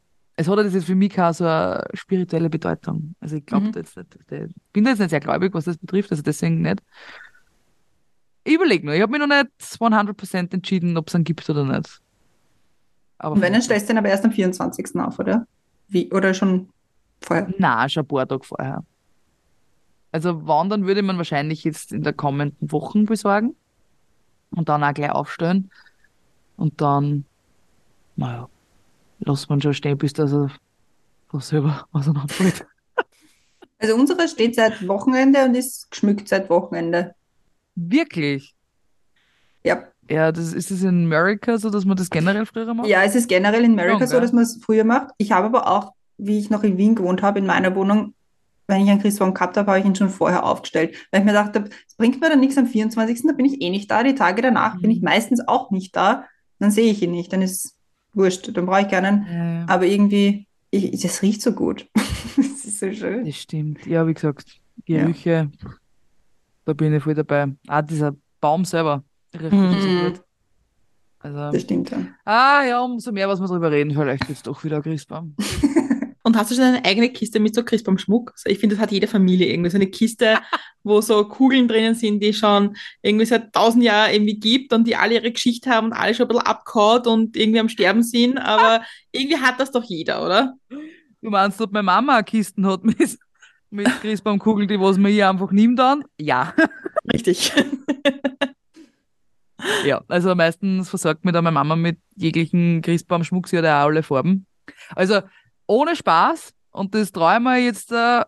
es 0.41 0.47
hat 0.47 0.73
jetzt 0.73 0.85
für 0.85 0.95
mich 0.95 1.11
keine 1.11 1.33
so 1.33 1.45
eine 1.45 1.83
spirituelle 1.93 2.49
Bedeutung. 2.49 3.15
Also 3.19 3.37
ich 3.37 3.45
glaube 3.45 3.67
mhm. 3.67 3.73
jetzt 3.75 3.95
nicht, 3.95 4.17
ich 4.29 4.55
bin 4.73 4.85
jetzt 4.85 4.99
nicht 4.99 5.09
sehr 5.09 5.19
gläubig, 5.19 5.53
was 5.53 5.65
das 5.65 5.77
betrifft, 5.77 6.11
also 6.11 6.23
deswegen 6.23 6.61
nicht. 6.61 6.81
Ich 8.43 8.55
überlege 8.55 8.85
nur, 8.85 8.95
ich 8.95 9.01
habe 9.01 9.11
mich 9.11 9.21
noch 9.21 9.27
nicht 9.27 9.49
100% 9.59 10.53
entschieden, 10.53 10.97
ob 10.97 11.09
es 11.09 11.15
einen 11.15 11.23
gibt 11.23 11.47
oder 11.49 11.63
nicht. 11.63 12.01
Aber 13.19 13.35
Und 13.35 13.41
wenn, 13.41 13.53
dann 13.53 13.61
stellst 13.61 13.87
du 13.87 13.93
den 13.93 13.99
aber 13.99 14.09
erst 14.09 14.25
am 14.25 14.31
24. 14.31 14.95
auf, 14.95 15.19
oder? 15.19 15.45
Wie? 15.87 16.11
Oder 16.11 16.33
schon 16.33 16.69
vorher? 17.21 17.53
Nein, 17.59 17.89
schon 17.89 18.03
ein 18.03 18.07
paar 18.07 18.27
Tage 18.27 18.43
vorher. 18.43 18.83
Also 20.11 20.45
wandern 20.45 20.85
würde 20.85 21.03
man 21.03 21.17
wahrscheinlich 21.17 21.63
jetzt 21.63 21.91
in 21.91 22.03
der 22.03 22.13
kommenden 22.13 22.71
Wochen 22.71 23.05
besorgen 23.05 23.55
und 24.51 24.67
dann 24.69 24.83
auch 24.83 24.93
gleich 24.93 25.11
aufstellen. 25.11 25.71
Und 26.57 26.81
dann, 26.81 27.25
naja, 28.15 28.49
lässt 29.19 29.49
man 29.49 29.61
schon 29.61 29.73
stehen, 29.73 29.97
bis 29.97 30.13
er 30.13 30.51
von 31.29 31.39
selber 31.39 31.87
auseinanderfällt. 31.91 32.65
Also 33.79 33.95
unsere 33.95 34.27
steht 34.27 34.55
seit 34.55 34.87
Wochenende 34.87 35.43
und 35.45 35.55
ist 35.55 35.89
geschmückt 35.89 36.27
seit 36.27 36.49
Wochenende. 36.49 37.15
Wirklich? 37.75 38.53
Ja. 39.63 39.87
Ja, 40.09 40.31
das 40.31 40.53
ist 40.53 40.71
es 40.71 40.83
in 40.83 41.05
Amerika 41.05 41.57
so, 41.57 41.69
dass 41.69 41.85
man 41.85 41.95
das 41.95 42.09
generell 42.09 42.45
früher 42.45 42.73
macht? 42.73 42.87
Ja, 42.87 43.01
es 43.03 43.15
ist 43.15 43.29
generell 43.29 43.63
in 43.63 43.71
Amerika 43.71 43.99
Schon, 43.99 44.07
so, 44.07 44.19
dass 44.19 44.33
man 44.33 44.43
es 44.43 44.59
früher 44.61 44.83
macht. 44.83 45.11
Ich 45.17 45.31
habe 45.31 45.47
aber 45.47 45.67
auch, 45.67 45.93
wie 46.17 46.37
ich 46.37 46.49
noch 46.49 46.63
in 46.63 46.77
Wien 46.77 46.95
gewohnt 46.95 47.21
habe, 47.21 47.39
in 47.39 47.45
meiner 47.45 47.73
Wohnung, 47.75 48.13
wenn 48.71 48.81
ich 48.83 48.89
einen 48.89 49.01
Christbaum 49.01 49.33
gehabt 49.35 49.55
habe, 49.57 49.69
habe 49.69 49.79
ich 49.79 49.85
ihn 49.85 49.93
schon 49.95 50.09
vorher 50.09 50.43
aufgestellt. 50.43 50.95
Weil 51.11 51.21
ich 51.21 51.25
mir 51.25 51.33
dachte, 51.33 51.65
es 51.87 51.95
bringt 51.95 52.19
mir 52.19 52.29
dann 52.29 52.39
nichts 52.39 52.57
am 52.57 52.65
24., 52.65 53.21
da 53.27 53.33
bin 53.33 53.45
ich 53.45 53.61
eh 53.61 53.69
nicht 53.69 53.91
da. 53.91 54.01
Die 54.03 54.15
Tage 54.15 54.41
danach 54.41 54.79
bin 54.81 54.89
ich 54.89 54.99
Mhm. 54.99 55.05
meistens 55.05 55.47
auch 55.47 55.69
nicht 55.69 55.95
da. 55.95 56.25
Dann 56.57 56.71
sehe 56.71 56.91
ich 56.91 57.01
ihn 57.03 57.11
nicht, 57.11 57.31
dann 57.33 57.41
ist 57.43 57.75
wurscht, 58.13 58.49
dann 58.57 58.65
brauche 58.65 58.81
ich 58.81 58.87
keinen. 58.89 59.25
Ja, 59.27 59.53
ja. 59.59 59.65
Aber 59.67 59.85
irgendwie, 59.85 60.47
ich, 60.71 60.99
das 61.01 61.21
riecht 61.21 61.41
so 61.43 61.51
gut. 61.53 61.87
Das 62.37 62.65
ist 62.65 62.79
so 62.79 62.91
schön. 62.93 63.25
Das 63.25 63.35
stimmt. 63.35 63.85
Ja, 63.85 64.07
wie 64.07 64.13
gesagt, 64.13 64.45
Gerüche, 64.85 65.51
da 66.65 66.73
bin 66.73 66.93
ich 66.93 67.03
voll 67.03 67.13
dabei. 67.15 67.47
Ah, 67.67 67.81
dieser 67.81 68.15
Baum 68.39 68.63
selber 68.65 69.03
riecht 69.33 69.51
wirklich 69.51 69.81
so 69.83 69.89
Mhm. 69.89 69.99
gut. 70.05 70.21
Also, 71.19 71.51
Das 71.51 71.61
stimmt 71.61 71.89
ja. 71.91 71.97
ah 72.25 72.63
ja, 72.63 72.81
umso 72.81 73.11
mehr, 73.11 73.27
was 73.27 73.39
wir 73.41 73.47
drüber 73.47 73.69
reden, 73.71 73.91
vielleicht 73.93 74.27
jetzt 74.29 74.47
doch 74.47 74.63
wieder 74.63 74.77
ein 74.77 74.81
Christbaum. 74.83 75.35
Und 76.23 76.37
hast 76.37 76.51
du 76.51 76.55
schon 76.55 76.65
eine 76.65 76.85
eigene 76.85 77.09
Kiste 77.09 77.39
mit 77.39 77.55
so 77.55 77.63
Christbaumschmuck? 77.63 78.33
So, 78.35 78.49
Ich 78.49 78.59
finde, 78.59 78.75
das 78.75 78.83
hat 78.83 78.91
jede 78.91 79.07
Familie 79.07 79.51
irgendwie 79.51 79.71
so 79.71 79.77
eine 79.77 79.87
Kiste, 79.87 80.39
wo 80.83 81.01
so 81.01 81.25
Kugeln 81.25 81.67
drinnen 81.67 81.95
sind, 81.95 82.21
die 82.21 82.33
schon 82.33 82.75
irgendwie 83.01 83.25
seit 83.25 83.53
tausend 83.53 83.83
Jahren 83.83 84.13
irgendwie 84.13 84.39
gibt 84.39 84.73
und 84.73 84.85
die 84.85 84.95
alle 84.95 85.15
ihre 85.15 85.31
Geschichte 85.31 85.69
haben 85.69 85.87
und 85.87 85.93
alle 85.93 86.13
schon 86.13 86.25
ein 86.25 86.29
bisschen 86.29 86.45
abgehauen 86.45 87.07
und 87.07 87.37
irgendwie 87.37 87.59
am 87.59 87.69
Sterben 87.69 88.03
sind. 88.03 88.37
Aber 88.37 88.83
irgendwie 89.11 89.37
hat 89.37 89.59
das 89.59 89.71
doch 89.71 89.83
jeder, 89.83 90.23
oder? 90.23 90.53
Du 91.21 91.29
meinst, 91.29 91.59
ob 91.61 91.71
meine 91.71 91.83
Mama 91.83 92.21
Kisten 92.23 92.65
hat 92.67 92.83
mit, 92.83 93.17
mit 93.69 93.87
Christbaumkugeln, 94.01 94.67
die 94.67 94.79
was 94.79 94.97
man 94.97 95.11
hier 95.11 95.29
einfach 95.29 95.51
nimmt 95.51 95.79
dann? 95.79 96.03
Ja. 96.19 96.53
Richtig. 97.13 97.51
Ja, 99.85 100.03
also 100.07 100.35
meistens 100.35 100.89
versorgt 100.89 101.25
mir 101.25 101.31
da 101.31 101.41
meine 101.41 101.53
Mama 101.53 101.75
mit 101.75 101.99
jeglichen 102.15 102.81
Christbaumschmuck, 102.81 103.47
sie 103.47 103.57
hat 103.57 103.65
ja 103.65 103.81
auch 103.81 103.87
alle 103.87 104.03
Farben. 104.03 104.45
Also 104.95 105.21
ohne 105.71 105.95
Spaß, 105.95 106.53
und 106.71 106.93
das 106.93 107.13
traue 107.13 107.35
ich 107.35 107.39
mir 107.39 107.57
jetzt, 107.57 107.93
äh, 107.93 108.25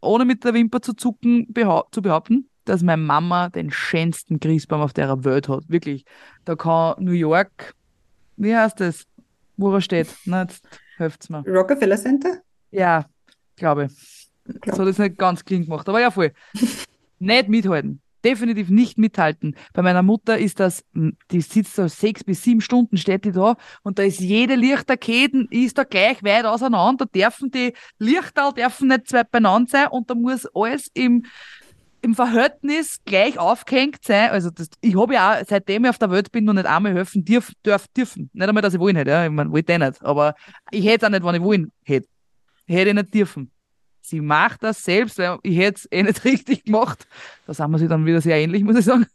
ohne 0.00 0.24
mit 0.24 0.44
der 0.44 0.54
Wimper 0.54 0.80
zu 0.80 0.94
zucken, 0.94 1.46
behau 1.52 1.84
zu 1.92 2.00
behaupten, 2.00 2.48
dass 2.64 2.82
meine 2.82 3.02
Mama 3.02 3.50
den 3.50 3.70
schönsten 3.70 4.40
Christbaum 4.40 4.80
auf 4.80 4.94
der 4.94 5.24
Welt 5.24 5.46
hat. 5.48 5.68
Wirklich. 5.68 6.06
Da 6.46 6.56
kann 6.56 6.94
New 6.98 7.12
York, 7.12 7.74
wie 8.36 8.56
heißt 8.56 8.80
das, 8.80 9.04
wo 9.58 9.74
er 9.74 9.82
steht? 9.82 10.08
Na, 10.24 10.42
jetzt 10.42 10.66
helft's 10.96 11.28
mir. 11.28 11.44
Rockefeller 11.46 11.98
Center? 11.98 12.38
Ja, 12.70 13.04
glaube 13.56 13.86
ich. 13.86 14.30
Das 14.64 14.78
hat 14.78 14.86
jetzt 14.86 14.98
nicht 14.98 15.18
ganz 15.18 15.44
clean 15.44 15.64
gemacht, 15.64 15.86
aber 15.88 16.00
ja, 16.00 16.10
voll. 16.10 16.32
nicht 17.18 17.48
mithalten. 17.48 18.00
Definitiv 18.26 18.70
nicht 18.70 18.98
mithalten. 18.98 19.54
Bei 19.72 19.82
meiner 19.82 20.02
Mutter 20.02 20.36
ist 20.36 20.58
das, 20.58 20.84
die 21.30 21.40
sitzt 21.40 21.78
da 21.78 21.88
sechs 21.88 22.24
bis 22.24 22.42
sieben 22.42 22.60
Stunden, 22.60 22.96
steht 22.96 23.24
die 23.24 23.30
da 23.30 23.56
und 23.84 24.00
da 24.00 24.02
ist 24.02 24.18
jede 24.18 24.56
Lichterkette 24.56 25.46
ist 25.50 25.78
da 25.78 25.84
gleich 25.84 26.24
weit 26.24 26.44
auseinander. 26.44 27.06
Da 27.06 27.20
dürfen 27.20 27.52
die 27.52 27.72
Lichter 28.00 28.50
dürfen 28.50 28.88
nicht 28.88 29.08
zwei 29.08 29.22
beieinander 29.22 29.70
sein 29.70 29.86
und 29.92 30.10
da 30.10 30.16
muss 30.16 30.44
alles 30.54 30.90
im, 30.92 31.24
im 32.02 32.16
Verhältnis 32.16 32.98
gleich 33.04 33.38
aufgehängt 33.38 34.04
sein. 34.04 34.30
Also 34.30 34.50
das, 34.50 34.70
ich 34.80 34.96
habe 34.96 35.14
ja 35.14 35.34
auch, 35.34 35.44
seitdem 35.46 35.84
ich 35.84 35.90
auf 35.90 35.98
der 35.98 36.10
Welt 36.10 36.32
bin, 36.32 36.46
noch 36.46 36.54
nicht 36.54 36.66
einmal 36.66 36.94
helfen 36.94 37.24
dürf, 37.24 37.52
dürf, 37.64 37.86
dürfen. 37.96 38.28
Nicht 38.32 38.48
einmal, 38.48 38.60
dass 38.60 38.74
ich 38.74 38.80
wollen 38.80 38.96
hätte. 38.96 39.12
Ja. 39.12 39.24
Ich 39.24 39.30
meine, 39.30 39.52
wollte 39.52 39.72
ich 39.72 39.78
nicht. 39.78 40.04
Aber 40.04 40.34
ich 40.72 40.84
hätte 40.84 41.06
es 41.06 41.08
auch 41.08 41.10
nicht, 41.10 41.24
wenn 41.24 41.34
ich 41.36 41.42
wollen 41.42 41.70
hätte. 41.84 42.08
Hätte 42.66 42.88
ich 42.88 42.94
nicht 42.96 43.14
dürfen. 43.14 43.52
Sie 44.06 44.20
macht 44.20 44.62
das 44.62 44.84
selbst, 44.84 45.18
weil 45.18 45.38
ich 45.42 45.58
hätte 45.58 45.78
es 45.78 45.88
eh 45.90 46.00
nicht 46.04 46.24
richtig 46.24 46.62
gemacht. 46.64 47.08
Da 47.44 47.52
sind 47.54 47.70
wir 47.72 47.78
sie 47.78 47.88
dann 47.88 48.06
wieder 48.06 48.20
sehr 48.20 48.36
ähnlich, 48.36 48.62
muss 48.62 48.76
ich 48.76 48.84
sagen. 48.84 49.02
Ähm, 49.02 49.08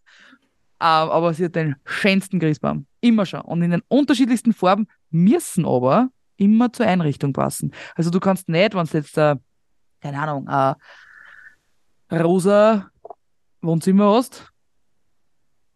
Aber 0.79 1.33
sie 1.33 1.45
hat 1.45 1.55
den 1.55 1.77
schönsten 1.85 2.39
Christbaum. 2.39 2.87
Immer 2.99 3.25
schon. 3.25 3.39
Und 3.41 3.61
in 3.61 3.71
den 3.71 3.83
unterschiedlichsten 3.87 4.51
Farben 4.51 4.87
müssen 5.09 5.65
aber 5.65 6.09
immer 6.35 6.73
zur 6.73 6.87
Einrichtung 6.87 7.31
passen. 7.31 7.71
Also 7.95 8.09
du 8.09 8.19
kannst 8.19 8.49
nicht, 8.49 8.73
wenn 8.75 8.85
du 8.85 8.97
jetzt, 8.97 9.17
äh, 9.17 9.37
keine 10.01 10.19
Ahnung, 10.19 10.47
äh, 10.49 10.75
rosa 12.17 12.89
Wohnzimmer 13.61 14.13
hast, 14.13 14.51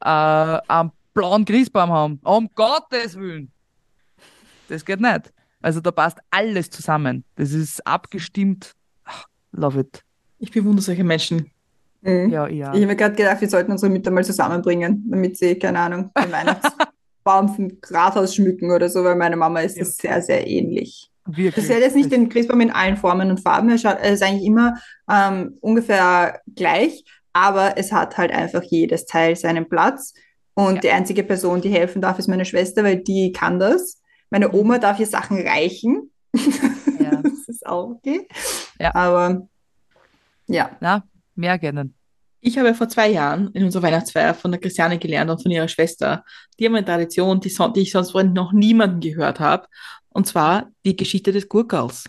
äh, 0.02 0.10
einen 0.10 0.92
blauen 1.14 1.46
Christbaum 1.46 1.90
haben. 1.90 2.20
Um 2.22 2.50
Gottes 2.54 3.18
Willen. 3.18 3.50
Das 4.68 4.84
geht 4.84 5.00
nicht. 5.00 5.32
Also 5.62 5.80
da 5.80 5.92
passt 5.92 6.20
alles 6.32 6.70
zusammen. 6.70 7.24
Das 7.36 7.54
ist 7.54 7.88
abgestimmt. 7.88 8.75
Love 9.56 9.80
it. 9.82 10.02
Ich 10.40 10.52
bewundere 10.52 10.84
solche 10.84 11.04
Menschen. 11.04 11.50
Mhm. 12.02 12.30
Ja, 12.30 12.48
ja. 12.48 12.74
Ich 12.74 12.80
habe 12.82 12.86
mir 12.88 12.96
gerade 12.96 13.16
gedacht, 13.16 13.42
wir 13.42 13.50
sollten 13.50 13.72
unsere 13.72 13.92
Mütter 13.92 14.12
mal 14.12 14.24
zusammenbringen, 14.24 15.06
damit 15.10 15.38
sie, 15.38 15.56
keine 15.56 15.80
Ahnung, 15.80 16.12
den 16.18 16.32
Weihnachtsbaum 16.32 17.56
vom 17.56 17.72
Rathaus 17.90 18.36
schmücken 18.36 18.72
oder 18.72 18.90
so, 18.90 19.04
weil 19.04 19.16
meine 19.16 19.36
Mama 19.38 19.62
ist 19.62 19.80
das 19.80 19.98
sehr, 19.98 20.22
sehr 20.22 20.46
ähnlich. 20.48 21.10
Wirklich. 21.26 21.56
Das 21.56 21.64
ist 21.66 21.70
jetzt 21.82 21.96
nicht 21.96 22.12
den 22.12 22.30
Christbaum 22.30 22.62
in 22.62 22.70
allen 22.70 22.98
Formen 22.98 23.32
und 23.32 23.40
Farben, 23.40 23.70
er 23.70 23.80
schaut, 23.80 23.98
er 24.00 24.14
ist 24.14 24.22
eigentlich 24.22 24.46
immer 24.46 24.76
ähm, 25.10 25.58
ungefähr 25.62 26.40
gleich, 26.56 27.04
aber 27.34 27.74
es 27.78 27.92
hat 27.92 28.16
halt 28.18 28.32
einfach 28.32 28.62
jedes 28.62 29.06
Teil 29.08 29.36
seinen 29.36 29.68
Platz. 29.68 30.14
Und 30.54 30.76
Ja. 30.76 30.82
die 30.82 30.92
einzige 30.92 31.24
Person, 31.24 31.62
die 31.62 31.70
helfen 31.70 32.02
darf, 32.02 32.20
ist 32.20 32.28
meine 32.28 32.46
Schwester, 32.46 32.84
weil 32.84 32.98
die 32.98 33.32
kann 33.32 33.60
das. 33.60 34.02
Meine 34.30 34.54
Oma 34.54 34.78
darf 34.78 35.00
ihr 35.00 35.08
Sachen 35.08 35.46
reichen. 35.46 36.12
Ist 37.66 37.72
auch 37.72 37.90
okay. 37.90 38.28
Ja. 38.80 38.94
Aber 38.94 39.48
ja. 40.48 40.72
Na, 40.80 41.04
mehr 41.36 41.58
gerne. 41.58 41.90
Ich 42.40 42.58
habe 42.60 42.76
vor 42.76 42.88
zwei 42.90 43.10
Jahren 43.10 43.50
in 43.54 43.64
unserer 43.64 43.84
Weihnachtsfeier 43.84 44.36
von 44.36 44.52
der 44.52 44.62
Christiane 44.62 45.00
gelernt 45.00 45.32
und 45.32 45.42
von 45.42 45.52
ihrer 45.52 45.68
Schwester. 45.68 46.24
Die 46.60 46.66
haben 46.66 46.76
eine 46.76 46.86
Tradition, 46.86 47.40
die, 47.40 47.50
die 47.76 47.82
ich 47.82 47.92
sonst 47.92 48.12
vorhin 48.12 48.34
noch 48.34 48.54
niemanden 48.54 49.00
gehört 49.00 49.40
habe. 49.40 49.68
Und 50.10 50.28
zwar 50.28 50.70
die 50.86 50.96
Geschichte 50.96 51.32
des 51.32 51.50
Gurkals. 51.50 52.08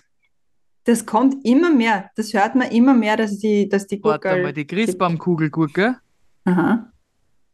Das 0.84 1.06
kommt 1.06 1.44
immer 1.44 1.70
mehr. 1.70 2.10
Das 2.16 2.34
hört 2.34 2.54
man 2.54 2.70
immer 2.70 2.92
mehr, 2.92 3.16
dass 3.16 3.38
die, 3.38 3.68
dass 3.68 3.86
die 3.86 4.02
Warte 4.04 4.28
Gurkel. 4.28 4.42
mal, 4.42 4.52
die 4.52 4.66
Christbaumkugelgurke. 4.66 5.96
Aha. 6.44 6.92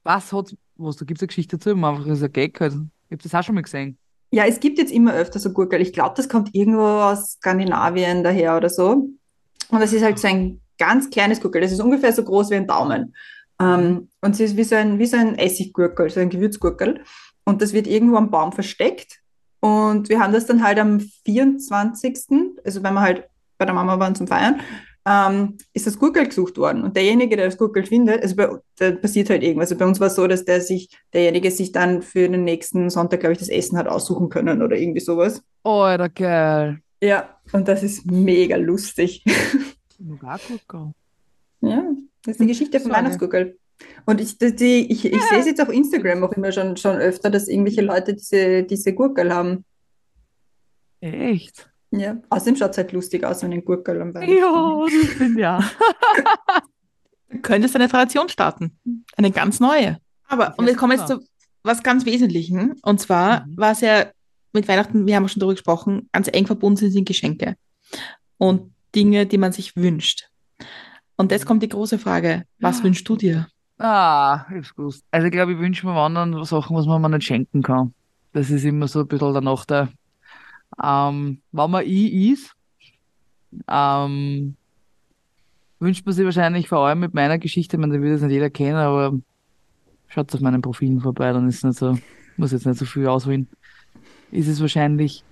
Was 0.02 0.32
hat, 0.32 0.56
was, 0.74 0.96
da 0.96 1.04
gibt 1.04 1.18
es 1.18 1.22
eine 1.22 1.28
Geschichte 1.28 1.56
dazu, 1.56 1.76
man 1.76 1.94
einfach 1.94 2.06
ist 2.08 2.22
ein 2.22 2.32
Gag 2.32 2.60
halt. 2.60 2.72
Ich 2.72 3.12
habe 3.12 3.22
das 3.22 3.34
auch 3.34 3.44
schon 3.44 3.54
mal 3.54 3.62
gesehen. 3.62 3.96
Ja, 4.34 4.46
es 4.46 4.60
gibt 4.60 4.78
jetzt 4.78 4.90
immer 4.90 5.12
öfter 5.12 5.38
so 5.38 5.52
Gurkel. 5.52 5.82
Ich 5.82 5.92
glaube, 5.92 6.14
das 6.16 6.28
kommt 6.28 6.54
irgendwo 6.54 6.80
aus 6.80 7.32
Skandinavien 7.32 8.24
daher 8.24 8.56
oder 8.56 8.70
so. 8.70 9.10
Und 9.68 9.80
das 9.80 9.92
ist 9.92 10.02
halt 10.02 10.18
so 10.18 10.26
ein 10.26 10.60
ganz 10.78 11.10
kleines 11.10 11.40
Gurkel. 11.40 11.60
Das 11.60 11.70
ist 11.70 11.82
ungefähr 11.82 12.14
so 12.14 12.24
groß 12.24 12.50
wie 12.50 12.54
ein 12.54 12.66
Daumen. 12.66 13.14
Ähm, 13.60 14.08
und 14.22 14.30
es 14.30 14.40
ist 14.40 14.56
wie 14.56 14.64
so 14.64 14.74
ein, 14.74 14.98
wie 14.98 15.04
so 15.04 15.18
ein 15.18 15.36
Essiggurkel, 15.36 16.08
so 16.08 16.20
ein 16.20 16.30
Gewürzgurkel. 16.30 17.04
Und 17.44 17.60
das 17.60 17.74
wird 17.74 17.86
irgendwo 17.86 18.16
am 18.16 18.30
Baum 18.30 18.52
versteckt. 18.52 19.20
Und 19.60 20.08
wir 20.08 20.18
haben 20.18 20.32
das 20.32 20.46
dann 20.46 20.64
halt 20.64 20.78
am 20.78 21.00
24., 21.00 22.18
also 22.64 22.82
wenn 22.82 22.94
wir 22.94 23.00
halt 23.02 23.28
bei 23.58 23.66
der 23.66 23.74
Mama 23.74 23.98
waren 23.98 24.14
zum 24.14 24.26
Feiern, 24.26 24.60
ähm, 25.04 25.56
ist 25.72 25.86
das 25.86 25.98
Gurkel 25.98 26.26
gesucht 26.26 26.58
worden. 26.58 26.84
Und 26.84 26.96
derjenige, 26.96 27.36
der 27.36 27.46
das 27.46 27.58
Gurkel 27.58 27.84
findet, 27.84 28.22
also 28.22 28.36
bei, 28.36 28.48
da 28.78 28.92
passiert 28.92 29.30
halt 29.30 29.42
irgendwas. 29.42 29.70
Also 29.70 29.78
bei 29.78 29.86
uns 29.86 30.00
war 30.00 30.06
es 30.08 30.14
so, 30.14 30.26
dass 30.26 30.44
der 30.44 30.60
sich, 30.60 30.90
derjenige 31.12 31.50
sich 31.50 31.72
dann 31.72 32.02
für 32.02 32.28
den 32.28 32.44
nächsten 32.44 32.88
Sonntag, 32.90 33.20
glaube 33.20 33.32
ich, 33.32 33.38
das 33.38 33.48
Essen 33.48 33.78
hat 33.78 33.88
aussuchen 33.88 34.28
können 34.28 34.62
oder 34.62 34.76
irgendwie 34.76 35.00
sowas. 35.00 35.42
Alter, 35.64 36.08
geil. 36.08 36.78
Ja, 37.02 37.36
und 37.52 37.66
das 37.66 37.82
ist 37.82 38.10
mega 38.10 38.56
lustig. 38.56 39.24
Ja, 41.60 41.84
das 42.24 42.32
ist 42.32 42.40
die 42.40 42.46
Geschichte 42.46 42.80
vom 42.80 42.90
Sorge. 42.90 42.98
Weihnachtsgurkel. 42.98 43.58
Und 44.04 44.20
ich, 44.20 44.36
die, 44.38 44.90
ich, 44.90 45.04
ich 45.04 45.22
sehe 45.22 45.38
es 45.38 45.46
jetzt 45.46 45.60
auf 45.60 45.68
Instagram 45.68 46.24
auch 46.24 46.32
immer 46.32 46.52
schon, 46.52 46.76
schon 46.76 46.96
öfter, 46.96 47.30
dass 47.30 47.48
irgendwelche 47.48 47.82
Leute 47.82 48.14
diese, 48.14 48.64
diese 48.64 48.94
Gurkel 48.94 49.32
haben. 49.32 49.64
Echt? 51.00 51.71
Ja, 51.92 52.16
außerdem 52.30 52.56
schaut 52.56 52.70
es 52.70 52.78
halt 52.78 52.92
lustig 52.92 53.22
aus, 53.24 53.42
wenn 53.42 53.52
ein 53.52 53.64
Gurkel 53.64 54.00
am 54.00 54.14
Weihnachten. 54.14 54.34
Ja, 54.38 54.86
das 55.08 55.18
bin 55.18 55.38
ja. 55.38 55.62
Du 57.30 57.38
könntest 57.40 57.74
eine 57.76 57.88
Tradition 57.88 58.28
starten. 58.28 58.78
Eine 59.16 59.30
ganz 59.30 59.58
neue. 59.58 59.98
Aber, 60.28 60.54
und 60.58 60.66
wir 60.66 60.76
kommen 60.76 60.92
jetzt 60.98 61.08
zu 61.08 61.20
was 61.62 61.82
ganz 61.82 62.04
Wesentlichen. 62.04 62.74
Und 62.82 63.00
zwar 63.00 63.46
Mhm. 63.46 63.56
war 63.56 63.72
es 63.72 63.80
ja 63.80 64.06
mit 64.52 64.68
Weihnachten, 64.68 65.06
wir 65.06 65.16
haben 65.16 65.28
schon 65.28 65.40
darüber 65.40 65.54
gesprochen, 65.54 66.08
ganz 66.12 66.28
eng 66.32 66.46
verbunden 66.46 66.90
sind 66.90 67.06
Geschenke. 67.08 67.54
Und 68.36 68.74
Dinge, 68.94 69.24
die 69.26 69.38
man 69.38 69.52
sich 69.52 69.76
wünscht. 69.76 70.28
Und 71.16 71.30
jetzt 71.32 71.46
kommt 71.46 71.62
die 71.62 71.68
große 71.68 71.98
Frage, 71.98 72.42
was 72.60 72.82
wünschst 72.82 73.08
du 73.08 73.16
dir? 73.16 73.46
Ah, 73.78 74.44
ich 74.50 74.56
hab's 74.56 74.74
gewusst. 74.74 75.04
Also 75.10 75.26
ich 75.26 75.32
glaube, 75.32 75.52
ich 75.52 75.58
wünsche 75.58 75.86
mir 75.86 75.92
anderen 75.94 76.44
Sachen, 76.44 76.76
was 76.76 76.84
man 76.86 77.00
mir 77.00 77.08
nicht 77.08 77.24
schenken 77.26 77.62
kann. 77.62 77.94
Das 78.34 78.50
ist 78.50 78.64
immer 78.64 78.88
so 78.88 79.00
ein 79.00 79.08
bisschen 79.08 79.32
der 79.32 79.42
Nachteil. 79.42 79.88
Ähm, 80.82 81.40
wenn 81.52 81.70
man 81.70 81.84
ich 81.84 82.12
ist, 82.12 82.54
ähm, 83.68 84.56
wünscht 85.80 86.06
man 86.06 86.14
sich 86.14 86.24
wahrscheinlich 86.24 86.68
vor 86.68 86.86
allem 86.86 87.00
mit 87.00 87.14
meiner 87.14 87.38
Geschichte, 87.38 87.76
da 87.76 87.90
will 87.90 88.12
das 88.12 88.22
nicht 88.22 88.32
jeder 88.32 88.50
kennen, 88.50 88.76
aber 88.76 89.18
schaut 90.08 90.32
auf 90.34 90.40
meinen 90.40 90.62
Profilen 90.62 91.00
vorbei, 91.00 91.32
dann 91.32 91.48
ist 91.48 91.64
nicht 91.64 91.78
so, 91.78 91.98
muss 92.36 92.52
jetzt 92.52 92.66
nicht 92.66 92.78
so 92.78 92.84
viel 92.84 93.06
ausholen. 93.06 93.48
Ist 94.30 94.48
es 94.48 94.60
wahrscheinlich, 94.60 95.24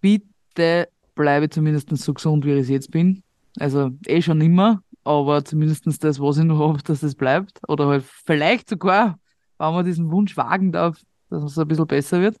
bitte 0.00 0.88
bleibe 1.14 1.48
zumindest 1.48 1.94
so 1.96 2.12
gesund, 2.12 2.44
wie 2.44 2.52
ich 2.52 2.62
es 2.62 2.68
jetzt 2.68 2.90
bin. 2.90 3.22
Also 3.58 3.90
eh 4.06 4.20
schon 4.20 4.38
nimmer, 4.38 4.82
aber 5.04 5.44
zumindestens 5.44 5.98
das, 5.98 6.20
was 6.20 6.38
ich 6.38 6.44
noch 6.44 6.58
habe, 6.58 6.82
dass 6.82 7.02
es 7.02 7.14
bleibt. 7.14 7.60
Oder 7.68 7.86
halt 7.86 8.04
vielleicht 8.04 8.68
sogar, 8.68 9.18
wenn 9.58 9.72
man 9.72 9.84
diesen 9.84 10.10
Wunsch 10.10 10.36
wagen 10.36 10.72
darf, 10.72 11.00
dass 11.30 11.44
es 11.44 11.58
ein 11.58 11.68
bisschen 11.68 11.86
besser 11.86 12.20
wird. 12.20 12.36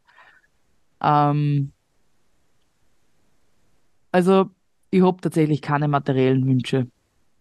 Ähm, 1.00 1.72
also 4.14 4.48
ich 4.90 5.02
habe 5.02 5.20
tatsächlich 5.20 5.60
keine 5.60 5.88
materiellen 5.88 6.46
Wünsche. 6.46 6.86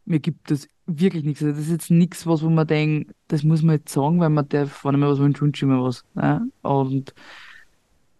Mir 0.05 0.19
gibt 0.19 0.49
es 0.49 0.67
wirklich 0.87 1.23
nichts. 1.23 1.43
Also 1.43 1.55
das 1.55 1.65
ist 1.67 1.71
jetzt 1.71 1.91
nichts, 1.91 2.25
was 2.25 2.41
wo 2.41 2.49
man 2.49 2.65
denkt, 2.65 3.13
das 3.27 3.43
muss 3.43 3.61
man 3.61 3.75
jetzt 3.75 3.93
sagen, 3.93 4.19
weil 4.19 4.31
man 4.31 4.49
darf, 4.49 4.83
wenn 4.83 4.99
mir 4.99 5.07
was 5.07 5.19
wünscht, 5.19 5.39
wünsche 5.39 5.65
ich 5.65 5.71
mir 5.71 5.83
was. 5.83 6.03
Ne? 6.15 6.49
Und 6.63 7.13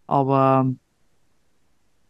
aber 0.06 0.72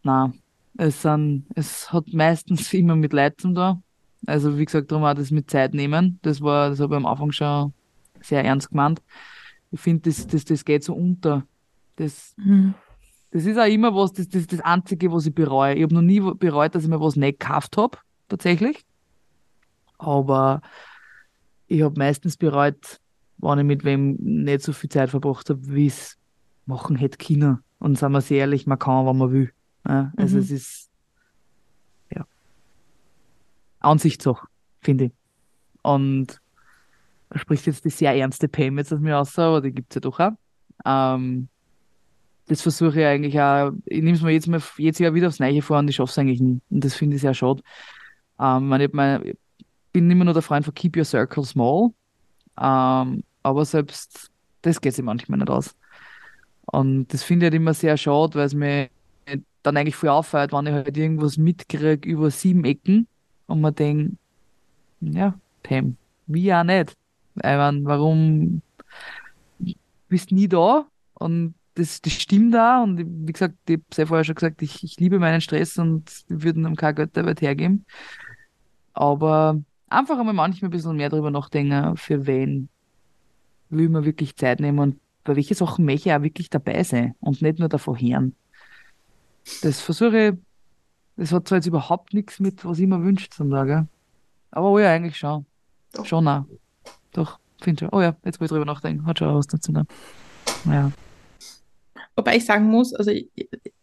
na, 0.02 0.34
es 0.76 1.06
es 1.54 1.90
hat 1.90 2.12
meistens 2.12 2.74
immer 2.74 2.94
mit 2.94 3.14
Leid 3.14 3.40
zum 3.40 3.54
da. 3.54 3.80
Also 4.26 4.58
wie 4.58 4.66
gesagt, 4.66 4.92
darum 4.92 5.04
auch 5.04 5.14
das 5.14 5.30
mit 5.30 5.50
Zeit 5.50 5.72
nehmen. 5.72 6.18
Das 6.20 6.42
war, 6.42 6.68
das 6.68 6.80
habe 6.80 6.94
ich 6.94 6.98
am 6.98 7.06
Anfang 7.06 7.32
schon 7.32 7.72
sehr 8.20 8.44
ernst 8.44 8.68
gemeint. 8.68 9.00
Ich 9.70 9.80
finde, 9.80 10.10
das, 10.10 10.26
das, 10.26 10.44
das 10.44 10.62
geht 10.66 10.84
so 10.84 10.94
unter. 10.94 11.46
Das, 11.96 12.34
Mhm. 12.36 12.74
Das 13.34 13.46
ist 13.46 13.58
auch 13.58 13.66
immer 13.66 13.92
was, 13.96 14.12
das, 14.12 14.28
das 14.28 14.46
das 14.46 14.60
Einzige, 14.60 15.10
was 15.12 15.26
ich 15.26 15.34
bereue. 15.34 15.74
Ich 15.74 15.82
habe 15.82 15.92
noch 15.94 16.02
nie 16.02 16.20
bereut, 16.20 16.72
dass 16.74 16.84
ich 16.84 16.88
mir 16.88 17.00
was 17.00 17.16
nicht 17.16 17.40
gekauft 17.40 17.76
habe, 17.76 17.98
tatsächlich. 18.28 18.84
Aber 19.98 20.60
ich 21.66 21.82
habe 21.82 21.98
meistens 21.98 22.36
bereut, 22.36 23.00
wenn 23.38 23.58
ich 23.58 23.64
mit 23.64 23.84
wem 23.84 24.14
nicht 24.20 24.62
so 24.62 24.72
viel 24.72 24.88
Zeit 24.88 25.10
verbracht 25.10 25.50
habe, 25.50 25.60
wie 25.66 25.86
es 25.88 26.16
machen 26.66 26.94
hätte 26.94 27.18
können. 27.18 27.58
Und 27.80 27.98
sagen 27.98 28.12
wir 28.14 28.20
sehr 28.20 28.38
ehrlich, 28.38 28.68
man 28.68 28.78
kann, 28.78 29.04
wenn 29.04 29.18
man 29.18 29.32
will. 29.32 29.52
Ja, 29.86 30.12
also 30.16 30.36
Mhm. 30.36 30.42
es 30.42 30.50
ist 30.52 30.90
ja 32.14 32.24
Ansichtssache, 33.80 34.46
finde 34.80 35.06
ich. 35.06 35.12
Und 35.82 36.40
da 37.30 37.38
spricht 37.40 37.66
jetzt 37.66 37.84
die 37.84 37.90
sehr 37.90 38.14
ernste 38.14 38.46
Pam 38.48 38.78
jetzt 38.78 38.92
aus 38.92 39.00
mir 39.00 39.14
raus, 39.16 39.36
aber 39.38 39.60
die 39.60 39.72
gibt's 39.72 39.96
ja 39.96 40.00
doch 40.00 40.20
auch. 40.20 40.30
Ähm, 40.84 41.48
das 42.46 42.62
versuche 42.62 43.00
ich 43.00 43.06
eigentlich 43.06 43.40
auch, 43.40 43.72
ich 43.86 44.02
nehme 44.02 44.16
es 44.16 44.22
mir 44.22 44.32
jetzt, 44.32 44.48
mal, 44.48 44.62
jetzt 44.76 44.98
Jahr 45.00 45.14
wieder 45.14 45.28
aufs 45.28 45.40
Neue 45.40 45.62
vor 45.62 45.78
und 45.78 45.88
ich 45.88 45.96
schaffe 45.96 46.10
es 46.10 46.18
eigentlich 46.18 46.40
nie. 46.40 46.60
Und 46.70 46.84
das 46.84 46.94
finde 46.94 47.16
ich 47.16 47.22
sehr 47.22 47.34
schade. 47.34 47.62
Ähm, 48.38 48.72
ich, 48.72 48.92
mein, 48.92 49.24
ich 49.24 49.36
bin 49.92 50.10
immer 50.10 50.24
nur 50.24 50.34
der 50.34 50.42
Freund 50.42 50.64
von 50.64 50.74
Keep 50.74 50.96
Your 50.96 51.04
Circle 51.04 51.44
Small. 51.44 51.90
Ähm, 52.60 53.24
aber 53.42 53.64
selbst 53.64 54.30
das 54.62 54.80
geht 54.80 54.94
sich 54.94 55.04
manchmal 55.04 55.38
nicht 55.38 55.50
aus. 55.50 55.74
Und 56.66 57.12
das 57.12 57.22
finde 57.22 57.46
ich 57.46 57.52
halt 57.52 57.60
immer 57.60 57.74
sehr 57.74 57.96
schade, 57.96 58.34
weil 58.34 58.46
es 58.46 58.54
mir 58.54 58.88
dann 59.62 59.76
eigentlich 59.76 59.96
voll 59.96 60.10
auffällt, 60.10 60.52
wenn 60.52 60.66
ich 60.66 60.72
halt 60.72 60.96
irgendwas 60.96 61.38
mitkriege 61.38 62.08
über 62.08 62.30
sieben 62.30 62.64
Ecken 62.64 63.06
und 63.46 63.60
man 63.60 63.74
denkt, 63.74 64.16
ja, 65.00 65.38
Pam, 65.62 65.96
wie 66.26 66.52
auch 66.52 66.64
nicht. 66.64 66.96
Ich 67.36 67.42
mein, 67.42 67.84
warum 67.84 68.62
bist 70.08 70.32
nie 70.32 70.48
da? 70.48 70.86
Und 71.14 71.54
das, 71.74 72.00
das 72.00 72.12
stimmt 72.12 72.54
da. 72.54 72.82
Und 72.82 72.98
wie 72.98 73.32
gesagt, 73.32 73.54
ich 73.68 73.74
habe 73.74 73.84
ja 73.96 74.06
vorher 74.06 74.24
schon 74.24 74.34
gesagt, 74.34 74.62
ich, 74.62 74.82
ich 74.84 74.98
liebe 74.98 75.18
meinen 75.18 75.40
Stress 75.40 75.78
und 75.78 76.10
würde 76.28 76.60
ihm 76.60 76.76
kein 76.76 76.94
Geld 76.94 77.16
Welt 77.16 77.40
hergeben. 77.40 77.84
Aber 78.92 79.60
einfach 79.88 80.18
einmal 80.18 80.34
manchmal 80.34 80.68
ein 80.68 80.72
bisschen 80.72 80.96
mehr 80.96 81.10
darüber 81.10 81.30
nachdenken, 81.30 81.96
für 81.96 82.26
wen 82.26 82.68
will 83.70 83.88
man 83.88 84.04
wirklich 84.04 84.36
Zeit 84.36 84.60
nehmen 84.60 84.78
und 84.78 85.00
bei 85.24 85.36
welchen 85.36 85.54
Sachen 85.54 85.84
möchte 85.84 86.10
ich 86.10 86.14
auch 86.14 86.22
wirklich 86.22 86.50
dabei 86.50 86.82
sein 86.82 87.14
und 87.20 87.42
nicht 87.42 87.58
nur 87.58 87.68
davon 87.68 87.98
hören. 87.98 88.36
Das 89.62 89.80
versuche 89.80 90.28
ich, 90.28 90.34
das 91.16 91.32
hat 91.32 91.48
zwar 91.48 91.58
jetzt 91.58 91.66
überhaupt 91.66 92.14
nichts 92.14 92.40
mit, 92.40 92.64
was 92.64 92.78
ich 92.78 92.86
mir 92.86 93.02
wünsche 93.02 93.30
zum 93.30 93.50
Sagen. 93.50 93.88
Aber 94.50 94.70
oh 94.70 94.78
ja, 94.78 94.90
eigentlich 94.90 95.16
schon. 95.16 95.46
Doch. 95.92 96.04
Schon 96.04 96.28
auch. 96.28 96.44
Doch, 97.12 97.38
finde 97.60 97.80
schon. 97.80 97.88
Oh 97.92 98.00
ja, 98.00 98.16
jetzt 98.24 98.40
wo 98.40 98.44
ich 98.44 98.50
drüber 98.50 98.64
nachdenken, 98.64 99.06
hat 99.06 99.18
schon 99.18 99.28
auch 99.28 99.36
was 99.36 99.46
dazu. 99.46 99.72
Ne? 99.72 99.86
Ja. 100.66 100.92
Wobei 102.16 102.36
ich 102.36 102.44
sagen 102.44 102.66
muss, 102.66 102.94
also 102.94 103.10
ich, 103.10 103.28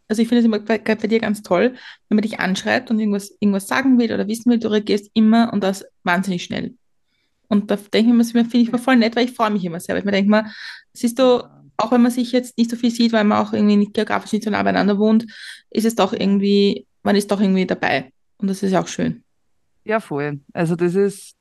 also 0.08 0.22
ich 0.22 0.28
finde 0.28 0.40
es 0.40 0.46
immer 0.46 0.60
bei, 0.60 0.78
bei 0.78 0.96
dir 0.96 1.20
ganz 1.20 1.42
toll, 1.42 1.74
wenn 2.10 2.16
man 2.16 2.22
dich 2.22 2.40
anschreibt 2.40 2.92
und 2.92 3.00
irgendwas, 3.00 3.32
irgendwas 3.40 3.68
sagen 3.68 3.98
will 3.98 4.14
oder 4.14 4.28
wissen 4.28 4.52
will, 4.52 4.60
du 4.60 4.70
reagierst 4.70 5.10
immer 5.14 5.52
und 5.54 5.64
das 5.64 5.86
wahnsinnig 6.04 6.44
schnell. 6.44 6.76
Und 7.48 7.70
da 7.70 7.76
denke 7.76 8.12
ich 8.12 8.34
mir, 8.34 8.46
finde 8.46 8.58
ich 8.58 8.72
mir 8.72 8.78
voll 8.78 8.96
nett, 8.96 9.16
weil 9.16 9.26
ich 9.26 9.34
freue 9.34 9.50
mich 9.50 9.66
immer 9.66 9.80
sehr. 9.80 9.96
Weil 9.96 10.00
ich 10.00 10.06
mir 10.06 10.12
denke 10.12 10.32
mal, 10.32 10.52
siehst 10.94 11.20
du, 11.20 11.44
auch 11.76 11.92
wenn 11.92 12.02
man 12.02 12.12
sich 12.12 12.32
jetzt 12.32 12.58
nicht 12.58 12.70
so 12.70 12.78
viel 12.78 12.92
sieht, 12.92 13.12
weil 13.12 13.26
man 13.26 13.46
auch 13.46 13.52
irgendwie 13.52 13.76
nicht 13.76 13.94
geografisch 13.94 14.32
nicht 14.32 14.46
so 14.46 14.50
nah 14.50 14.64
beieinander 14.64 14.98
wohnt, 14.98 15.26
ist 15.70 15.86
es 15.86 15.96
doch 15.96 16.14
irgendwie, 16.14 16.86
man 17.04 17.16
ist 17.16 17.30
doch 17.32 17.42
irgendwie 17.42 17.66
dabei. 17.66 18.12
Und 18.38 18.50
das 18.50 18.64
ist 18.64 18.72
ja 18.72 18.82
auch 18.82 18.88
schön. 18.88 19.24
Ja, 19.84 20.00
voll. 20.00 20.40
Also 20.54 20.76
das 20.76 20.96
ist, 20.96 21.36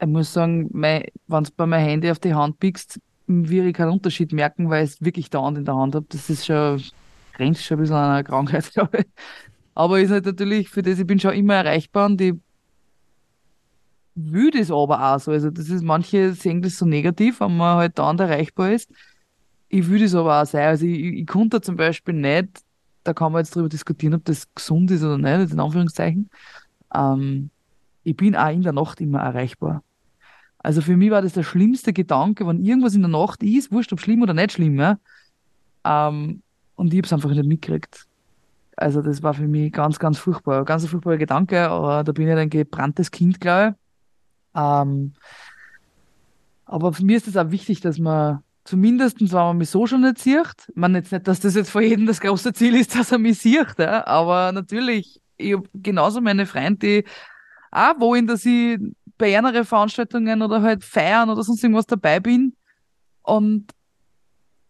ich 0.00 0.08
muss 0.08 0.32
sagen, 0.32 0.68
wenn 0.72 1.04
du 1.28 1.50
bei 1.56 1.66
meinem 1.66 1.86
Handy 1.86 2.10
auf 2.10 2.18
die 2.18 2.34
Hand 2.34 2.58
pickst, 2.58 2.98
würde 3.26 3.68
ich 3.68 3.74
keinen 3.74 3.92
Unterschied 3.92 4.32
merken, 4.32 4.70
weil 4.70 4.84
ich 4.84 4.92
es 4.92 5.00
wirklich 5.00 5.30
dauernd 5.30 5.58
in 5.58 5.64
der 5.64 5.76
Hand 5.76 5.94
habe. 5.94 6.06
Das 6.08 6.28
ist 6.30 6.46
schon, 6.46 6.82
grenzt 7.34 7.64
schon 7.64 7.78
ein 7.78 7.80
bisschen 7.80 7.96
an 7.96 8.10
einer 8.10 8.24
Krankheit, 8.24 8.70
glaube 8.72 8.98
ich. 8.98 9.06
Aber 9.74 10.00
ist 10.00 10.10
halt 10.10 10.26
natürlich, 10.26 10.68
für 10.68 10.82
das 10.82 10.98
ich 10.98 11.06
bin 11.06 11.18
schon 11.18 11.34
immer 11.34 11.54
erreichbar 11.54 12.06
und 12.06 12.20
ich 12.20 12.34
will 14.14 14.50
das 14.50 14.70
aber 14.70 15.14
auch 15.14 15.18
so. 15.18 15.32
Also 15.32 15.50
das 15.50 15.68
ist, 15.68 15.82
manche 15.82 16.32
sehen 16.32 16.62
das 16.62 16.78
so 16.78 16.86
negativ, 16.86 17.40
wenn 17.40 17.56
man 17.56 17.78
halt 17.78 17.98
dauernd 17.98 18.20
erreichbar 18.20 18.72
ist. 18.72 18.90
Ich 19.68 19.88
will 19.88 20.00
das 20.00 20.14
aber 20.14 20.42
auch 20.42 20.46
sein. 20.46 20.68
Also 20.68 20.86
ich, 20.86 20.98
ich, 20.98 21.14
ich 21.20 21.26
konnte 21.26 21.60
zum 21.60 21.76
Beispiel 21.76 22.14
nicht, 22.14 22.60
da 23.02 23.12
kann 23.12 23.32
man 23.32 23.40
jetzt 23.40 23.54
drüber 23.54 23.68
diskutieren, 23.68 24.14
ob 24.14 24.24
das 24.24 24.46
gesund 24.54 24.90
ist 24.90 25.02
oder 25.02 25.18
nicht, 25.18 25.52
in 25.52 25.60
Anführungszeichen. 25.60 26.30
Ähm, 26.94 27.50
ich 28.04 28.16
bin 28.16 28.36
auch 28.36 28.50
in 28.50 28.62
der 28.62 28.72
Nacht 28.72 29.00
immer 29.00 29.20
erreichbar. 29.20 29.82
Also 30.64 30.80
für 30.80 30.96
mich 30.96 31.10
war 31.10 31.20
das 31.20 31.34
der 31.34 31.42
schlimmste 31.42 31.92
Gedanke, 31.92 32.46
wenn 32.46 32.64
irgendwas 32.64 32.94
in 32.94 33.02
der 33.02 33.10
Nacht 33.10 33.42
ist, 33.42 33.70
wurscht 33.70 33.92
ob 33.92 34.00
schlimm 34.00 34.22
oder 34.22 34.32
nicht 34.32 34.52
schlimm, 34.52 34.78
ja. 34.80 34.98
Ähm, 35.84 36.40
und 36.74 36.94
ich 36.94 36.98
habe 36.98 37.06
es 37.06 37.12
einfach 37.12 37.28
nicht 37.28 37.44
mitgekriegt. 37.44 38.06
Also 38.74 39.02
das 39.02 39.22
war 39.22 39.34
für 39.34 39.46
mich 39.46 39.74
ganz, 39.74 39.98
ganz 39.98 40.16
furchtbar. 40.16 40.64
Ganz 40.64 40.82
ein 40.82 40.88
furchtbarer 40.88 41.18
Gedanke, 41.18 41.68
aber 41.68 42.02
da 42.02 42.12
bin 42.12 42.26
ich 42.26 42.34
ein 42.34 42.48
gebranntes 42.48 43.10
Kind, 43.10 43.42
glaube 43.42 43.76
ich. 43.76 44.60
Ähm, 44.60 45.12
aber 46.64 46.94
für 46.94 47.04
mich 47.04 47.16
ist 47.16 47.28
es 47.28 47.36
auch 47.36 47.50
wichtig, 47.50 47.82
dass 47.82 47.98
man 47.98 48.42
zumindest, 48.64 49.20
wenn 49.20 49.28
man 49.28 49.58
mich 49.58 49.68
so 49.68 49.86
schon 49.86 50.00
nicht 50.00 50.16
sieht, 50.16 50.66
ich 50.68 50.76
meine 50.76 50.96
jetzt 50.96 51.12
nicht, 51.12 51.28
dass 51.28 51.40
das 51.40 51.56
jetzt 51.56 51.72
für 51.72 51.82
jeden 51.82 52.06
das 52.06 52.20
große 52.22 52.54
Ziel 52.54 52.74
ist, 52.74 52.94
dass 52.98 53.12
er 53.12 53.18
mich 53.18 53.38
sieht, 53.38 53.78
ja, 53.78 54.06
aber 54.06 54.50
natürlich, 54.52 55.20
ich 55.36 55.52
habe 55.52 55.68
genauso 55.74 56.22
meine 56.22 56.46
Freunde, 56.46 56.78
die 56.78 57.04
auch 57.70 58.00
wollen, 58.00 58.26
dass 58.26 58.46
ich 58.46 58.78
bei 59.18 59.36
anderen 59.36 59.64
Veranstaltungen 59.64 60.42
oder 60.42 60.62
halt 60.62 60.84
feiern 60.84 61.30
oder 61.30 61.42
sonst 61.42 61.62
irgendwas 61.62 61.86
dabei 61.86 62.20
bin. 62.20 62.54
Und 63.22 63.72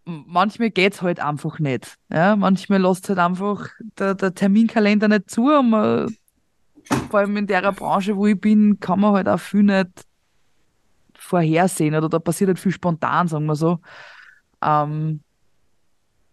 manchmal 0.05 0.70
geht's 0.70 1.03
halt 1.03 1.20
einfach 1.20 1.59
nicht. 1.59 1.97
Ja, 2.12 2.36
manchmal 2.36 2.82
lässt 2.82 3.09
halt 3.09 3.18
einfach 3.18 3.68
der, 3.99 4.14
der 4.14 4.34
Terminkalender 4.34 5.09
nicht 5.09 5.30
zu. 5.30 5.47
Und 5.51 5.70
man, 5.70 6.14
vor 7.11 7.20
allem 7.20 7.36
in 7.36 7.47
der 7.47 7.72
Branche, 7.72 8.16
wo 8.16 8.26
ich 8.26 8.40
bin, 8.40 8.78
kann 8.80 9.01
man 9.01 9.14
halt 9.14 9.28
auch 9.28 9.40
viel 9.40 9.62
nicht 9.62 10.07
vorhersehen 11.14 11.95
oder 11.95 12.09
da 12.09 12.18
passiert 12.18 12.49
halt 12.49 12.59
viel 12.59 12.72
spontan, 12.72 13.28
sagen 13.28 13.47
wir 13.47 13.57
so. 13.57 13.80
Ähm, 14.62 15.20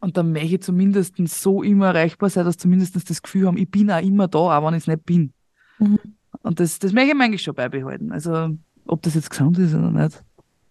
und 0.02 0.18
dann 0.18 0.32
möchte 0.32 0.56
ich 0.56 0.62
zumindest 0.64 1.16
so 1.28 1.64
immer 1.64 1.88
erreichbar 1.88 2.30
sein, 2.30 2.44
dass 2.44 2.58
zumindest 2.58 3.10
das 3.10 3.22
Gefühl 3.22 3.48
haben, 3.48 3.58
ich 3.58 3.70
bin 3.70 3.92
auch 3.92 4.02
immer 4.02 4.28
da, 4.28 4.40
auch 4.40 4.66
wenn 4.66 4.74
ich 4.74 4.84
es 4.84 4.88
nicht 4.88 5.06
bin. 5.06 5.32
Mhm. 5.80 6.00
Und 6.44 6.60
das, 6.60 6.80
das 6.80 6.92
möchte 6.92 7.10
ich 7.12 7.16
mir 7.16 7.24
eigentlich 7.26 7.44
schon 7.44 7.56
beibehalten. 7.56 8.12
Also, 8.12 8.58
ob 8.86 9.02
das 9.04 9.16
jetzt 9.16 9.30
gesund 9.30 9.58
ist 9.60 9.74
oder 9.74 9.92
nicht, 9.92 10.24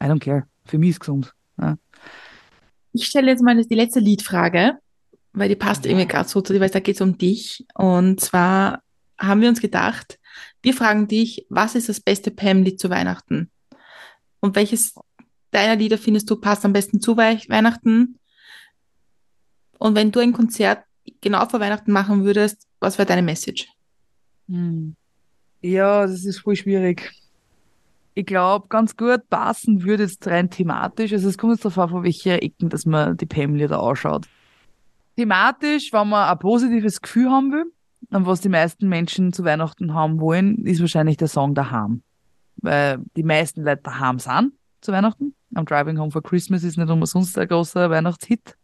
I 0.02 0.06
don't 0.06 0.18
care. 0.18 0.46
Für 0.64 0.78
mich 0.78 0.90
ist 0.90 0.96
es 0.96 1.00
gesund. 1.00 1.34
Ja. 1.60 1.78
Ich 2.92 3.06
stelle 3.06 3.30
jetzt 3.30 3.42
mal 3.42 3.62
die 3.62 3.74
letzte 3.74 4.00
Liedfrage, 4.00 4.78
weil 5.32 5.48
die 5.48 5.56
passt 5.56 5.86
irgendwie 5.86 6.06
gerade 6.06 6.28
so 6.28 6.40
zu 6.40 6.52
dir, 6.52 6.60
weil 6.60 6.70
da 6.70 6.80
geht 6.80 6.96
es 6.96 7.00
um 7.00 7.16
dich. 7.16 7.64
Und 7.74 8.20
zwar 8.20 8.82
haben 9.18 9.40
wir 9.40 9.48
uns 9.48 9.60
gedacht, 9.60 10.18
wir 10.62 10.74
fragen 10.74 11.06
dich, 11.06 11.46
was 11.48 11.74
ist 11.74 11.88
das 11.88 12.00
beste 12.00 12.30
Pam-Lied 12.30 12.80
zu 12.80 12.90
Weihnachten? 12.90 13.50
Und 14.40 14.56
welches 14.56 14.94
deiner 15.50 15.76
Lieder 15.76 15.98
findest 15.98 16.30
du 16.30 16.36
passt 16.36 16.64
am 16.64 16.72
besten 16.72 17.00
zu 17.00 17.16
Wei- 17.16 17.42
Weihnachten? 17.48 18.18
Und 19.78 19.94
wenn 19.94 20.10
du 20.10 20.20
ein 20.20 20.32
Konzert 20.32 20.84
genau 21.20 21.46
vor 21.46 21.60
Weihnachten 21.60 21.92
machen 21.92 22.24
würdest, 22.24 22.66
was 22.80 22.98
wäre 22.98 23.06
deine 23.06 23.22
Message? 23.22 23.68
Hm. 24.48 24.96
Ja, 25.62 26.06
das 26.06 26.24
ist 26.24 26.40
voll 26.40 26.56
schwierig. 26.56 27.12
Ich 28.14 28.26
glaube, 28.26 28.68
ganz 28.68 28.96
gut 28.96 29.28
passen 29.28 29.84
würde 29.84 30.04
jetzt 30.04 30.26
rein 30.26 30.50
thematisch. 30.50 31.12
Also 31.12 31.28
es 31.28 31.38
kommt 31.38 31.52
jetzt 31.52 31.64
darauf 31.64 31.78
an, 31.78 31.88
von 31.90 32.04
welcher 32.04 32.42
Ecken, 32.42 32.68
dass 32.68 32.84
man 32.86 33.16
die 33.16 33.26
Pam-Lieder 33.26 33.80
ausschaut. 33.80 34.26
Thematisch, 35.16 35.92
wenn 35.92 36.08
man 36.08 36.28
ein 36.28 36.38
positives 36.38 37.00
Gefühl 37.00 37.30
haben 37.30 37.52
will, 37.52 37.72
und 38.10 38.26
was 38.26 38.40
die 38.40 38.48
meisten 38.48 38.88
Menschen 38.88 39.32
zu 39.32 39.44
Weihnachten 39.44 39.94
haben 39.94 40.20
wollen, 40.20 40.64
ist 40.64 40.80
wahrscheinlich 40.80 41.16
der 41.16 41.28
Song 41.28 41.54
Daheim. 41.54 42.02
Weil 42.56 42.98
die 43.16 43.22
meisten 43.22 43.62
Leute 43.62 43.82
daheim 43.82 44.18
sind 44.18 44.52
zu 44.80 44.92
Weihnachten. 44.92 45.34
Am 45.54 45.64
Driving 45.64 45.98
Home 45.98 46.10
for 46.10 46.22
Christmas 46.22 46.64
ist 46.64 46.76
nicht 46.76 46.90
umsonst 46.90 47.38
ein 47.38 47.48
großer 47.48 47.90
Weihnachtshit. 47.90 48.56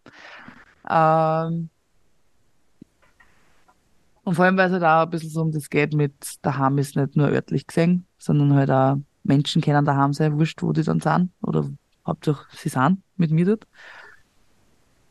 Ähm, 0.88 1.70
Und 4.27 4.35
vor 4.35 4.45
allem, 4.45 4.57
weil 4.57 4.66
es 4.66 4.72
halt 4.72 4.83
auch 4.83 5.05
ein 5.05 5.11
bisschen 5.11 5.31
so 5.31 5.41
um 5.43 5.53
das 5.53 5.70
geht 5.70 5.95
mit 5.95 6.14
daheim 6.43 6.79
ist 6.79 6.97
nicht 6.97 7.14
nur 7.16 7.29
örtlich 7.29 7.66
gesehen, 7.68 8.09
sondern 8.18 8.55
halt 8.55 8.70
auch 8.72 8.97
Menschen 9.22 9.62
kennen 9.62 9.85
daheim 9.85 10.12
sein, 10.14 10.37
wurscht, 10.39 10.62
wo 10.62 10.72
die 10.72 10.83
dann 10.83 11.01
sind 11.01 11.31
oder 11.43 11.70
hauptsächlich 12.07 12.47
sie 12.61 12.68
sind 12.70 13.03
mit 13.16 13.31
mir 13.31 13.47
dort. 13.47 13.68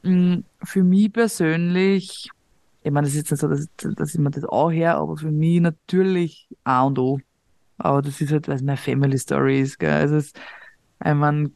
Mm, 0.03 0.41
Für 0.63 0.84
mich 0.84 1.13
persönlich, 1.13 2.30
ich 2.84 2.91
meine, 2.91 3.07
es 3.07 3.16
ist 3.16 3.30
jetzt 3.30 3.32
nicht 3.32 3.41
so, 3.41 3.47
dass, 3.47 3.95
dass 3.95 4.13
ich 4.13 4.20
mir 4.20 4.32
das 4.32 4.43
auch 4.45 4.70
her, 4.72 4.97
aber 4.97 5.18
für 5.18 5.32
mich 5.32 5.61
natürlich 5.61 6.49
A 6.66 6.84
und 6.84 6.99
O. 6.99 7.20
Aber 7.78 8.01
das 8.01 8.22
ist 8.22 8.32
halt, 8.34 8.47
weil 8.49 8.57
es 8.57 8.63
meine 8.63 8.78
Family 8.78 9.18
Story 9.20 9.61
ist, 9.61 9.80
gell. 9.80 9.91
Also 9.93 10.18
es, 10.18 10.34
ich 11.05 11.13
meine, 11.16 11.51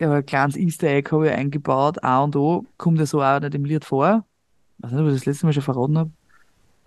ein 0.00 0.26
kleines 0.26 0.56
Easter 0.56 0.88
Egg 0.88 1.10
habe 1.12 1.28
ich 1.28 1.34
eingebaut, 1.34 2.02
A 2.04 2.22
und 2.24 2.36
O, 2.36 2.66
kommt 2.78 2.98
ja 3.00 3.06
so 3.06 3.22
auch 3.22 3.40
nicht 3.40 3.54
im 3.54 3.64
Lied 3.66 3.84
vor. 3.86 4.26
Ich 4.78 4.84
weiß 4.84 4.92
nicht, 4.92 5.02
ob 5.02 5.08
ich 5.08 5.14
das 5.14 5.26
letzte 5.26 5.46
Mal 5.46 5.54
schon 5.54 5.62
verraten 5.64 5.98
habe. 5.98 6.12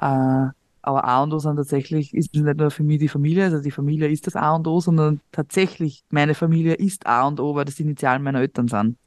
Äh, 0.03 0.51
aber 0.85 1.05
A 1.05 1.23
und 1.23 1.33
O 1.33 1.39
sind 1.39 1.55
tatsächlich, 1.55 2.13
ist 2.13 2.33
nicht 2.33 2.57
nur 2.57 2.69
für 2.71 2.83
mich 2.83 2.99
die 2.99 3.07
Familie, 3.07 3.45
also 3.45 3.61
die 3.61 3.71
Familie 3.71 4.09
ist 4.09 4.27
das 4.27 4.35
A 4.35 4.53
und 4.53 4.67
O, 4.67 4.81
sondern 4.81 5.21
tatsächlich 5.31 6.03
meine 6.09 6.35
Familie 6.35 6.73
ist 6.73 7.07
A 7.07 7.25
und 7.25 7.39
O, 7.39 7.55
weil 7.55 7.63
das 7.65 7.75
die 7.75 7.83
Initialen 7.83 8.21
meiner 8.21 8.39
Eltern 8.41 8.67
sind. 8.67 8.97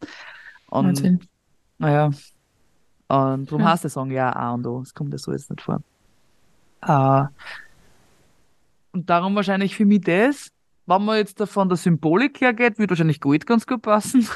Und 0.71 0.87
Wahnsinn. 0.87 1.21
naja, 1.79 2.07
und 3.09 3.47
darum 3.47 3.61
Ja. 3.61 3.73
heißt 3.73 3.85
der 3.85 3.91
Song 3.91 4.11
ja 4.11 4.35
A 4.35 4.55
und 4.55 4.67
O. 4.67 4.81
Es 4.81 4.95
kommt 4.95 5.13
ja 5.13 5.19
so 5.19 5.33
jetzt 5.33 5.51
nicht 5.51 5.61
vor. 5.63 5.81
Äh, 6.83 7.25
und 8.93 9.11
darum 9.11 9.35
wahrscheinlich 9.37 9.77
für 9.77 9.85
mich 9.85 10.01
das. 10.01 10.49
Wenn 10.87 11.05
man 11.05 11.19
jetzt 11.19 11.41
da 11.41 11.47
von 11.47 11.69
der 11.69 11.77
Symbolik 11.77 12.41
hergeht, 12.41 12.79
wird 12.79 12.91
wahrscheinlich 12.91 13.21
Gold 13.21 13.47
ganz 13.47 13.67
gut 13.67 13.83
passen. 13.83 14.27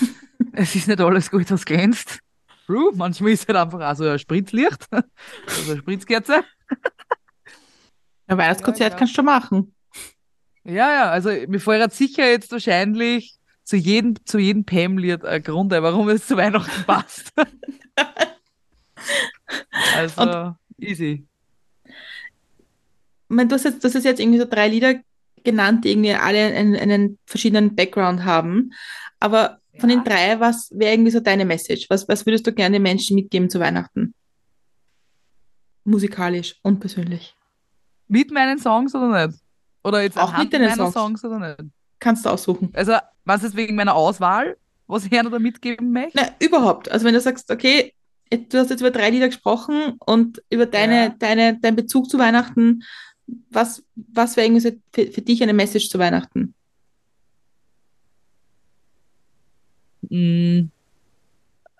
es 0.52 0.74
ist 0.74 0.88
nicht 0.88 1.00
alles 1.00 1.30
Gold, 1.30 1.50
was 1.50 1.64
glänzt. 1.64 2.18
True, 2.66 2.92
manchmal 2.94 3.32
ist 3.32 3.48
halt 3.48 3.58
einfach 3.58 3.80
auch 3.80 3.96
so 3.96 4.04
ein 4.08 4.18
Spritzlicht, 4.18 4.86
also 4.90 5.72
eine 5.72 5.80
Spritzkerze. 5.80 6.44
Ein 8.28 8.38
Weihnachtskonzert 8.38 8.92
Ja, 8.92 8.94
ja. 8.94 8.98
kannst 8.98 9.18
du 9.18 9.22
machen. 9.22 9.74
Ja, 10.64 10.90
ja, 10.92 11.10
also 11.10 11.30
mir 11.48 11.58
fällt 11.58 11.92
sicher 11.92 12.24
jetzt 12.30 12.52
wahrscheinlich 12.52 13.36
zu 13.64 13.76
jedem, 13.76 14.14
zu 14.24 14.38
jedem 14.38 14.64
Pam-Lied 14.64 15.24
ein 15.24 15.42
Grund, 15.42 15.72
warum 15.72 16.08
es 16.08 16.26
zu 16.26 16.36
Weihnachten 16.36 16.82
passt. 16.86 17.32
also, 19.96 20.54
easy. 20.78 21.26
Ich 21.84 21.92
meine, 23.28 23.48
du 23.48 23.56
hast 23.56 23.64
jetzt, 23.64 23.84
das 23.84 23.94
ist 23.94 24.04
jetzt 24.04 24.20
irgendwie 24.20 24.38
so 24.38 24.46
drei 24.48 24.68
Lieder 24.68 25.00
genannt, 25.42 25.84
die 25.84 25.90
irgendwie 25.90 26.14
alle 26.14 26.54
einen, 26.54 26.76
einen 26.76 27.18
verschiedenen 27.26 27.74
Background 27.74 28.24
haben. 28.24 28.72
Aber 29.18 29.61
von 29.78 29.88
Ja. 29.90 29.96
den 29.96 30.04
drei, 30.04 30.38
was 30.40 30.70
wäre 30.72 30.92
irgendwie 30.92 31.10
so 31.10 31.20
deine 31.20 31.44
Message? 31.44 31.86
Was, 31.88 32.08
was 32.08 32.26
würdest 32.26 32.46
du 32.46 32.52
gerne 32.52 32.74
den 32.76 32.82
Menschen 32.82 33.14
mitgeben 33.14 33.48
zu 33.50 33.58
Weihnachten? 33.60 34.14
Musikalisch 35.84 36.56
und 36.62 36.78
persönlich. 36.80 37.34
Mit 38.08 38.30
meinen 38.30 38.58
Songs 38.58 38.94
oder 38.94 39.26
nicht? 39.26 39.38
Oder 39.84 40.02
jetzt 40.02 40.16
Auch 40.18 40.36
mit 40.38 40.52
deinen 40.52 40.74
Songs. 40.76 40.92
Songs 40.94 41.24
oder 41.24 41.38
nicht? 41.40 41.72
Kannst 41.98 42.24
du 42.24 42.30
aussuchen. 42.30 42.70
Also, 42.74 42.94
was 43.24 43.42
ist 43.42 43.56
wegen 43.56 43.74
meiner 43.74 43.94
Auswahl, 43.94 44.56
was 44.86 45.04
ich 45.04 45.12
einer 45.18 45.30
da 45.30 45.38
mitgeben 45.38 45.90
möchte? 45.92 46.12
Na, 46.20 46.28
überhaupt. 46.46 46.90
Also 46.90 47.04
wenn 47.06 47.14
du 47.14 47.20
sagst, 47.20 47.50
okay, 47.50 47.92
du 48.30 48.58
hast 48.58 48.70
jetzt 48.70 48.80
über 48.80 48.90
drei 48.90 49.10
Lieder 49.10 49.26
gesprochen 49.28 49.96
und 50.06 50.42
über 50.50 50.66
deine, 50.66 50.94
Ja. 51.04 51.08
deine, 51.18 51.58
deinen 51.58 51.76
Bezug 51.76 52.08
zu 52.10 52.18
Weihnachten, 52.18 52.82
was, 53.50 53.82
was 53.94 54.36
wäre 54.36 54.46
irgendwie 54.46 54.60
so 54.60 54.70
für, 54.92 55.10
für 55.10 55.22
dich 55.22 55.42
eine 55.42 55.52
Message 55.54 55.88
zu 55.88 55.98
Weihnachten? 55.98 56.54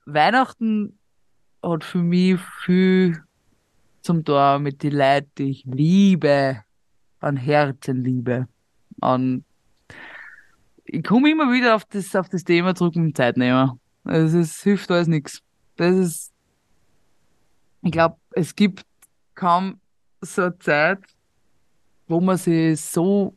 Weihnachten 0.06 0.98
hat 1.62 1.84
für 1.84 1.98
mich 1.98 2.40
viel 2.64 3.22
zum 4.00 4.24
Tor 4.24 4.58
mit 4.58 4.82
den 4.82 4.94
Leuten, 4.94 5.30
die 5.38 5.50
ich 5.50 5.64
liebe, 5.64 6.62
an 7.20 7.36
Herzenliebe, 7.36 8.48
an 9.00 9.44
ich 10.84 11.02
komme 11.04 11.30
immer 11.30 11.50
wieder 11.52 11.74
auf 11.74 11.84
das, 11.86 12.14
auf 12.16 12.28
das 12.28 12.44
Thema 12.44 12.74
zurück 12.74 12.96
mit 12.96 13.04
dem 13.04 13.14
Zeitnehmer. 13.14 13.78
Also 14.04 14.40
es 14.40 14.62
hilft 14.62 14.90
alles 14.90 15.08
nichts. 15.08 15.40
Das 15.76 15.96
ist, 15.96 16.32
ich 17.82 17.92
glaube, 17.92 18.16
es 18.32 18.54
gibt 18.54 18.84
kaum 19.34 19.80
so 20.20 20.42
eine 20.42 20.58
Zeit, 20.58 20.98
wo 22.08 22.20
man 22.20 22.36
sich 22.36 22.80
so, 22.80 23.34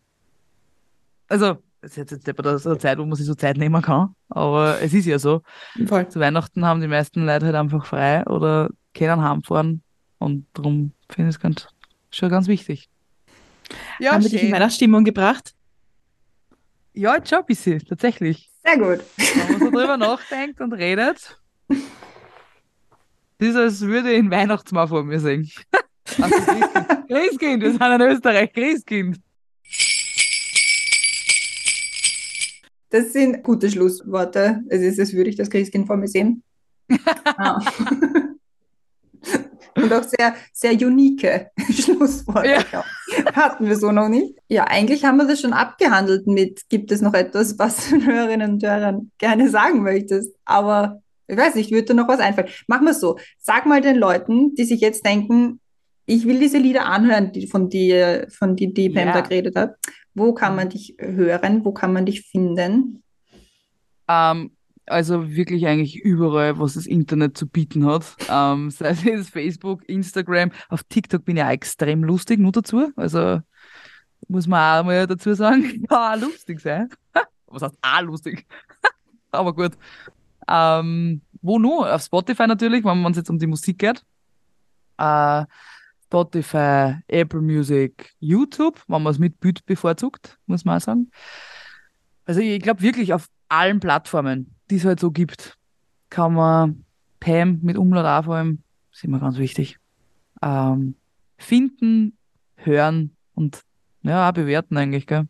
also 1.27 1.63
es 1.85 1.97
ist 1.97 2.11
jetzt 2.11 2.27
nicht 2.27 2.59
so 2.59 2.69
eine 2.69 2.77
Zeit, 2.79 2.97
wo 2.97 3.05
man 3.05 3.15
sich 3.15 3.25
so 3.25 3.35
Zeit 3.35 3.57
nehmen 3.57 3.81
kann, 3.81 4.15
aber 4.29 4.81
es 4.81 4.93
ist 4.93 5.05
ja 5.05 5.19
so. 5.19 5.41
Voll. 5.85 6.07
Zu 6.09 6.19
Weihnachten 6.19 6.65
haben 6.65 6.81
die 6.81 6.87
meisten 6.87 7.25
Leute 7.25 7.45
halt 7.45 7.55
einfach 7.55 7.85
frei 7.85 8.25
oder 8.25 8.69
können 8.93 9.21
heimfahren 9.21 9.83
und 10.17 10.47
darum 10.53 10.91
finde 11.09 11.29
ich 11.29 11.35
es 11.35 11.39
ganz, 11.39 11.67
schon 12.09 12.29
ganz 12.29 12.47
wichtig. 12.47 12.89
Ja, 13.99 14.13
Haben 14.13 14.23
wir 14.23 14.29
dich 14.29 14.43
in 14.43 14.51
Weihnachtsstimmung 14.51 15.03
gebracht? 15.03 15.53
Ja, 16.93 17.15
jetzt 17.15 17.29
schon 17.29 17.39
ein 17.39 17.45
bisschen, 17.45 17.85
tatsächlich. 17.85 18.49
Sehr 18.63 18.77
gut. 18.77 19.03
Wenn 19.17 19.47
man 19.47 19.59
so 19.59 19.65
drüber 19.65 19.97
nachdenkt 19.97 20.61
und 20.61 20.73
redet, 20.73 21.39
das 23.37 23.49
ist, 23.49 23.55
als 23.55 23.81
würde 23.81 24.11
ich 24.11 24.19
einen 24.19 24.31
Weihnachtsmann 24.31 24.87
vor 24.87 25.03
mir 25.03 25.19
sehen. 25.19 25.49
Also 26.21 26.35
Christkind. 26.35 27.07
Christkind, 27.07 27.63
wir 27.63 27.71
sind 27.71 27.81
in 27.81 28.01
Österreich, 28.01 28.53
Christkind. 28.53 29.19
Das 32.95 33.11
sind 33.11 33.43
gute 33.43 33.69
Schlussworte. 33.69 34.63
Es 34.69 34.81
ist, 34.81 34.97
als 35.01 35.11
würde 35.11 35.29
ich 35.29 35.35
das 35.35 35.49
Christkind 35.49 35.85
vor 35.85 35.97
mir 35.97 36.07
sehen. 36.07 36.41
Ah. 37.25 37.59
Und 39.75 39.91
auch 39.91 40.03
sehr, 40.03 40.33
sehr 40.53 40.71
unique 40.71 41.47
Schlussworte. 41.71 42.63
Ja. 42.71 42.85
Hatten 43.33 43.67
wir 43.67 43.75
so 43.75 43.91
noch 43.91 44.07
nicht. 44.07 44.35
Ja, 44.47 44.63
eigentlich 44.67 45.03
haben 45.03 45.17
wir 45.17 45.27
das 45.27 45.41
schon 45.41 45.51
abgehandelt 45.51 46.25
mit, 46.25 46.69
gibt 46.69 46.89
es 46.93 47.01
noch 47.01 47.13
etwas, 47.13 47.59
was 47.59 47.89
du 47.89 47.97
den 47.97 48.05
Hörerinnen 48.05 48.53
und 48.53 48.63
Hörern 48.63 49.11
gerne 49.17 49.49
sagen 49.49 49.83
möchtest? 49.83 50.33
Aber 50.45 51.01
ich 51.27 51.35
weiß 51.35 51.55
nicht, 51.55 51.71
würde 51.71 51.87
dir 51.87 51.95
noch 51.95 52.07
was 52.07 52.21
einfallen. 52.21 52.47
Machen 52.67 52.85
wir 52.85 52.91
es 52.91 53.01
so. 53.01 53.17
Sag 53.39 53.65
mal 53.65 53.81
den 53.81 53.97
Leuten, 53.97 54.55
die 54.55 54.63
sich 54.63 54.79
jetzt 54.79 55.05
denken, 55.05 55.59
ich 56.05 56.25
will 56.25 56.39
diese 56.39 56.59
Lieder 56.59 56.85
anhören, 56.85 57.33
die, 57.33 57.47
von 57.47 57.67
dir, 57.67 58.27
von 58.29 58.55
die, 58.55 58.73
die 58.73 58.89
Pam 58.89 59.07
Ja. 59.07 59.13
da 59.15 59.19
geredet 59.19 59.57
hat. 59.57 59.75
Wo 60.15 60.33
kann 60.33 60.55
man 60.55 60.69
dich 60.69 60.95
hören? 60.97 61.63
Wo 61.63 61.73
kann 61.73 61.93
man 61.93 62.05
dich 62.05 62.21
finden? 62.21 63.03
Ähm, 64.07 64.51
also 64.85 65.29
wirklich 65.29 65.67
eigentlich 65.67 65.97
überall, 65.97 66.57
was 66.59 66.75
das 66.75 66.85
Internet 66.85 67.37
zu 67.37 67.47
bieten 67.47 67.85
hat. 67.85 68.15
Ähm, 68.29 68.71
sei 68.71 68.91
es 68.91 69.29
Facebook, 69.29 69.87
Instagram, 69.87 70.51
auf 70.69 70.83
TikTok 70.83 71.23
bin 71.25 71.37
ich 71.37 71.43
auch 71.43 71.49
extrem 71.49 72.03
lustig, 72.03 72.39
nur 72.39 72.51
dazu. 72.51 72.91
Also 72.95 73.41
muss 74.27 74.47
man 74.47 74.79
auch 74.79 74.85
mal 74.85 75.05
dazu 75.05 75.33
sagen, 75.33 75.85
kann 75.89 76.21
auch 76.21 76.27
lustig 76.27 76.59
sein. 76.59 76.89
Was 77.47 77.61
heißt 77.61 77.77
auch 77.81 78.01
lustig? 78.01 78.45
Aber 79.31 79.53
gut. 79.53 79.73
Ähm, 80.47 81.21
wo 81.41 81.59
nur? 81.59 81.93
Auf 81.93 82.01
Spotify 82.01 82.47
natürlich, 82.47 82.83
wenn 82.83 83.01
man 83.01 83.11
es 83.11 83.17
jetzt 83.17 83.29
um 83.29 83.37
die 83.37 83.47
Musik 83.47 83.79
geht. 83.79 84.03
Äh, 84.97 85.45
Spotify, 86.15 86.95
Apple 87.09 87.41
Music, 87.41 88.13
YouTube, 88.19 88.81
wenn 88.87 89.03
man 89.03 89.11
es 89.11 89.19
mit 89.19 89.41
Bild 89.41 89.65
bevorzugt, 89.65 90.37
muss 90.45 90.63
man 90.63 90.77
auch 90.77 90.81
sagen. 90.81 91.11
Also 92.23 92.39
ich 92.39 92.61
glaube 92.61 92.81
wirklich 92.81 93.13
auf 93.13 93.27
allen 93.49 93.81
Plattformen, 93.81 94.55
die 94.69 94.77
es 94.77 94.85
halt 94.85 95.01
so 95.01 95.11
gibt, 95.11 95.57
kann 96.09 96.33
man 96.33 96.85
Pam 97.19 97.59
mit 97.61 97.77
Umlaut 97.77 98.05
auch 98.05 98.23
vor 98.23 98.35
allem, 98.35 98.63
ist 98.93 99.03
immer 99.03 99.19
ganz 99.19 99.37
wichtig, 99.37 99.77
ähm, 100.41 100.95
finden, 101.37 102.17
hören 102.55 103.13
und 103.33 103.63
ja, 104.03 104.29
auch 104.29 104.33
bewerten 104.33 104.77
eigentlich, 104.77 105.07
gell? 105.07 105.27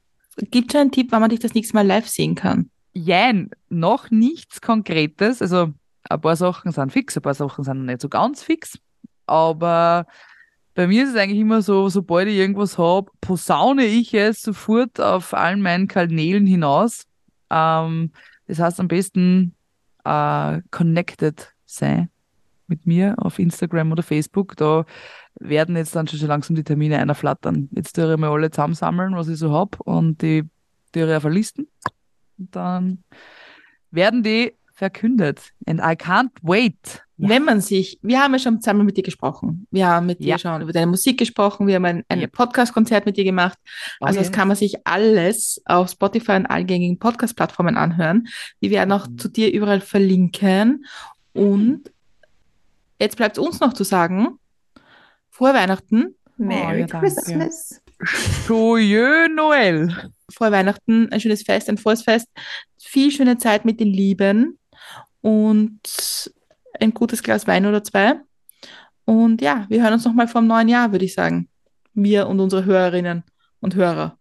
Gibt 0.52 0.72
schon 0.72 0.82
einen 0.82 0.92
Tipp, 0.92 1.08
wann 1.10 1.22
man 1.22 1.32
dich 1.32 1.40
das 1.40 1.56
nächste 1.56 1.74
Mal 1.74 1.88
live 1.88 2.08
sehen 2.08 2.36
kann? 2.36 2.70
Jein, 2.94 3.50
noch 3.70 4.12
nichts 4.12 4.62
Konkretes. 4.62 5.42
Also 5.42 5.74
ein 6.08 6.22
paar 6.22 6.36
Sachen 6.36 6.72
sind 6.72 6.92
fix, 6.92 7.16
ein 7.16 7.24
paar 7.24 7.34
Sachen 7.34 7.64
sind 7.64 7.86
nicht 7.86 8.02
so 8.02 8.10
ganz 8.10 8.44
fix. 8.44 8.78
Aber 9.26 10.06
bei 10.76 10.88
mir 10.88 11.04
ist 11.06 11.12
es 11.12 11.16
eigentlich 11.16 11.40
immer 11.40 11.62
so, 11.62 11.88
sobald 11.90 12.28
ich 12.28 12.36
irgendwas 12.36 12.78
habe, 12.78 13.10
posaune 13.22 13.86
ich 13.86 14.14
es 14.14 14.42
sofort 14.42 15.00
auf 15.00 15.34
allen 15.34 15.62
meinen 15.62 15.88
Kanälen 15.88 16.46
hinaus. 16.46 17.06
Ähm, 17.50 18.12
das 18.48 18.60
heißt 18.60 18.80
am 18.82 18.90
besten 18.90 19.56
äh, 20.04 20.62
connected 20.72 21.54
sein 21.66 22.10
mit 22.68 22.86
mir 22.86 23.16
auf 23.18 23.40
Instagram 23.40 23.94
oder 23.94 24.04
Facebook. 24.04 24.58
Da 24.58 24.86
werden 25.40 25.78
jetzt 25.78 25.96
dann 25.96 26.08
schon 26.08 26.20
langsam 26.28 26.58
die 26.58 26.64
Termine 26.64 27.00
einer 27.00 27.16
flattern. 27.16 27.70
Jetzt 27.72 27.94
tue 27.94 28.12
ich 28.12 28.20
mal 28.20 28.32
alle 28.32 28.52
zusammensammeln, 28.52 29.16
was 29.16 29.30
ich 29.30 29.38
so 29.38 29.54
hab 29.54 29.80
und 29.80 30.22
die 30.22 30.44
tue 30.92 31.08
ich 31.08 31.16
auf 31.16 31.26
eine 31.26 31.36
Listen. 31.36 31.68
Und 32.38 32.54
dann 32.54 33.04
werden 33.92 34.24
die 34.24 34.54
verkündet. 34.76 35.42
And 35.66 35.80
I 35.80 35.96
can't 35.96 36.32
wait. 36.42 37.02
Ja. 37.18 37.30
Wenn 37.30 37.46
man 37.46 37.62
sich, 37.62 37.98
wir 38.02 38.20
haben 38.22 38.34
ja 38.34 38.40
schon 38.40 38.60
zusammen 38.60 38.86
mit 38.86 38.98
dir 38.98 39.04
gesprochen. 39.04 39.68
Wir 39.72 39.88
haben 39.88 40.06
mit 40.06 40.20
dir 40.20 40.28
Ja. 40.28 40.38
schon 40.38 40.62
über 40.62 40.74
deine 40.74 40.88
Musik 40.88 41.18
gesprochen. 41.18 41.66
Wir 41.66 41.76
haben 41.76 41.86
ein, 41.86 42.04
ein 42.10 42.20
Yep. 42.20 42.34
Podcast-Konzert 42.34 43.06
mit 43.06 43.16
dir 43.16 43.24
gemacht. 43.24 43.58
Oh 44.02 44.06
Also 44.06 44.20
das 44.20 44.34
kann 44.34 44.50
man 44.50 44.58
sich 44.58 44.86
alles 44.86 45.62
auf 45.66 45.90
Spotify 45.90 46.34
und 46.34 46.46
allen 46.48 46.68
gängigen 46.68 47.00
Podcast-Plattformen 47.00 47.78
anhören. 47.78 48.28
Wir 48.60 48.70
werden 48.70 48.92
auch 48.92 49.08
Mhm. 49.08 49.18
zu 49.18 49.30
dir 49.30 49.52
überall 49.54 49.80
verlinken. 49.80 50.86
Und 51.34 51.90
jetzt 53.00 53.16
bleibt 53.16 53.38
es 53.38 53.44
uns 53.46 53.60
noch 53.62 53.74
zu 53.74 53.84
sagen, 53.86 54.38
Frohe 55.30 55.54
Weihnachten. 55.54 56.16
Merry 56.38 56.82
ja, 56.82 56.88
danke. 56.88 57.08
Christmas. 57.14 57.82
Joyeux 58.48 59.30
Noël. 59.30 60.12
Frohe 60.34 60.52
Weihnachten, 60.52 61.10
ein 61.12 61.20
schönes 61.22 61.44
Fest, 61.44 61.70
ein 61.70 61.78
frohes 61.78 62.04
Fest. 62.04 62.28
Viel 62.78 63.12
schöne 63.12 63.38
Zeit 63.38 63.64
mit 63.66 63.80
den 63.80 63.88
Lieben 63.88 64.58
und 65.26 65.80
ein 66.80 66.94
gutes 66.94 67.24
Glas 67.24 67.48
Wein 67.48 67.66
oder 67.66 67.84
zwei. 67.84 68.22
Und 69.06 69.42
ja, 69.42 69.66
wir 69.70 69.82
hören 69.82 69.94
uns 69.94 70.06
nochmal 70.06 70.28
vor 70.28 70.42
dem 70.42 70.48
neuen 70.48 70.68
Jahr, 70.68 70.92
würde 70.92 71.06
ich 71.06 71.16
sagen. 71.16 71.50
Wir 71.96 72.28
und 72.28 72.40
unsere 72.40 72.66
Hörerinnen 72.66 73.24
und 73.60 73.74
Hörer. 73.74 74.20